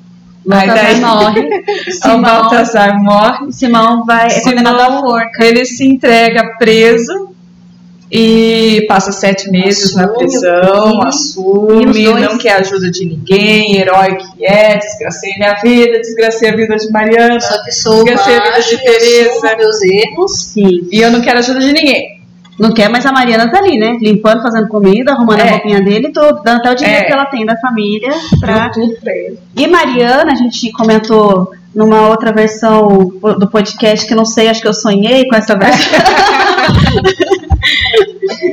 Baltazar 0.46 0.84
daí- 0.84 1.02
morre. 1.02 1.50
O 1.88 1.92
Simão, 1.92 2.22
Baltazar 2.22 3.04
morre. 3.04 3.52
Simão 3.52 4.06
vai, 4.06 4.28
é 4.28 4.30
forca. 5.02 5.44
Ele 5.44 5.66
se 5.66 5.86
entrega 5.86 6.56
preso 6.58 7.29
e 8.12 8.86
passa 8.88 9.12
sete 9.12 9.50
meses 9.52 9.96
na 9.96 10.04
Assume 10.06 10.16
o 10.16 10.18
prisão, 10.20 11.02
assume, 11.04 12.02
E 12.02 12.04
dois- 12.06 12.22
não 12.22 12.38
quer 12.38 12.54
ajuda 12.60 12.90
de 12.90 13.06
ninguém, 13.06 13.78
herói 13.78 14.16
que 14.18 14.46
é, 14.46 14.78
desgracei 14.78 15.32
minha 15.38 15.54
vida, 15.62 16.00
desgracei 16.00 16.50
a 16.50 16.56
vida 16.56 16.76
de 16.76 16.90
Mariana, 16.92 17.40
Só 17.40 17.64
que 17.64 17.72
sou 17.72 17.98
Esqueci 18.08 18.30
a 18.32 18.44
vida 18.44 18.60
de 18.62 19.30
assumo 19.30 19.58
meus 19.58 19.82
erros. 19.82 20.38
Sim. 20.44 20.88
e 20.92 21.00
eu 21.00 21.12
não 21.12 21.22
quero 21.22 21.40
ajuda 21.40 21.60
de 21.60 21.72
ninguém. 21.72 22.20
Não 22.60 22.74
quer, 22.74 22.90
mas 22.90 23.06
a 23.06 23.12
Mariana 23.14 23.50
tá 23.50 23.60
ali, 23.60 23.78
né? 23.78 23.98
Limpando, 24.02 24.42
fazendo 24.42 24.68
comida, 24.68 25.14
arrumando 25.14 25.40
É. 25.40 25.44
a 25.48 25.52
roupinha 25.52 25.82
dele 25.82 26.10
tudo, 26.12 26.42
dando 26.44 26.58
até 26.60 26.72
o 26.72 26.76
dinheiro 26.76 27.04
É. 27.04 27.06
que 27.06 27.14
ela 27.14 27.26
tem 27.26 27.46
da 27.46 27.56
família 27.56 28.12
pra. 28.42 28.68
Tudo 28.70 28.96
pra 29.02 29.14
ele. 29.14 29.40
E 29.56 29.66
Mariana, 29.66 30.34
a 30.34 30.36
gente 30.36 30.70
comentou 30.74 31.52
numa 31.74 32.10
outra 32.10 32.34
versão 32.34 32.88
do 33.40 33.48
podcast 33.50 34.06
que 34.06 34.14
não 34.14 34.26
sei, 34.26 34.50
acho 34.50 34.60
que 34.62 34.68
eu 34.68 34.74
sonhei 34.74 35.26
com 35.30 35.36
essa 35.38 35.56
versão. 35.56 36.00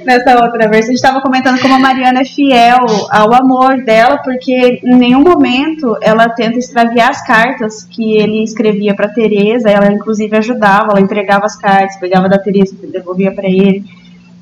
Nessa 0.04 0.42
outra 0.42 0.68
versão, 0.68 0.90
a 0.90 0.92
gente 0.92 0.94
estava 0.94 1.20
comentando 1.20 1.60
como 1.60 1.74
a 1.74 1.78
Mariana 1.78 2.20
é 2.20 2.24
fiel 2.24 2.86
ao 3.10 3.34
amor 3.34 3.84
dela, 3.84 4.18
porque 4.18 4.80
em 4.82 4.96
nenhum 4.96 5.22
momento 5.22 5.96
ela 6.00 6.28
tenta 6.28 6.58
extraviar 6.58 7.10
as 7.10 7.24
cartas 7.26 7.84
que 7.84 8.16
ele 8.16 8.42
escrevia 8.42 8.94
para 8.94 9.08
Teresa. 9.08 9.70
Ela 9.70 9.92
inclusive 9.92 10.36
ajudava, 10.36 10.90
ela 10.90 11.00
entregava 11.00 11.46
as 11.46 11.56
cartas, 11.56 11.96
pegava 11.96 12.28
da 12.28 12.38
Teresa, 12.38 12.74
devolvia 12.92 13.32
para 13.32 13.48
ele. 13.48 13.84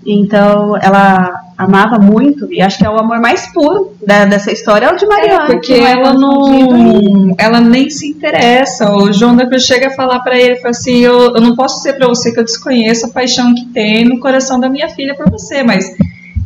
Então 0.07 0.76
ela 0.76 1.43
amava 1.57 1.98
muito, 1.98 2.52
e 2.52 2.61
acho 2.61 2.78
que 2.78 2.84
é 2.86 2.90
o 2.90 2.98
amor 2.98 3.20
mais 3.20 3.46
puro 3.52 3.96
da- 4.07 4.24
dessa 4.24 4.50
história, 4.52 4.86
é 4.86 4.92
o 4.92 4.96
de 4.96 5.07
Mariana. 5.07 5.44
É, 5.44 5.46
porque 5.46 5.74
que 5.74 5.80
é 5.80 5.92
ela 5.92 6.12
não, 6.12 7.34
ela 7.38 7.61
nem 7.61 7.88
se 7.90 8.09
interessa. 8.09 8.90
O 8.92 9.12
João 9.12 9.36
da 9.36 9.46
Cruz 9.46 9.64
chega 9.64 9.88
a 9.88 9.90
falar 9.92 10.20
pra 10.20 10.38
ele, 10.38 10.57
fala 10.57 10.70
assim, 10.70 10.98
eu, 11.00 11.34
eu 11.34 11.40
não 11.40 11.55
posso 11.55 11.76
dizer 11.76 11.94
pra 11.94 12.09
você 12.09 12.32
que 12.32 12.40
eu 12.40 12.44
desconheço 12.44 13.07
a 13.07 13.11
paixão 13.11 13.55
que 13.55 13.66
tem 13.66 14.05
no 14.05 14.18
coração 14.18 14.59
da 14.59 14.68
minha 14.68 14.88
filha 14.88 15.14
por 15.14 15.30
você, 15.30 15.62
mas 15.62 15.84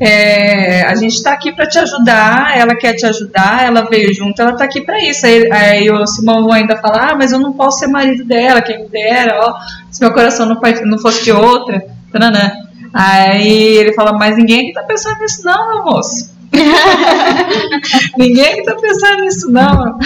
é, 0.01 0.83
a 0.83 0.95
gente 0.95 1.23
tá 1.23 1.33
aqui 1.33 1.53
pra 1.53 1.67
te 1.67 1.79
ajudar, 1.79 2.57
ela 2.57 2.77
quer 2.77 2.93
te 2.95 3.05
ajudar, 3.07 3.65
ela 3.67 3.83
veio 3.89 4.15
junto, 4.15 4.41
ela 4.41 4.53
tá 4.53 4.65
aqui 4.65 4.81
pra 4.83 5.01
isso. 5.03 5.27
Aí, 5.27 5.51
aí 5.51 5.91
o 5.91 6.07
Simão 6.07 6.53
ainda 6.53 6.77
fala, 6.77 7.11
ah, 7.13 7.17
mas 7.17 7.33
eu 7.33 7.39
não 7.39 7.53
posso 7.53 7.79
ser 7.81 7.89
marido 7.89 8.25
dela, 8.25 8.61
quem 8.63 8.83
me 8.83 8.89
dera, 8.89 9.41
ó, 9.41 9.55
se 9.91 10.01
meu 10.01 10.13
coração 10.13 10.47
não, 10.47 10.61
não 10.85 10.99
fosse 10.99 11.25
de 11.25 11.33
outra, 11.33 11.83
tananã. 12.13 12.53
Aí 12.93 13.77
ele 13.77 13.93
fala, 13.95 14.13
mas 14.13 14.37
ninguém 14.37 14.61
aqui 14.61 14.73
tá 14.73 14.83
pensando 14.83 15.19
nisso 15.21 15.45
não, 15.45 15.69
meu 15.69 15.85
moço. 15.85 16.31
ninguém 18.17 18.47
aqui 18.47 18.63
tá 18.65 18.75
pensando 18.75 19.23
nisso 19.23 19.51
não. 19.51 19.99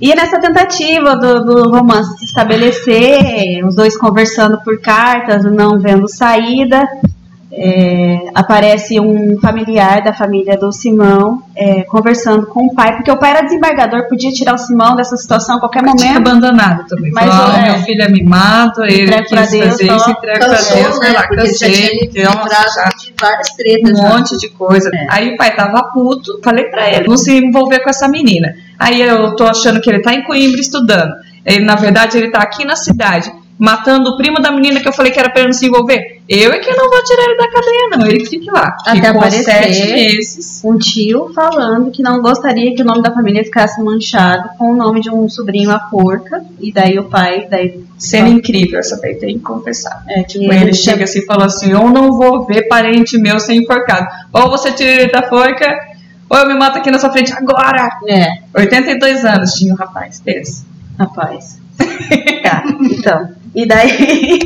E 0.00 0.14
nessa 0.14 0.40
tentativa 0.40 1.16
do, 1.16 1.44
do 1.44 1.70
romance 1.70 2.18
se 2.18 2.24
estabelecer, 2.24 3.64
os 3.64 3.76
dois 3.76 3.96
conversando 3.96 4.60
por 4.62 4.80
cartas, 4.80 5.44
não 5.44 5.78
vendo 5.78 6.08
saída, 6.08 6.88
é, 7.54 8.30
aparece 8.34 8.98
um 8.98 9.38
familiar 9.38 10.02
da 10.02 10.14
família 10.14 10.56
do 10.56 10.72
Simão 10.72 11.42
é, 11.54 11.82
conversando 11.82 12.46
com 12.46 12.64
o 12.64 12.74
pai, 12.74 12.96
porque 12.96 13.10
o 13.10 13.18
pai 13.18 13.30
era 13.32 13.42
desembargador, 13.42 14.08
podia 14.08 14.32
tirar 14.32 14.54
o 14.54 14.58
Simão 14.58 14.96
dessa 14.96 15.18
situação 15.18 15.56
a 15.56 15.60
qualquer 15.60 15.82
Tinha 15.82 16.14
momento. 16.14 16.16
abandonado 16.16 16.86
também. 16.86 17.12
Mas, 17.12 17.30
é. 17.30 17.72
meu 17.72 17.80
filho 17.80 18.02
é 18.02 18.08
mimado, 18.08 18.82
ele 18.84 19.06
quis 19.22 19.28
Deus, 19.28 19.30
fazer 19.30 19.72
só 19.72 19.96
isso, 19.96 20.10
entrega 20.10 20.38
pra 20.38 20.48
Deus, 20.48 21.00
né? 21.00 21.12
lá, 21.12 21.28
cansei, 21.28 21.98
porque, 21.98 22.22
nossa, 22.22 22.88
de 22.98 23.12
várias 23.20 23.50
um 23.50 23.56
tretas. 23.56 23.98
já. 23.98 24.08
monte 24.08 24.38
de 24.38 24.48
coisa. 24.48 24.90
Aí 25.10 25.34
o 25.34 25.36
pai 25.36 25.54
tava 25.54 25.82
puto, 25.92 26.40
falei 26.42 26.64
pra 26.64 26.90
ele, 26.90 27.06
não 27.06 27.18
se 27.18 27.36
envolver 27.36 27.80
com 27.80 27.90
essa 27.90 28.08
menina. 28.08 28.54
Aí 28.78 29.02
eu 29.02 29.36
tô 29.36 29.44
achando 29.44 29.80
que 29.80 29.90
ele 29.90 30.00
tá 30.00 30.14
em 30.14 30.24
Coimbra 30.24 30.60
estudando. 30.60 31.12
Ele, 31.44 31.64
na 31.64 31.74
verdade, 31.74 32.16
ele 32.16 32.30
tá 32.30 32.38
aqui 32.38 32.64
na 32.64 32.76
cidade, 32.76 33.30
matando 33.58 34.10
o 34.10 34.16
primo 34.16 34.40
da 34.40 34.50
menina 34.50 34.80
que 34.80 34.88
eu 34.88 34.92
falei 34.92 35.12
que 35.12 35.18
era 35.18 35.30
pra 35.30 35.40
ele 35.40 35.48
não 35.48 35.52
se 35.52 35.66
envolver. 35.66 36.20
Eu 36.28 36.52
é 36.52 36.58
que 36.58 36.74
não 36.74 36.88
vou 36.90 37.04
tirar 37.04 37.24
ele 37.24 37.36
da 37.36 37.50
cadeia, 37.50 37.88
não. 37.90 38.06
Ele 38.06 38.20
que 38.20 38.26
fique 38.26 38.50
lá. 38.50 38.76
Até 38.86 39.08
aparecer. 39.08 39.44
sete 39.44 39.92
meses. 39.92 40.62
Um 40.64 40.78
tio 40.78 41.32
falando 41.34 41.90
que 41.90 42.02
não 42.02 42.20
gostaria 42.22 42.74
que 42.74 42.82
o 42.82 42.84
nome 42.84 43.02
da 43.02 43.12
família 43.12 43.44
ficasse 43.44 43.80
manchado 43.82 44.48
com 44.58 44.72
o 44.72 44.76
nome 44.76 45.00
de 45.00 45.10
um 45.10 45.28
sobrinho 45.28 45.70
a 45.70 45.78
porca, 45.78 46.42
e 46.60 46.72
daí 46.72 46.98
o 46.98 47.04
pai, 47.04 47.46
daí 47.50 47.82
Sendo 47.98 48.30
incrível 48.30 48.80
essa 48.80 49.00
daí, 49.00 49.14
tem 49.14 49.38
que 49.38 49.44
confessar. 49.44 50.02
é, 50.08 50.24
Tipo, 50.24 50.52
ele 50.52 50.74
chega 50.74 51.04
assim 51.04 51.20
e 51.20 51.24
fala 51.24 51.44
assim: 51.46 51.70
Eu 51.70 51.88
não 51.88 52.12
vou 52.12 52.44
ver 52.44 52.62
parente 52.66 53.16
meu 53.16 53.38
ser 53.38 53.54
enforcado. 53.54 54.06
Ou 54.32 54.50
você 54.50 54.72
tira 54.72 54.90
ele 55.02 55.12
da 55.12 55.22
forca, 55.22 55.72
ou 56.28 56.36
eu 56.36 56.48
me 56.48 56.54
mato 56.54 56.78
aqui 56.78 56.90
na 56.90 56.98
sua 56.98 57.10
frente 57.12 57.32
agora. 57.32 57.88
É, 58.08 58.38
82 58.56 59.24
anos 59.24 59.52
tinha 59.52 59.72
o 59.72 59.76
rapaz, 59.76 60.20
pensa. 60.24 60.64
rapaz. 60.98 61.60
tá, 62.42 62.64
então. 62.80 63.41
E 63.54 63.66
daí 63.66 63.90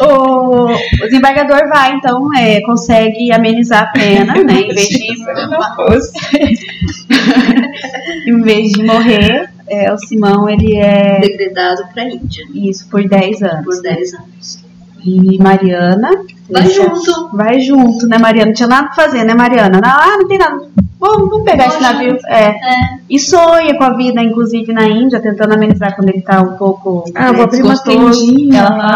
o, 0.00 0.66
o 0.66 1.04
desembargador 1.04 1.68
vai, 1.68 1.94
então, 1.94 2.32
é, 2.36 2.60
consegue 2.62 3.32
amenizar 3.32 3.82
a 3.82 3.86
pena, 3.86 4.34
né? 4.34 4.60
Em 4.60 4.68
vez 4.68 4.88
de, 4.88 5.08
em 8.30 8.40
vez 8.42 8.70
de 8.70 8.84
morrer, 8.84 9.50
é, 9.66 9.92
o 9.92 9.98
Simão 9.98 10.48
ele 10.48 10.76
é 10.76 11.18
Degradado 11.20 11.88
pra 11.92 12.04
Índia 12.04 12.44
isso 12.54 12.88
por 12.88 13.08
10 13.08 13.42
anos. 13.42 13.64
por 13.64 13.82
10 13.82 14.14
anos. 14.14 14.71
E 15.04 15.38
Mariana. 15.38 16.10
Vai 16.50 16.68
junto. 16.68 17.30
Vai 17.36 17.60
junto, 17.60 18.06
né, 18.06 18.18
Mariana? 18.18 18.46
Não 18.48 18.54
tinha 18.54 18.68
nada 18.68 18.88
pra 18.88 19.04
fazer, 19.04 19.24
né, 19.24 19.34
Mariana? 19.34 19.80
Não, 19.82 19.90
ah, 19.90 20.16
não 20.18 20.28
tem 20.28 20.38
nada. 20.38 20.60
Vamos, 21.00 21.30
vamos 21.30 21.44
pegar 21.44 21.64
Vou 21.64 21.72
esse 21.74 21.82
navio. 21.82 22.16
É. 22.26 22.44
É. 22.44 22.74
E 23.10 23.18
sonha 23.18 23.76
com 23.76 23.82
a 23.84 23.94
vida, 23.96 24.22
inclusive, 24.22 24.72
na 24.72 24.84
Índia, 24.86 25.18
tentando 25.20 25.54
amenizar 25.54 25.96
quando 25.96 26.10
ele 26.10 26.20
tá 26.20 26.40
um 26.42 26.56
pouco. 26.56 27.04
Ah, 27.14 27.32
vou 27.32 27.44
abrir 27.44 27.62
uma 27.62 27.76
tendinha 27.78 28.60
Ela 28.60 28.76
lá, 28.76 28.88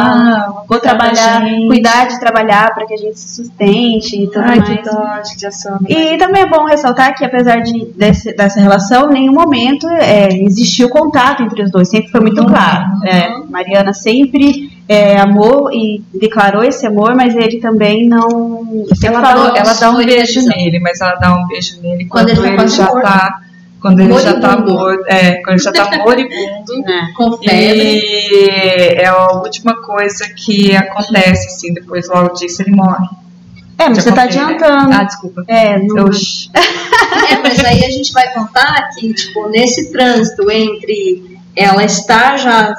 fala, 0.44 0.64
vou 0.68 0.78
trabalhar, 0.78 1.44
gente." 1.44 1.66
cuidar 1.66 2.06
de 2.06 2.20
trabalhar 2.20 2.72
para 2.74 2.86
que 2.86 2.94
a 2.94 2.96
gente 2.96 3.18
se 3.18 3.42
sustente 3.42 4.22
e 4.22 4.26
tudo 4.26 4.40
Ai, 4.44 4.58
mais. 4.60 4.68
que 4.68 4.82
dó, 4.84 5.20
de 5.24 5.36
que 5.36 5.46
ação. 5.46 5.78
E 5.88 6.16
também 6.18 6.42
é 6.42 6.48
bom 6.48 6.64
ressaltar 6.64 7.14
que, 7.16 7.24
apesar 7.24 7.60
de, 7.62 7.86
desse- 7.96 8.36
dessa 8.36 8.60
relação, 8.60 9.10
em 9.10 9.14
nenhum 9.14 9.32
momento 9.34 9.88
é, 9.88 10.28
existiu 10.44 10.88
contato 10.90 11.42
entre 11.42 11.62
os 11.62 11.70
dois, 11.72 11.88
sempre 11.88 12.10
foi 12.10 12.20
muito 12.20 12.40
Uhum. 12.42 12.46
claro. 12.48 12.84
É, 13.04 13.28
Mariana 13.50 13.92
sempre 13.92 14.75
é, 14.88 15.18
amou 15.18 15.70
e 15.72 16.02
declarou 16.14 16.62
esse 16.62 16.86
amor, 16.86 17.14
mas 17.16 17.34
ele 17.34 17.58
também 17.60 18.08
não. 18.08 18.84
Ela 19.02 19.20
falou, 19.20 19.52
dá, 19.52 19.58
ela 19.60 19.74
dá 19.74 19.90
um 19.90 19.96
beijo 20.04 20.46
nele, 20.46 20.78
mas 20.80 21.00
ela 21.00 21.14
dá 21.16 21.34
um 21.36 21.46
beijo 21.46 21.80
nele 21.82 22.06
Quando 22.06 22.28
quando, 22.34 22.38
ele 22.38 22.40
tá 22.42 22.46
ele, 22.48 22.56
quase 22.56 22.76
já 22.76 22.84
morto. 22.86 23.02
tá. 23.02 23.40
Quando 23.80 24.00
ele 24.00 24.18
já 24.18 24.40
tá 24.40 24.48
Moribundo. 24.56 24.72
morto. 24.74 25.04
É, 25.08 25.34
quando 25.42 25.48
ele 25.50 25.58
já 25.58 25.72
tá 25.72 25.90
moribundo. 25.98 26.82
né? 26.84 27.12
Com 27.16 27.32
febre. 27.38 28.00
E 28.00 28.48
é 28.96 29.06
a 29.06 29.32
última 29.32 29.74
coisa 29.82 30.28
que 30.34 30.74
acontece, 30.74 31.46
assim, 31.48 31.74
depois 31.74 32.08
logo 32.08 32.34
disso 32.34 32.62
ele 32.62 32.70
morre. 32.72 33.06
É, 33.78 33.88
mas 33.88 33.98
Já 33.98 34.02
você 34.04 34.10
tá 34.10 34.16
né? 34.16 34.22
adiantando. 34.22 34.92
Ah, 34.94 35.04
desculpa. 35.04 35.44
É, 35.48 35.78
não. 35.78 36.06
É, 36.06 37.36
mas 37.42 37.62
aí 37.64 37.84
a 37.84 37.90
gente 37.90 38.12
vai 38.12 38.32
contar 38.32 38.88
que, 38.94 39.12
tipo, 39.12 39.48
nesse 39.50 39.92
trânsito 39.92 40.50
entre 40.50 41.38
ela 41.54 41.84
estar 41.84 42.38
já 42.38 42.72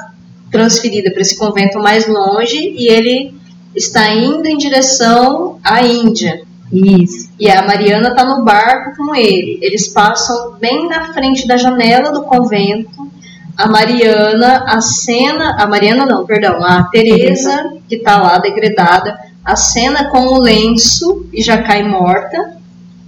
transferida 0.50 1.10
para 1.10 1.20
esse 1.20 1.36
convento 1.36 1.78
mais 1.78 2.06
longe 2.06 2.56
e 2.56 2.88
ele 2.88 3.34
está 3.74 4.10
indo 4.10 4.46
em 4.46 4.56
direção 4.56 5.58
à 5.62 5.82
Índia. 5.82 6.42
Isso. 6.72 7.30
E 7.38 7.50
a 7.50 7.62
Mariana 7.62 8.10
está 8.10 8.24
no 8.24 8.44
barco 8.44 8.96
com 8.96 9.14
ele. 9.14 9.58
Eles 9.62 9.88
passam 9.88 10.54
bem 10.60 10.88
na 10.88 11.12
frente 11.12 11.46
da 11.46 11.56
janela 11.56 12.10
do 12.10 12.22
convento. 12.22 13.08
A 13.56 13.66
Mariana 13.66 14.64
acena, 14.68 15.56
a 15.58 15.66
Mariana 15.66 16.06
não, 16.06 16.24
perdão, 16.24 16.62
a 16.62 16.84
Teresa, 16.84 17.72
que 17.88 17.96
está 17.96 18.20
lá 18.20 18.38
degradada, 18.38 19.18
acena 19.44 20.10
com 20.10 20.20
o 20.28 20.40
lenço 20.40 21.26
e 21.32 21.42
já 21.42 21.62
cai 21.62 21.82
morta 21.82 22.56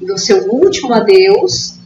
do 0.01 0.19
seu 0.19 0.49
último 0.51 0.93
adeus. 0.93 1.79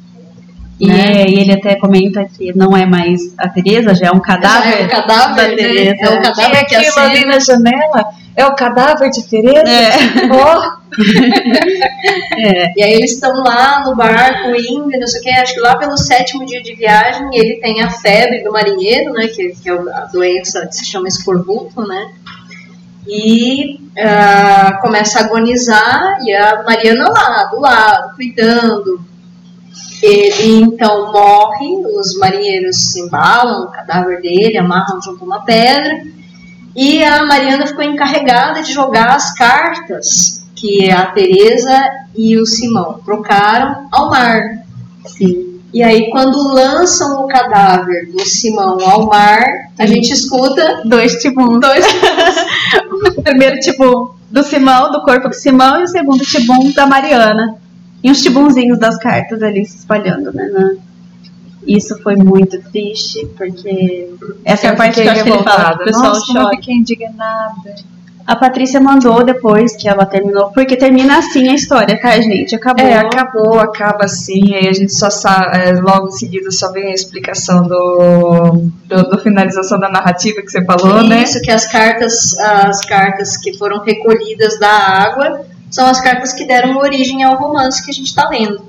E, 0.85 0.89
né? 0.89 1.27
e 1.27 1.41
ele 1.41 1.53
até 1.53 1.75
comenta 1.77 2.25
que 2.25 2.57
não 2.57 2.77
é 2.77 2.85
mais 2.85 3.21
a 3.39 3.49
Teresa, 3.49 3.95
já 3.95 4.09
é 4.09 4.11
um 4.11 4.21
cadáver. 4.21 4.83
é 4.83 4.85
o 4.85 4.89
cadáver, 4.89 5.37
da 5.37 5.49
né? 5.49 5.57
Teresa. 5.57 5.97
É 6.01 6.11
o 6.11 6.23
cadáver 6.23 6.67
que 6.67 6.75
aquilo 6.75 6.99
ali 6.99 7.25
na 7.25 7.39
janela 7.39 8.05
é 8.37 8.47
o 8.47 8.55
cadáver 8.55 9.11
de 9.11 9.23
Tereza? 9.29 9.69
É. 9.69 9.93
Ó, 10.31 10.85
E 12.77 12.83
aí 12.83 12.93
eles 12.93 13.13
estão 13.13 13.43
lá 13.43 13.83
no 13.85 13.97
barco 13.97 14.55
indo, 14.55 14.99
não 14.99 15.07
sei 15.07 15.21
o 15.21 15.25
que, 15.25 15.31
acho 15.31 15.55
que 15.55 15.61
lá 15.61 15.77
pelo 15.77 15.97
sétimo 15.97 16.47
dia 16.47 16.63
de 16.63 16.75
viagem 16.75 17.29
ele 17.33 17.57
tem 17.61 17.83
a 17.83 17.91
febre 17.91 18.43
do 18.43 18.53
marinheiro, 18.53 19.13
né, 19.13 19.29
que, 19.29 19.51
que 19.51 19.69
é 19.69 19.73
a 19.73 20.09
doença 20.13 20.67
que 20.67 20.75
se 20.75 20.85
chama 20.85 21.09
escorbuto, 21.09 21.83
né, 21.83 22.11
e 23.07 23.81
ah, 23.99 24.79
começa 24.81 25.19
a 25.19 25.25
agonizar 25.25 26.19
e 26.25 26.33
a 26.33 26.63
Mariana 26.63 27.09
lá, 27.11 27.45
do 27.45 27.61
lado, 27.61 28.15
cuidando. 28.17 29.14
Ele 30.03 30.61
então 30.61 31.13
morre, 31.13 31.67
os 31.99 32.19
marinheiros 32.19 32.95
embalam 32.97 33.65
o 33.65 33.71
cadáver 33.71 34.21
dele, 34.21 34.59
amarram 34.59 35.01
junto 35.01 35.23
a 35.23 35.27
uma 35.27 35.45
pedra, 35.45 36.03
e 36.77 37.03
a 37.03 37.25
Mariana 37.25 37.67
ficou 37.67 37.85
encarregada 37.85 38.63
de 38.63 38.73
jogar 38.73 39.15
as 39.15 39.33
cartas 39.35 40.45
que 40.55 40.91
a 40.91 41.07
Teresa 41.07 41.79
e 42.17 42.37
o 42.37 42.45
Simão 42.45 43.01
trocaram 43.05 43.89
ao 43.93 44.11
mar. 44.11 44.43
Sim. 45.07 45.61
E 45.73 45.83
aí, 45.83 46.09
quando 46.11 46.55
lançam 46.55 47.25
o 47.25 47.27
cadáver 47.27 48.11
do 48.13 48.25
Simão 48.25 48.79
ao 48.81 49.07
mar, 49.07 49.43
a 49.79 49.87
gente 49.87 50.13
escuta 50.13 50.83
Dois 50.85 51.15
tibuns. 51.15 51.61
dois. 51.61 51.85
O 53.17 53.23
primeiro 53.23 53.59
tibum 53.61 54.11
do 54.31 54.43
Simão, 54.43 54.91
do 54.91 55.03
corpo 55.03 55.29
do 55.29 55.35
Simão, 55.35 55.81
e 55.81 55.85
o 55.85 55.89
segundo 55.89 56.25
tibum 56.25 56.71
da 56.73 56.87
Mariana. 56.87 57.57
E 58.05 58.11
uns 58.11 58.21
tibunzinhos 58.23 58.79
das 58.79 58.99
cartas 58.99 59.43
ali 59.43 59.65
se 59.65 59.79
espalhando, 59.79 60.31
né? 60.33 60.47
na- 60.53 60.73
Isso 61.67 61.99
foi 62.03 62.15
muito 62.17 62.61
triste, 62.71 63.27
porque 63.39 64.11
essa 64.45 64.67
é 64.67 64.71
a 64.71 64.77
parte 64.77 65.01
que 65.01 65.09
eu 65.09 65.13
acho 65.13 65.25
que 65.25 65.31
ele 65.31 65.43
fala, 65.43 65.75
o 65.75 65.79
pessoal 65.79 66.09
Nossa, 66.09 66.27
como 66.27 66.39
eu 66.39 66.43
chora. 66.45 66.57
fiquei 66.57 66.75
indignada. 66.75 67.95
A 68.27 68.37
Patrícia 68.37 68.81
mandou 68.81 69.23
depois 69.23 69.77
que 69.77 69.87
ela 69.89 70.07
terminou, 70.07 70.51
porque 70.53 70.77
termina 70.79 71.19
assim 71.19 71.49
a 71.49 71.55
história, 71.55 71.99
tá, 72.01 72.19
gente? 72.21 72.55
Acabou. 72.55 72.87
É, 72.87 72.95
acabou, 72.97 73.59
acaba 73.61 74.05
assim, 74.05 74.55
aí 74.55 74.67
a 74.69 74.73
gente 74.73 74.95
só 74.95 75.11
sabe, 75.11 75.81
logo 75.83 76.09
em 76.09 76.13
seguida 76.13 76.51
só 76.51 76.73
vem 76.73 76.87
a 76.91 76.95
explicação 76.95 77.67
do, 77.69 78.69
do, 78.87 79.03
do 79.11 79.19
finalização 79.19 79.79
da 79.79 79.91
narrativa 79.91 80.41
que 80.41 80.51
você 80.51 80.65
falou, 80.65 81.03
né? 81.07 81.23
Isso 81.23 81.41
que 81.43 81.51
as 81.51 81.67
cartas, 81.71 82.39
as 82.39 82.85
cartas 82.87 83.37
que 83.37 83.57
foram 83.59 83.81
recolhidas 83.83 84.59
da 84.59 84.71
água 84.71 85.45
são 85.75 85.87
as 85.89 86.01
cartas 86.01 86.33
que 86.33 86.47
deram 86.47 86.77
origem 86.77 87.25
ao 87.25 87.37
romance 87.37 87.85
que 87.85 87.91
a 87.91 87.95
gente 87.95 88.07
está 88.07 88.29
lendo. 88.29 88.63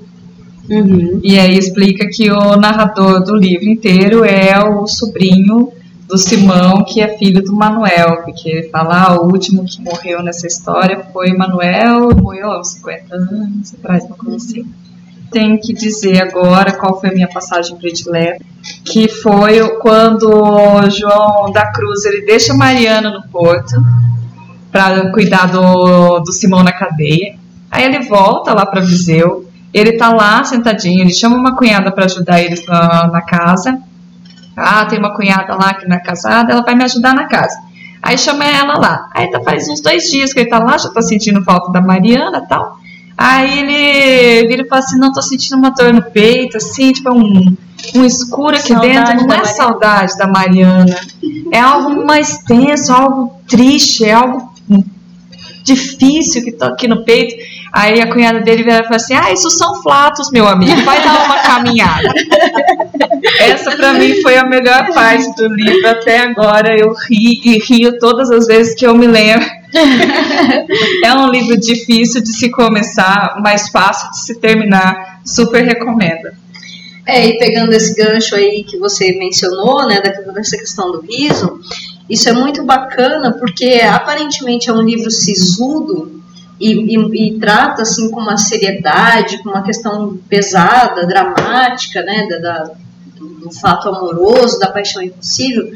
Uhum. 0.68 1.20
E 1.22 1.38
aí 1.38 1.56
explica 1.56 2.08
que 2.08 2.28
o 2.28 2.56
narrador 2.56 3.22
do 3.22 3.36
livro 3.36 3.68
inteiro 3.68 4.24
é 4.24 4.58
o 4.58 4.88
sobrinho 4.88 5.72
do 6.08 6.18
Simão, 6.18 6.82
que 6.82 7.00
é 7.00 7.16
filho 7.16 7.44
do 7.44 7.52
Manuel, 7.52 8.22
porque 8.24 8.48
ele 8.48 8.68
fala, 8.70 9.04
ah, 9.04 9.20
o 9.20 9.26
último 9.26 9.64
que 9.64 9.80
morreu 9.80 10.20
nessa 10.20 10.48
história 10.48 11.06
foi 11.12 11.32
Manuel, 11.32 12.10
morreu 12.16 12.50
aos 12.50 12.72
50 12.72 13.14
anos 13.14 13.72
atrás, 13.74 14.04
uma 14.04 14.16
coisa 14.16 14.36
assim. 14.36 14.66
Tenho 15.30 15.60
que 15.60 15.72
dizer 15.72 16.20
agora 16.20 16.72
qual 16.72 17.00
foi 17.00 17.10
a 17.10 17.12
minha 17.12 17.28
passagem 17.28 17.76
predileta, 17.76 18.44
que 18.84 19.08
foi 19.08 19.60
quando 19.78 20.28
João 20.90 21.52
da 21.52 21.70
Cruz 21.70 22.04
ele 22.04 22.26
deixa 22.26 22.52
Mariana 22.52 23.10
no 23.10 23.22
porto 23.28 23.76
para 24.76 25.10
cuidar 25.10 25.46
do, 25.46 26.20
do 26.20 26.32
Simão 26.32 26.62
na 26.62 26.70
cadeia. 26.70 27.34
Aí 27.70 27.84
ele 27.84 28.00
volta 28.00 28.52
lá 28.52 28.66
para 28.66 28.82
Viseu, 28.82 29.48
ele 29.72 29.92
tá 29.92 30.12
lá 30.12 30.44
sentadinho, 30.44 31.00
ele 31.00 31.14
chama 31.14 31.34
uma 31.34 31.56
cunhada 31.56 31.90
para 31.90 32.04
ajudar 32.04 32.42
eles 32.42 32.64
na, 32.66 33.08
na 33.08 33.22
casa. 33.22 33.78
Ah, 34.54 34.84
tem 34.84 34.98
uma 34.98 35.14
cunhada 35.14 35.54
lá 35.54 35.72
que 35.72 35.88
não 35.88 35.96
é 35.96 36.00
casada, 36.00 36.52
ela 36.52 36.62
vai 36.62 36.74
me 36.74 36.84
ajudar 36.84 37.14
na 37.14 37.24
casa. 37.24 37.58
Aí 38.02 38.18
chama 38.18 38.44
ela 38.44 38.78
lá. 38.78 39.08
Aí 39.14 39.30
tá, 39.30 39.40
faz 39.40 39.66
uns 39.66 39.80
dois 39.80 40.10
dias 40.10 40.34
que 40.34 40.40
ele 40.40 40.50
tá 40.50 40.58
lá, 40.58 40.76
já 40.76 40.90
tá 40.90 41.00
sentindo 41.00 41.42
falta 41.42 41.72
da 41.72 41.80
Mariana 41.80 42.42
e 42.44 42.46
tal. 42.46 42.76
Aí 43.16 43.60
ele 43.60 44.46
vira 44.48 44.62
e 44.62 44.68
fala 44.68 44.82
assim, 44.82 44.98
não, 44.98 45.10
tô 45.10 45.22
sentindo 45.22 45.56
uma 45.56 45.70
dor 45.70 45.90
no 45.94 46.02
peito, 46.02 46.58
assim, 46.58 46.92
tipo 46.92 47.10
um, 47.10 47.56
um 47.94 48.04
escuro 48.04 48.54
aqui 48.54 48.74
saudade 48.74 48.88
dentro. 48.88 49.14
Não 49.14 49.22
é 49.22 49.26
Mariana. 49.26 49.44
saudade 49.46 50.18
da 50.18 50.26
Mariana. 50.26 50.96
É 51.50 51.58
algo 51.58 52.06
mais 52.06 52.38
tenso, 52.42 52.92
algo 52.92 53.40
triste, 53.48 54.04
é 54.04 54.12
algo 54.12 54.55
difícil 55.66 56.44
que 56.44 56.52
tá 56.52 56.68
aqui 56.68 56.86
no 56.86 57.02
peito. 57.04 57.34
Aí 57.72 58.00
a 58.00 58.10
cunhada 58.10 58.40
dele 58.40 58.62
vira 58.62 58.86
e 58.88 58.94
assim: 58.94 59.14
Ah, 59.14 59.32
isso 59.32 59.50
são 59.50 59.82
flatos, 59.82 60.30
meu 60.30 60.46
amigo, 60.46 60.80
vai 60.82 61.02
dar 61.02 61.24
uma 61.24 61.38
caminhada. 61.42 62.08
Essa 63.40 63.76
para 63.76 63.92
mim 63.94 64.22
foi 64.22 64.36
a 64.36 64.46
melhor 64.46 64.94
parte 64.94 65.34
do 65.34 65.48
livro 65.48 65.88
até 65.88 66.20
agora. 66.20 66.78
Eu 66.78 66.94
ri 66.94 67.40
e 67.44 67.58
rio 67.58 67.98
todas 67.98 68.30
as 68.30 68.46
vezes 68.46 68.74
que 68.74 68.86
eu 68.86 68.96
me 68.96 69.06
lembro. 69.06 69.44
é 71.04 71.12
um 71.14 71.28
livro 71.28 71.56
difícil 71.58 72.22
de 72.22 72.32
se 72.32 72.48
começar, 72.50 73.36
mas 73.42 73.68
fácil 73.68 74.10
de 74.12 74.20
se 74.20 74.40
terminar. 74.40 75.20
Super 75.24 75.64
recomendo. 75.64 76.30
É, 77.04 77.26
e 77.26 77.38
pegando 77.38 77.72
esse 77.72 77.94
gancho 77.94 78.34
aí 78.34 78.64
que 78.64 78.78
você 78.78 79.12
mencionou, 79.12 79.86
né, 79.86 80.00
dessa 80.00 80.56
questão 80.56 80.90
do 80.90 81.00
riso, 81.00 81.60
isso 82.08 82.28
é 82.28 82.32
muito 82.32 82.64
bacana 82.64 83.32
porque 83.32 83.80
aparentemente 83.82 84.70
é 84.70 84.72
um 84.72 84.82
livro 84.82 85.10
sisudo 85.10 86.22
e, 86.60 86.72
e, 86.72 87.28
e, 87.28 87.38
trata 87.38 87.82
assim 87.82 88.10
com 88.10 88.20
uma 88.20 88.36
seriedade, 88.36 89.42
com 89.42 89.50
uma 89.50 89.62
questão 89.62 90.16
pesada, 90.28 91.06
dramática, 91.06 92.02
né, 92.02 92.26
da, 92.28 92.38
da, 92.38 92.70
do 93.18 93.50
fato 93.52 93.88
amoroso, 93.88 94.58
da 94.58 94.68
paixão 94.68 95.02
impossível, 95.02 95.70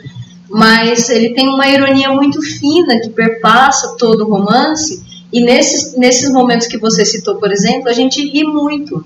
mas 0.48 1.10
ele 1.10 1.34
tem 1.34 1.48
uma 1.48 1.68
ironia 1.68 2.10
muito 2.10 2.40
fina 2.40 2.98
que 3.00 3.10
perpassa 3.10 3.96
todo 3.98 4.24
o 4.24 4.30
romance 4.30 5.04
e 5.32 5.40
nesses, 5.40 5.96
nesses 5.96 6.30
momentos 6.32 6.66
que 6.66 6.78
você 6.78 7.04
citou, 7.04 7.36
por 7.36 7.52
exemplo, 7.52 7.88
a 7.88 7.92
gente 7.92 8.24
ri 8.26 8.42
muito. 8.44 9.04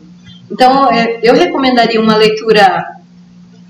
Então, 0.50 0.90
é, 0.90 1.18
eu 1.22 1.34
recomendaria 1.34 2.00
uma 2.00 2.16
leitura 2.16 2.84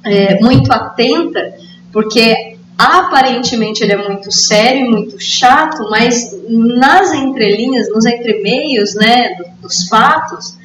é, 0.05 0.41
muito 0.41 0.71
atenta, 0.73 1.55
porque 1.93 2.54
aparentemente 2.77 3.83
ele 3.83 3.93
é 3.93 4.09
muito 4.09 4.33
sério 4.33 4.87
e 4.87 4.91
muito 4.91 5.21
chato, 5.21 5.89
mas 5.91 6.37
nas 6.49 7.13
entrelinhas, 7.13 7.89
nos 7.89 8.05
entremeios, 8.05 8.95
né, 8.95 9.37
dos 9.63 9.89
fatos, 9.89 10.57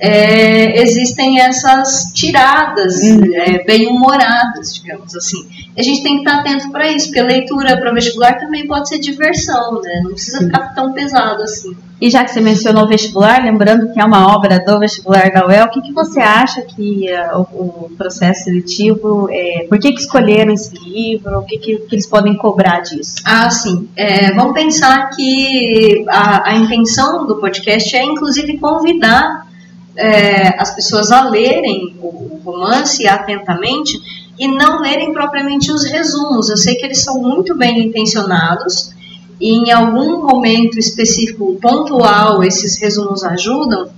é, 0.00 0.80
existem 0.80 1.40
essas 1.40 2.12
tiradas 2.14 3.02
uhum. 3.02 3.34
é, 3.34 3.64
bem 3.64 3.88
humoradas, 3.88 4.74
digamos 4.74 5.14
assim. 5.14 5.46
A 5.76 5.82
gente 5.82 6.02
tem 6.02 6.22
que 6.22 6.28
estar 6.28 6.40
atento 6.40 6.70
para 6.70 6.88
isso, 6.90 7.06
porque 7.06 7.20
a 7.20 7.24
leitura 7.24 7.76
para 7.76 7.92
vestibular 7.92 8.38
também 8.38 8.66
pode 8.66 8.88
ser 8.88 8.98
diversão, 8.98 9.80
né? 9.82 10.00
Não 10.04 10.12
precisa 10.12 10.38
ficar 10.38 10.74
tão 10.74 10.92
pesado 10.92 11.42
assim. 11.42 11.76
E 12.00 12.10
já 12.10 12.24
que 12.24 12.30
você 12.30 12.40
mencionou 12.40 12.84
o 12.84 12.88
vestibular, 12.88 13.42
lembrando 13.42 13.92
que 13.92 14.00
é 14.00 14.04
uma 14.04 14.32
obra 14.34 14.60
do 14.60 14.78
vestibular 14.78 15.32
da 15.32 15.46
UEL, 15.46 15.66
o 15.66 15.70
que, 15.70 15.82
que 15.82 15.92
você 15.92 16.20
acha 16.20 16.62
que 16.62 17.06
uh, 17.12 17.40
o, 17.40 17.90
processo 17.98 18.44
seletivo, 18.44 19.28
é, 19.30 19.66
por 19.68 19.80
que, 19.80 19.92
que 19.92 20.00
escolheram 20.00 20.52
esse 20.52 20.72
livro, 20.78 21.38
o 21.38 21.42
que, 21.42 21.58
que, 21.58 21.76
que 21.76 21.94
eles 21.96 22.06
podem 22.06 22.36
cobrar 22.36 22.80
disso? 22.80 23.16
Ah, 23.24 23.50
sim. 23.50 23.88
É, 23.96 24.32
vamos 24.32 24.54
pensar 24.54 25.10
que 25.10 26.04
a, 26.08 26.50
a 26.50 26.56
intenção 26.56 27.26
do 27.26 27.36
podcast 27.36 27.96
é, 27.96 28.04
inclusive, 28.04 28.58
convidar 28.58 29.48
é, 29.96 30.60
as 30.60 30.72
pessoas 30.72 31.10
a 31.10 31.28
lerem 31.28 31.96
o 32.00 32.40
romance 32.44 33.08
atentamente 33.08 34.00
e 34.38 34.46
não 34.46 34.80
lerem 34.80 35.12
propriamente 35.12 35.72
os 35.72 35.84
resumos. 35.84 36.48
Eu 36.48 36.56
sei 36.56 36.76
que 36.76 36.86
eles 36.86 37.02
são 37.02 37.20
muito 37.20 37.56
bem 37.56 37.86
intencionados 37.86 38.96
e 39.40 39.52
em 39.52 39.70
algum 39.70 40.20
momento 40.22 40.78
específico, 40.78 41.56
pontual, 41.60 42.42
esses 42.42 42.78
resumos 42.78 43.22
ajudam, 43.22 43.88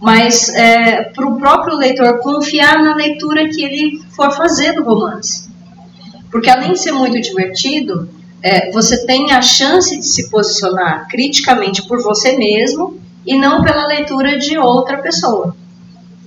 mas 0.00 0.48
é, 0.50 1.04
para 1.04 1.26
o 1.26 1.36
próprio 1.38 1.76
leitor 1.76 2.18
confiar 2.20 2.82
na 2.82 2.94
leitura 2.94 3.48
que 3.48 3.64
ele 3.64 4.02
for 4.14 4.30
fazer 4.32 4.72
do 4.72 4.84
romance. 4.84 5.48
Porque 6.30 6.50
além 6.50 6.72
de 6.72 6.80
ser 6.80 6.92
muito 6.92 7.20
divertido, 7.20 8.08
é, 8.42 8.70
você 8.70 9.06
tem 9.06 9.32
a 9.32 9.40
chance 9.40 9.96
de 9.96 10.06
se 10.06 10.30
posicionar 10.30 11.08
criticamente 11.08 11.82
por 11.88 12.02
você 12.02 12.36
mesmo 12.36 13.00
e 13.26 13.36
não 13.36 13.62
pela 13.62 13.86
leitura 13.86 14.38
de 14.38 14.58
outra 14.58 14.98
pessoa. 14.98 15.56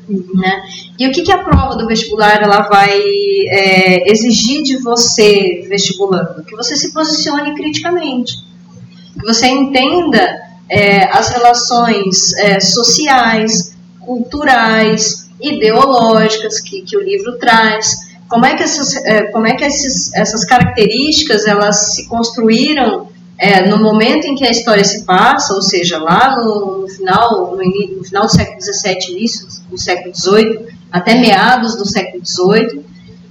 Né? 0.10 0.64
E 0.98 1.08
o 1.08 1.12
que, 1.12 1.22
que 1.22 1.32
a 1.32 1.44
prova 1.44 1.76
do 1.76 1.86
vestibular 1.86 2.42
ela 2.42 2.62
vai 2.62 2.98
é, 3.50 4.10
exigir 4.10 4.64
de 4.64 4.78
você, 4.78 5.66
vestibulando? 5.70 6.44
Que 6.44 6.56
você 6.56 6.76
se 6.76 6.94
posicione 6.94 7.54
criticamente, 7.54 8.38
você 9.26 9.48
entenda 9.48 10.48
é, 10.70 11.06
as 11.06 11.30
relações 11.30 12.34
é, 12.34 12.60
sociais, 12.60 13.76
culturais, 14.00 15.30
ideológicas 15.42 16.60
que, 16.60 16.82
que 16.82 16.98
o 16.98 17.02
livro 17.02 17.38
traz, 17.38 18.08
como 18.28 18.46
é 18.46 18.56
que 18.56 18.64
essas, 18.64 18.96
é, 19.06 19.24
como 19.26 19.48
é 19.48 19.56
que 19.56 19.64
esses, 19.64 20.14
essas 20.14 20.44
características 20.44 21.48
elas 21.48 21.94
se 21.94 22.08
construíram 22.08 23.08
é, 23.38 23.68
no 23.68 23.78
momento 23.78 24.26
em 24.26 24.36
que 24.36 24.46
a 24.46 24.50
história 24.50 24.84
se 24.84 25.06
passa, 25.06 25.54
ou 25.54 25.62
seja, 25.62 26.00
lá 26.00 26.36
no, 26.38 26.80
no 26.82 26.88
final, 26.88 27.56
no, 27.56 27.58
no, 27.58 28.04
final 28.04 28.24
do 28.24 28.32
século 28.32 28.62
XVII, 28.62 29.16
início 29.16 29.48
do 29.70 29.78
século 29.78 30.14
XVIII, 30.14 30.60
até 30.92 31.16
meados 31.16 31.76
do 31.76 31.86
século 31.86 32.26
XVIII, 32.26 32.84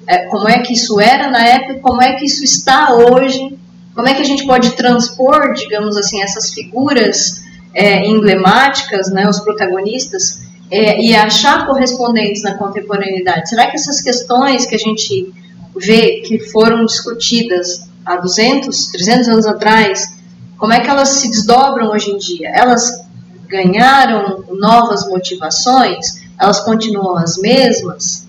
é, 0.07 0.19
como 0.27 0.49
é 0.49 0.61
que 0.61 0.75
isso 0.75 1.01
era 1.01 1.29
na 1.29 1.45
época, 1.45 1.81
como 1.81 2.01
é 2.01 2.15
que 2.15 2.25
isso 2.25 2.45
está 2.45 2.95
hoje, 2.95 3.59
como 3.97 4.09
é 4.09 4.15
que 4.15 4.21
a 4.21 4.27
gente 4.27 4.47
pode 4.47 4.77
transpor, 4.77 5.55
digamos 5.55 5.97
assim, 5.97 6.23
essas 6.23 6.53
figuras 6.53 7.43
é, 7.75 8.07
emblemáticas, 8.07 9.11
né, 9.11 9.27
os 9.27 9.41
protagonistas, 9.41 10.43
é, 10.71 11.01
e 11.03 11.15
achar 11.15 11.67
correspondentes 11.67 12.43
na 12.43 12.59
contemporaneidade. 12.59 13.49
Será 13.49 13.69
que 13.69 13.77
essas 13.77 14.03
questões 14.03 14.67
que 14.67 14.75
a 14.75 14.79
gente 14.79 15.33
vê 15.75 16.21
que 16.27 16.39
foram 16.51 16.85
discutidas 16.85 17.89
há 18.05 18.17
200, 18.17 18.89
300 18.89 19.29
anos 19.29 19.47
atrás, 19.47 20.15
como 20.59 20.75
é 20.75 20.81
que 20.81 20.91
elas 20.91 21.09
se 21.09 21.31
desdobram 21.31 21.91
hoje 21.91 22.11
em 22.11 22.19
dia? 22.19 22.51
Elas 22.51 23.03
ganharam 23.49 24.45
novas 24.51 25.09
motivações? 25.09 26.23
Elas 26.39 26.61
continuam 26.61 27.17
as 27.17 27.39
mesmas? 27.39 28.27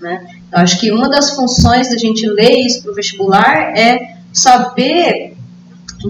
Né? 0.00 0.26
Eu 0.52 0.58
acho 0.58 0.80
que 0.80 0.90
uma 0.90 1.08
das 1.08 1.30
funções 1.36 1.88
da 1.88 1.96
gente 1.96 2.26
ler 2.26 2.58
isso 2.58 2.82
para 2.82 2.90
o 2.90 2.94
vestibular 2.94 3.76
é 3.76 4.13
saber 4.34 5.36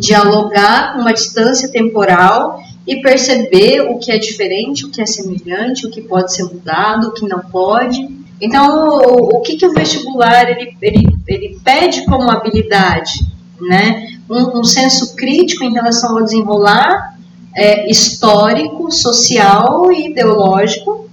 dialogar 0.01 0.95
com 0.95 1.03
uma 1.03 1.13
distância 1.13 1.69
temporal 1.71 2.61
e 2.87 3.01
perceber 3.01 3.83
o 3.83 3.99
que 3.99 4.11
é 4.11 4.19
diferente, 4.19 4.85
o 4.85 4.91
que 4.91 5.01
é 5.01 5.07
semelhante, 5.07 5.87
o 5.87 5.91
que 5.91 6.03
pode 6.03 6.35
ser 6.35 6.43
mudado, 6.45 7.09
o 7.09 7.13
que 7.13 7.27
não 7.27 7.39
pode, 7.39 8.25
então, 8.41 8.89
o, 8.89 9.37
o 9.37 9.41
que, 9.41 9.57
que 9.57 9.67
o 9.67 9.73
vestibular 9.73 10.51
ele, 10.51 10.77
ele, 10.83 11.07
ele 11.27 11.59
pede 11.65 12.05
como 12.05 12.31
habilidade? 12.31 13.25
Né? 13.61 14.19
Um, 14.29 14.61
um 14.61 14.65
senso 14.65 15.15
crítico 15.15 15.65
em 15.65 15.73
relação 15.73 16.19
ao 16.19 16.25
desenrolar 16.25 17.17
é, 17.57 17.89
histórico, 17.91 18.91
social 18.91 19.91
e 19.93 20.11
ideológico, 20.11 21.09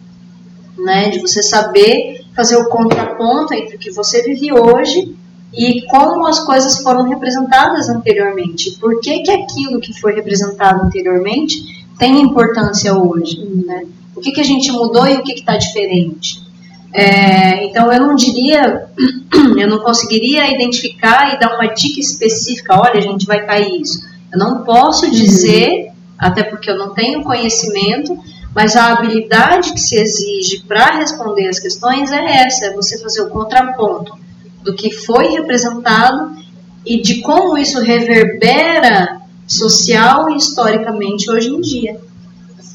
né? 0.78 1.10
de 1.10 1.20
você 1.20 1.44
saber 1.44 2.26
fazer 2.36 2.58
o 2.58 2.70
contraponto 2.70 3.54
entre 3.54 3.76
o 3.76 3.80
que 3.80 3.92
você 3.92 4.24
vive 4.24 4.52
hoje 4.52 5.16
e 5.54 5.86
como 5.88 6.26
as 6.28 6.40
coisas 6.40 6.82
foram 6.82 7.10
representadas 7.10 7.90
anteriormente. 7.90 8.72
Por 8.80 9.00
que, 9.02 9.20
que 9.20 9.32
aquilo 9.32 9.80
que 9.80 10.00
foi 10.00 10.14
representado 10.14 10.86
anteriormente 10.86 11.86
tem 11.98 12.22
importância 12.22 12.98
hoje? 12.98 13.38
Né? 13.66 13.86
O 14.16 14.22
que, 14.22 14.32
que 14.32 14.42
a 14.42 14.46
gente 14.46 14.72
mudou 14.72 15.06
e 15.08 15.16
o 15.16 15.24
que 15.24 15.34
está 15.34 15.58
diferente? 15.58 16.42
É, 16.94 17.66
então 17.66 17.92
eu 17.92 18.00
não 18.02 18.16
diria, 18.16 18.88
eu 19.58 19.68
não 19.68 19.80
conseguiria 19.80 20.54
identificar 20.54 21.34
e 21.34 21.40
dar 21.40 21.56
uma 21.56 21.68
dica 21.74 22.00
específica, 22.00 22.80
olha, 22.80 23.00
a 23.00 23.02
gente 23.02 23.26
vai 23.26 23.46
cair 23.46 23.82
isso. 23.82 24.02
Eu 24.32 24.40
não 24.40 24.64
posso 24.64 25.06
uhum. 25.06 25.12
dizer, 25.12 25.86
uhum. 25.86 25.92
até 26.18 26.44
porque 26.44 26.70
eu 26.70 26.78
não 26.78 26.94
tenho 26.94 27.24
conhecimento, 27.24 28.18
mas 28.54 28.76
a 28.76 28.92
habilidade 28.92 29.74
que 29.74 29.80
se 29.80 29.98
exige 29.98 30.64
para 30.68 30.98
responder 30.98 31.48
as 31.48 31.60
questões 31.60 32.12
é 32.12 32.46
essa, 32.46 32.66
é 32.66 32.74
você 32.74 33.00
fazer 33.00 33.22
o 33.22 33.30
contraponto. 33.30 34.14
Do 34.64 34.74
que 34.76 34.92
foi 34.92 35.28
representado 35.28 36.36
e 36.86 37.02
de 37.02 37.22
como 37.22 37.58
isso 37.58 37.80
reverbera 37.82 39.22
social 39.48 40.30
e 40.32 40.38
historicamente 40.38 41.30
hoje 41.30 41.50
em 41.50 41.62
dia. 41.62 42.00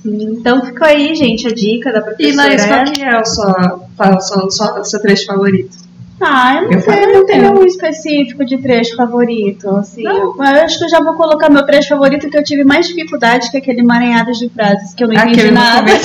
Então 0.05 0.64
ficou 0.64 0.87
aí, 0.87 1.14
gente, 1.14 1.47
a 1.49 1.51
dica 1.51 1.93
da 1.93 2.01
professora. 2.01 2.32
E 2.32 2.57
Laís, 2.57 2.64
qual 2.64 2.84
que 2.84 3.03
é 3.03 3.18
o 3.18 3.24
seu, 3.24 4.20
seu, 4.20 4.51
seu, 4.51 4.84
seu 4.84 5.03
trecho 5.03 5.26
favorito? 5.26 5.87
Ah, 6.20 6.62
eu 6.62 6.70
não 6.70 6.80
sei, 6.80 7.05
eu 7.05 7.12
não 7.12 7.26
tenho 7.26 7.61
um 7.61 7.66
específico 7.66 8.45
de 8.45 8.57
trecho 8.57 8.97
favorito. 8.97 9.68
Assim, 9.76 10.07
eu, 10.07 10.34
eu 10.34 10.43
acho 10.43 10.78
que 10.78 10.84
eu 10.84 10.89
já 10.89 11.01
vou 11.01 11.12
colocar 11.14 11.51
meu 11.51 11.66
trecho 11.66 11.89
favorito 11.91 12.30
que 12.30 12.39
eu 12.39 12.43
tive 12.43 12.64
mais 12.64 12.89
dificuldade 12.89 13.51
que 13.51 13.59
aquele 13.59 13.80
emaranhado 13.80 14.32
de 14.32 14.49
frases 14.49 14.95
que 14.95 15.05
eu 15.05 15.09
não 15.09 15.14
entendi 15.14 15.41
Aquele 15.41 15.51
nada. 15.51 15.93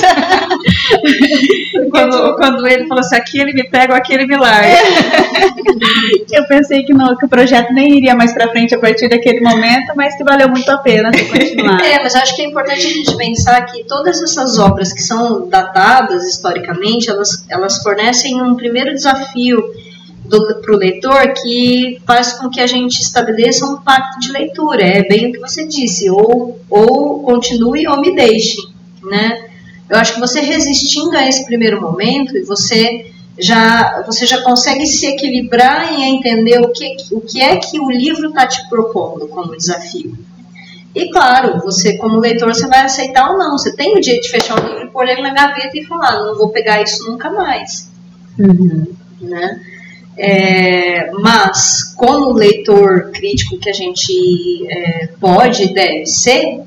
quando, 1.92 2.36
quando 2.36 2.66
ele 2.66 2.86
falou 2.86 3.00
assim, 3.00 3.14
aqui 3.14 3.38
ele 3.38 3.52
me 3.52 3.68
pega, 3.68 3.94
aqui 3.94 4.14
ele 4.14 4.26
me 4.26 4.36
larga. 4.36 4.68
Eu 6.32 6.46
pensei 6.46 6.82
que, 6.82 6.92
no, 6.92 7.16
que 7.16 7.26
o 7.26 7.28
projeto 7.28 7.72
nem 7.72 7.96
iria 7.98 8.14
mais 8.14 8.32
pra 8.32 8.48
frente 8.48 8.74
a 8.74 8.78
partir 8.78 9.08
daquele 9.08 9.40
momento, 9.40 9.92
mas 9.94 10.16
que 10.16 10.24
valeu 10.24 10.48
muito 10.48 10.68
a 10.70 10.78
pena 10.78 11.10
continuar. 11.12 11.82
É, 11.92 12.02
mas 12.02 12.14
acho 12.14 12.34
que 12.34 12.42
é 12.42 12.46
importante 12.46 12.86
a 12.86 12.90
gente 12.90 13.16
pensar 13.16 13.60
que 13.66 13.84
todas 13.84 14.22
essas 14.22 14.58
obras 14.58 14.92
que 14.92 15.02
são 15.02 15.48
datadas 15.48 16.24
historicamente, 16.24 17.10
elas, 17.10 17.44
elas 17.50 17.82
fornecem 17.82 18.40
um 18.40 18.54
primeiro 18.54 18.94
desafio 18.94 19.62
para 20.28 20.74
o 20.74 20.78
leitor 20.78 21.34
que 21.34 22.00
faz 22.06 22.34
com 22.34 22.48
que 22.48 22.60
a 22.60 22.66
gente 22.66 23.02
estabeleça 23.02 23.66
um 23.66 23.76
pacto 23.76 24.20
de 24.20 24.32
leitura. 24.32 24.82
É 24.82 25.02
bem 25.02 25.28
o 25.28 25.32
que 25.32 25.38
você 25.38 25.66
disse, 25.66 26.08
ou, 26.08 26.58
ou 26.70 27.22
continue 27.22 27.86
ou 27.86 28.00
me 28.00 28.14
deixe, 28.14 28.56
né? 29.02 29.41
Eu 29.92 29.98
acho 29.98 30.14
que 30.14 30.20
você 30.20 30.40
resistindo 30.40 31.14
a 31.14 31.28
esse 31.28 31.44
primeiro 31.44 31.78
momento 31.78 32.34
e 32.34 32.42
você 32.42 33.12
já 33.38 34.02
você 34.06 34.24
já 34.24 34.40
consegue 34.40 34.86
se 34.86 35.06
equilibrar 35.06 35.92
e 35.92 36.02
entender 36.02 36.62
o 36.62 36.72
que, 36.72 36.96
o 37.10 37.20
que 37.20 37.42
é 37.42 37.56
que 37.56 37.78
o 37.78 37.90
livro 37.90 38.30
está 38.30 38.46
te 38.46 38.66
propondo 38.70 39.28
como 39.28 39.54
desafio. 39.54 40.16
E 40.94 41.10
claro, 41.10 41.60
você 41.60 41.98
como 41.98 42.18
leitor 42.18 42.54
você 42.54 42.66
vai 42.68 42.80
aceitar 42.80 43.32
ou 43.32 43.36
não. 43.36 43.58
Você 43.58 43.76
tem 43.76 43.98
o 43.98 44.00
direito 44.00 44.22
de 44.22 44.30
fechar 44.30 44.58
o 44.58 44.66
livro 44.66 44.90
pôr 44.90 45.06
ele 45.06 45.20
na 45.20 45.34
gaveta 45.34 45.76
e 45.78 45.84
falar, 45.84 46.24
não 46.24 46.38
vou 46.38 46.48
pegar 46.48 46.82
isso 46.82 47.10
nunca 47.10 47.28
mais. 47.28 47.90
Né? 49.20 49.60
É, 50.16 51.10
mas, 51.12 51.94
como 51.96 52.32
leitor 52.32 53.10
crítico 53.12 53.58
que 53.58 53.68
a 53.68 53.74
gente 53.74 54.66
é, 54.70 55.08
pode 55.20 55.64
e 55.64 55.74
deve 55.74 56.06
ser, 56.06 56.62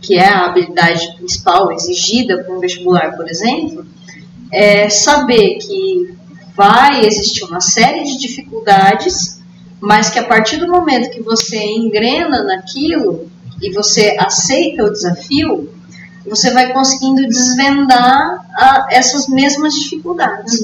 que 0.00 0.16
é 0.16 0.26
a 0.26 0.46
habilidade 0.46 1.14
principal 1.16 1.70
exigida 1.72 2.42
para 2.42 2.54
um 2.54 2.60
vestibular, 2.60 3.16
por 3.16 3.28
exemplo, 3.28 3.84
é 4.52 4.88
saber 4.88 5.58
que 5.58 6.14
vai 6.56 7.04
existir 7.04 7.44
uma 7.44 7.60
série 7.60 8.04
de 8.04 8.18
dificuldades, 8.18 9.40
mas 9.80 10.10
que 10.10 10.18
a 10.18 10.24
partir 10.24 10.56
do 10.56 10.68
momento 10.68 11.10
que 11.10 11.22
você 11.22 11.58
engrena 11.58 12.42
naquilo 12.42 13.30
e 13.62 13.72
você 13.72 14.16
aceita 14.18 14.84
o 14.84 14.90
desafio, 14.90 15.70
você 16.26 16.50
vai 16.50 16.72
conseguindo 16.72 17.26
desvendar 17.26 18.46
a, 18.54 18.88
essas 18.90 19.28
mesmas 19.28 19.74
dificuldades. 19.74 20.62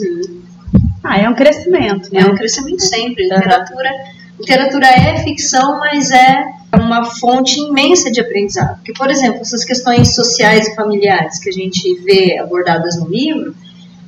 Ah, 1.03 1.19
é 1.19 1.29
um 1.29 1.35
crescimento, 1.35 2.13
né? 2.13 2.21
É 2.21 2.27
um 2.27 2.35
crescimento 2.35 2.83
sempre. 2.83 3.25
Literatura, 3.25 3.91
literatura 4.39 4.87
é 4.87 5.17
ficção, 5.19 5.79
mas 5.79 6.11
é 6.11 6.45
uma 6.75 7.05
fonte 7.05 7.59
imensa 7.61 8.11
de 8.11 8.21
aprendizado. 8.21 8.77
Porque, 8.77 8.93
por 8.93 9.11
exemplo, 9.11 9.41
essas 9.41 9.65
questões 9.65 10.15
sociais 10.15 10.69
e 10.69 10.75
familiares 10.75 11.39
que 11.39 11.49
a 11.49 11.53
gente 11.53 11.95
vê 12.03 12.39
abordadas 12.39 12.99
no 12.99 13.09
livro, 13.09 13.55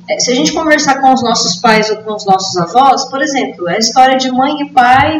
eh, 0.09 0.19
se 0.19 0.31
a 0.31 0.35
gente 0.35 0.53
conversar 0.53 1.01
com 1.01 1.13
os 1.13 1.23
nossos 1.23 1.55
pais 1.61 1.89
ou 1.89 1.97
com 1.97 2.13
os 2.13 2.25
nossos 2.25 2.55
avós, 2.57 3.05
por 3.09 3.21
exemplo, 3.21 3.67
a 3.67 3.77
história 3.77 4.17
de 4.17 4.31
mãe 4.31 4.61
e 4.61 4.69
pai, 4.69 5.19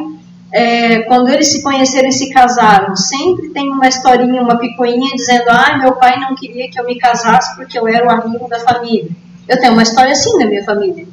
é, 0.51 1.01
quando 1.01 1.30
eles 1.30 1.51
se 1.51 1.62
conheceram 1.62 2.10
e 2.10 2.12
se 2.12 2.32
casaram, 2.32 2.95
sempre 2.95 3.49
tem 3.49 3.70
uma 3.70 3.88
historinha, 3.88 4.41
uma 4.41 4.57
picuinha 4.57 5.16
dizendo: 5.16 5.45
ah, 5.49 5.78
meu 5.78 5.93
pai 5.93 6.20
não 6.20 6.36
queria 6.36 6.70
que 6.70 6.80
eu 6.80 6.86
me 6.86 6.97
casasse 6.97 7.55
porque 7.55 7.78
eu 7.78 7.88
era 7.88 8.07
o 8.07 8.10
amigo 8.10 8.47
da 8.47 8.60
família. 8.60 9.10
Eu 9.47 9.60
tenho 9.60 9.74
uma 9.74 9.84
história 9.84 10.12
assim 10.12 10.38
na 10.38 10.47
minha 10.47 10.64
família. 10.64 11.07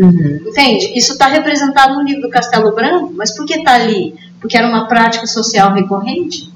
Entende? 0.00 0.96
Isso 0.96 1.12
está 1.12 1.26
representado 1.26 1.94
no 1.94 2.02
livro 2.02 2.22
do 2.22 2.30
Castelo 2.30 2.74
Branco, 2.74 3.12
mas 3.14 3.34
por 3.34 3.44
que 3.44 3.54
está 3.54 3.74
ali? 3.74 4.14
Porque 4.40 4.56
era 4.56 4.68
uma 4.68 4.86
prática 4.86 5.26
social 5.26 5.74
recorrente? 5.74 6.52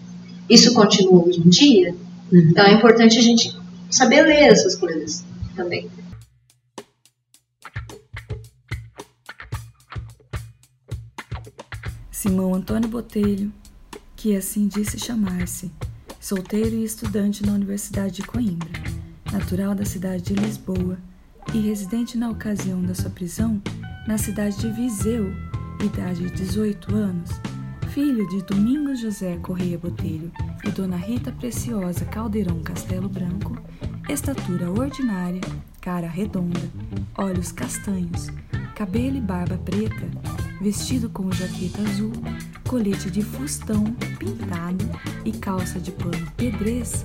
Isso 0.49 0.73
continua 0.73 1.25
hoje 1.27 1.41
em 1.41 1.49
dia? 1.49 1.95
Então 2.33 2.65
é 2.65 2.73
importante 2.73 3.19
a 3.19 3.23
gente 3.23 3.57
saber 3.91 4.23
ler 4.23 4.49
essas 4.49 4.77
coisas 4.77 5.25
também. 5.57 5.91
Simão 12.11 12.55
Antônio 12.55 12.89
Botelho, 12.89 13.53
que 14.15 14.37
assim 14.37 14.69
disse 14.69 14.99
chamar-se, 14.99 15.73
solteiro 16.21 16.77
e 16.77 16.85
estudante 16.85 17.45
na 17.45 17.53
Universidade 17.53 18.15
de 18.15 18.23
Coimbra, 18.23 18.71
natural 19.33 19.75
da 19.75 19.85
cidade 19.85 20.23
de 20.23 20.35
Lisboa 20.35 20.97
e 21.55 21.59
residente 21.61 22.17
na 22.17 22.31
ocasião 22.31 22.83
da 22.83 22.95
sua 22.95 23.11
prisão 23.11 23.61
na 24.07 24.19
cidade 24.19 24.59
de 24.59 24.71
Viseu, 24.71 25.33
idade 25.85 26.25
de 26.25 26.31
18 26.31 26.95
anos, 26.95 27.31
filho 27.91 28.29
de 28.29 28.43
Domingos 28.43 29.01
José 29.01 29.37
Correia 29.43 29.79
Botelho 29.79 30.33
e 30.65 30.71
Dona 30.71 30.97
Rita 30.97 31.31
Preciosa 31.31 32.05
Caldeirão 32.07 32.61
Castelo 32.63 33.09
Branco, 33.09 33.57
estatura 34.09 34.71
ordinária, 34.71 35.41
cara 35.81 36.09
redonda, 36.09 36.61
olhos 37.17 37.53
castanhos, 37.53 38.29
cabelo 38.75 39.17
e 39.17 39.21
barba 39.21 39.59
preta, 39.59 40.09
vestido 40.61 41.11
com 41.11 41.31
jaqueta 41.31 41.83
azul, 41.83 42.13
colete 42.67 43.11
de 43.11 43.23
fustão 43.23 43.85
pintado 44.19 44.89
e 45.25 45.33
calça 45.33 45.79
de 45.79 45.93
pano 45.93 46.27
pedrez, 46.37 47.05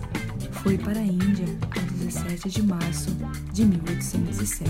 foi 0.64 0.78
para 0.78 1.00
a 1.00 1.04
Índia 1.04 1.46
em 1.46 2.06
17 2.06 2.50
de 2.50 2.64
março 2.64 3.16
de 3.54 3.66
1807. 3.66 4.68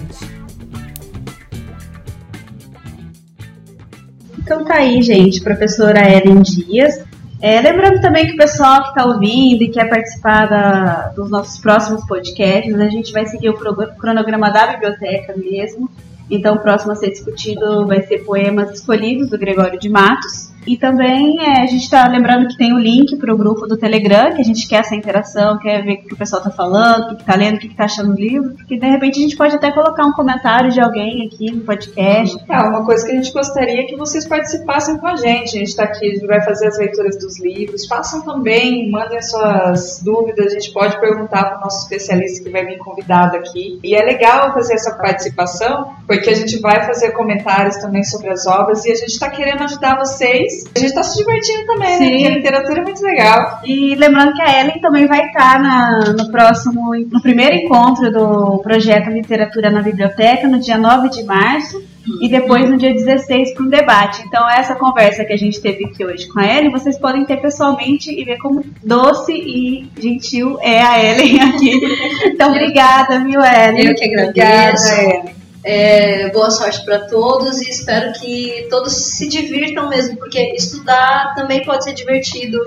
Então 4.40 4.64
tá 4.64 4.76
aí, 4.76 5.02
gente, 5.02 5.42
professora 5.42 6.00
Ellen 6.10 6.42
Dias. 6.42 7.04
É, 7.42 7.62
lembrando 7.62 8.02
também 8.02 8.26
que 8.28 8.34
o 8.34 8.38
pessoal 8.38 8.82
que 8.84 8.90
está 8.90 9.06
ouvindo 9.06 9.62
e 9.64 9.70
quer 9.70 9.90
participar 9.90 10.48
da- 10.48 11.08
dos 11.10 11.30
nossos 11.30 11.60
próximos 11.60 12.04
podcasts, 12.08 12.74
a 12.80 12.90
gente 12.90 13.12
vai 13.12 13.26
seguir 13.28 13.50
o 13.50 13.54
cronograma 14.00 14.50
da 14.52 14.68
biblioteca 14.74 15.36
mesmo. 15.38 15.90
Então, 16.30 16.56
o 16.56 16.60
próximo 16.60 16.92
a 16.94 16.96
ser 16.96 17.12
discutido 17.12 17.86
vai 17.86 18.02
ser 18.02 18.20
poemas 18.26 18.72
escolhidos 18.72 19.30
do 19.30 19.38
Gregório 19.38 19.80
de 19.80 19.88
Matos. 19.88 20.47
E 20.68 20.78
também 20.78 21.38
é, 21.40 21.62
a 21.62 21.66
gente 21.66 21.84
está 21.84 22.08
lembrando 22.08 22.48
que 22.48 22.58
tem 22.58 22.74
o 22.74 22.78
link 22.78 23.16
para 23.16 23.34
o 23.34 23.38
grupo 23.38 23.66
do 23.66 23.78
Telegram, 23.78 24.36
que 24.36 24.42
a 24.42 24.44
gente 24.44 24.68
quer 24.68 24.82
essa 24.82 24.96
interação, 24.96 25.58
quer 25.58 25.82
ver 25.82 25.94
o 25.94 26.04
que 26.04 26.14
o 26.14 26.18
pessoal 26.18 26.42
está 26.42 26.52
falando, 26.52 27.14
o 27.14 27.16
que 27.16 27.22
está 27.22 27.36
lendo, 27.36 27.56
o 27.56 27.60
que 27.60 27.68
está 27.68 27.86
achando 27.86 28.14
do 28.14 28.20
livro, 28.20 28.54
porque 28.54 28.78
de 28.78 28.86
repente 28.86 29.20
a 29.20 29.22
gente 29.22 29.38
pode 29.38 29.56
até 29.56 29.72
colocar 29.72 30.06
um 30.06 30.12
comentário 30.12 30.70
de 30.70 30.82
alguém 30.82 31.26
aqui 31.26 31.52
no 31.52 31.62
podcast. 31.62 32.38
É, 32.50 32.60
uma 32.60 32.86
coisa 32.86 33.06
que 33.06 33.14
a 33.14 33.16
gente 33.16 33.32
gostaria 33.32 33.82
é 33.82 33.84
que 33.84 33.96
vocês 33.96 34.28
participassem 34.28 34.98
com 34.98 35.08
a 35.08 35.16
gente. 35.16 35.56
A 35.56 35.60
gente 35.60 35.70
está 35.70 35.84
aqui, 35.84 36.06
a 36.06 36.14
gente 36.14 36.28
vai 36.28 36.42
fazer 36.44 36.68
as 36.68 36.78
leituras 36.78 37.18
dos 37.18 37.40
livros. 37.40 37.86
Façam 37.88 38.22
também, 38.22 38.92
mandem 38.92 39.22
suas 39.22 40.02
dúvidas. 40.04 40.48
A 40.48 40.60
gente 40.60 40.74
pode 40.74 41.00
perguntar 41.00 41.46
para 41.46 41.58
o 41.60 41.62
nosso 41.62 41.84
especialista 41.84 42.44
que 42.44 42.50
vai 42.50 42.66
vir 42.66 42.78
convidado 42.80 43.38
aqui. 43.38 43.80
E 43.84 43.96
é 43.96 44.04
legal 44.04 44.54
fazer 44.54 44.74
essa 44.74 44.96
participação, 44.96 45.94
porque 46.06 46.30
a 46.30 46.36
gente 46.36 46.60
vai 46.60 46.86
fazer 46.86 47.12
comentários 47.12 47.78
também 47.78 48.04
sobre 48.04 48.30
as 48.30 48.46
obras 48.46 48.86
e 48.86 48.92
a 48.92 48.96
gente 48.96 49.12
está 49.12 49.30
querendo 49.30 49.64
ajudar 49.64 49.98
vocês. 49.98 50.57
A 50.76 50.80
gente 50.80 50.90
está 50.90 51.04
se 51.04 51.18
divertindo 51.18 51.66
também, 51.66 51.90
né? 51.90 51.98
Sim. 51.98 52.12
Porque 52.12 52.28
a 52.28 52.30
literatura 52.32 52.80
é 52.80 52.84
muito 52.84 53.02
legal. 53.04 53.60
E 53.66 53.96
lembrando 53.96 54.34
que 54.34 54.42
a 54.42 54.62
Ellen 54.62 54.80
também 54.82 55.08
vai 55.08 55.26
estar 55.28 55.60
na- 55.60 56.14
no 56.18 56.32
próximo, 56.32 56.92
no 57.12 57.22
primeiro 57.22 57.56
encontro 57.56 58.12
do 58.12 58.60
projeto 58.60 59.10
Literatura 59.10 59.70
na 59.70 59.82
Biblioteca, 59.82 60.48
no 60.48 60.60
dia 60.60 60.78
9 60.78 61.10
de 61.10 61.24
março, 61.24 61.82
e 62.22 62.30
depois 62.30 62.70
no 62.70 62.78
dia 62.78 62.94
16 62.94 63.54
para 63.54 63.64
um 63.66 63.70
debate. 63.70 64.24
Então, 64.26 64.50
essa 64.50 64.76
conversa 64.76 65.26
que 65.26 65.34
a 65.34 65.38
gente 65.38 65.60
teve 65.62 65.86
aqui 65.86 66.06
hoje 66.06 66.28
com 66.28 66.40
a 66.40 66.46
Ellen, 66.48 66.72
vocês 66.72 66.98
podem 66.98 67.26
ter 67.26 67.38
pessoalmente 67.42 68.10
e 68.10 68.24
ver 68.24 68.38
como 68.38 68.64
doce 68.84 69.34
e 69.34 69.90
gentil 70.00 70.58
é 70.62 70.82
a 70.82 71.04
Ellen 71.04 71.42
aqui. 71.42 71.72
Então, 72.38 72.50
obrigada, 72.52 73.20
viu, 73.20 73.42
Ellen? 73.42 73.88
Eu 73.88 73.96
que 73.96 74.06
agradeço. 74.06 75.47
É, 75.64 76.30
boa 76.30 76.50
sorte 76.50 76.84
para 76.86 77.00
todos 77.08 77.60
e 77.62 77.70
espero 77.70 78.14
que 78.14 78.68
todos 78.70 78.94
se 78.94 79.28
divirtam 79.28 79.90
mesmo, 79.90 80.18
porque 80.18 80.54
estudar 80.54 81.34
também 81.36 81.64
pode 81.64 81.84
ser 81.84 81.94
divertido 81.94 82.58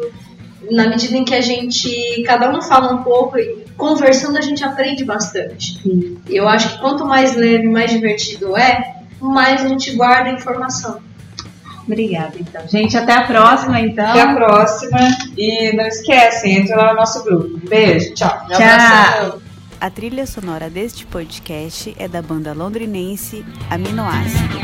na 0.70 0.88
medida 0.88 1.16
em 1.16 1.24
que 1.24 1.34
a 1.34 1.40
gente, 1.40 2.22
cada 2.26 2.50
um 2.50 2.60
fala 2.60 2.92
um 2.92 3.02
pouco 3.02 3.38
e 3.38 3.64
conversando 3.76 4.36
a 4.36 4.42
gente 4.42 4.62
aprende 4.62 5.04
bastante. 5.04 5.80
Sim. 5.82 6.18
E 6.28 6.36
eu 6.36 6.48
acho 6.48 6.74
que 6.74 6.80
quanto 6.80 7.04
mais 7.06 7.34
leve, 7.34 7.66
mais 7.68 7.90
divertido 7.90 8.56
é, 8.56 8.96
mais 9.20 9.64
a 9.64 9.68
gente 9.68 9.92
guarda 9.92 10.30
informação. 10.30 11.00
Obrigada, 11.86 12.34
então. 12.38 12.68
Gente, 12.68 12.96
até 12.96 13.14
a 13.14 13.26
próxima, 13.26 13.80
então. 13.80 14.06
Até 14.06 14.20
a 14.20 14.34
próxima. 14.34 14.98
E 15.36 15.74
não 15.74 15.86
esquece, 15.86 16.48
entra 16.48 16.76
lá 16.76 16.90
no 16.90 17.00
nosso 17.00 17.24
grupo. 17.24 17.58
Beijo, 17.68 18.14
tchau. 18.14 18.46
Tchau. 18.48 19.49
A 19.80 19.88
trilha 19.88 20.26
sonora 20.26 20.68
deste 20.68 21.06
podcast 21.06 21.96
é 21.98 22.06
da 22.06 22.20
banda 22.20 22.52
londrinense 22.52 23.42
Aminoácido. 23.70 24.60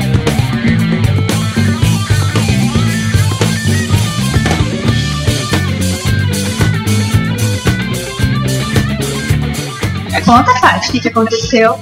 Conta, 10.23 10.53
Paty, 10.61 10.97
o 10.97 11.01
que, 11.01 11.07
aconteceu? 11.07 11.79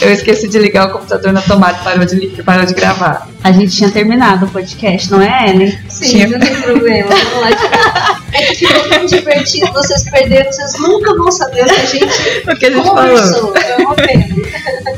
Eu 0.00 0.12
esqueci 0.12 0.48
de 0.48 0.58
ligar 0.58 0.88
o 0.88 0.92
computador 0.92 1.34
na 1.34 1.42
tomada, 1.42 1.76
parou 1.84 2.06
de, 2.06 2.42
parou 2.44 2.64
de 2.64 2.72
gravar. 2.72 3.28
A 3.42 3.52
gente 3.52 3.76
tinha 3.76 3.90
terminado 3.90 4.46
o 4.46 4.48
podcast, 4.48 5.10
não 5.10 5.20
é, 5.20 5.50
Ellen? 5.50 5.78
Sim, 5.90 6.08
tinha... 6.08 6.28
não 6.28 6.40
tem 6.40 6.54
problema. 6.62 7.10
Vamos 7.10 7.40
lá 7.42 8.20
é 8.32 8.52
de 8.52 8.66
tão 9.08 9.18
divertido, 9.18 9.72
vocês 9.72 10.04
perderam, 10.10 10.52
vocês 10.52 10.78
nunca 10.78 11.14
vão 11.16 11.30
saber 11.30 11.62
o 11.62 11.66
que 11.66 11.74
a 11.74 11.86
gente 11.86 12.42
O 12.48 12.56
que 12.56 12.66
a 12.66 12.70
gente 12.70 12.86
falou. 12.86 12.96
conversou. 12.96 13.56
É 13.56 13.76
uma 13.76 13.94
pena. 13.94 14.26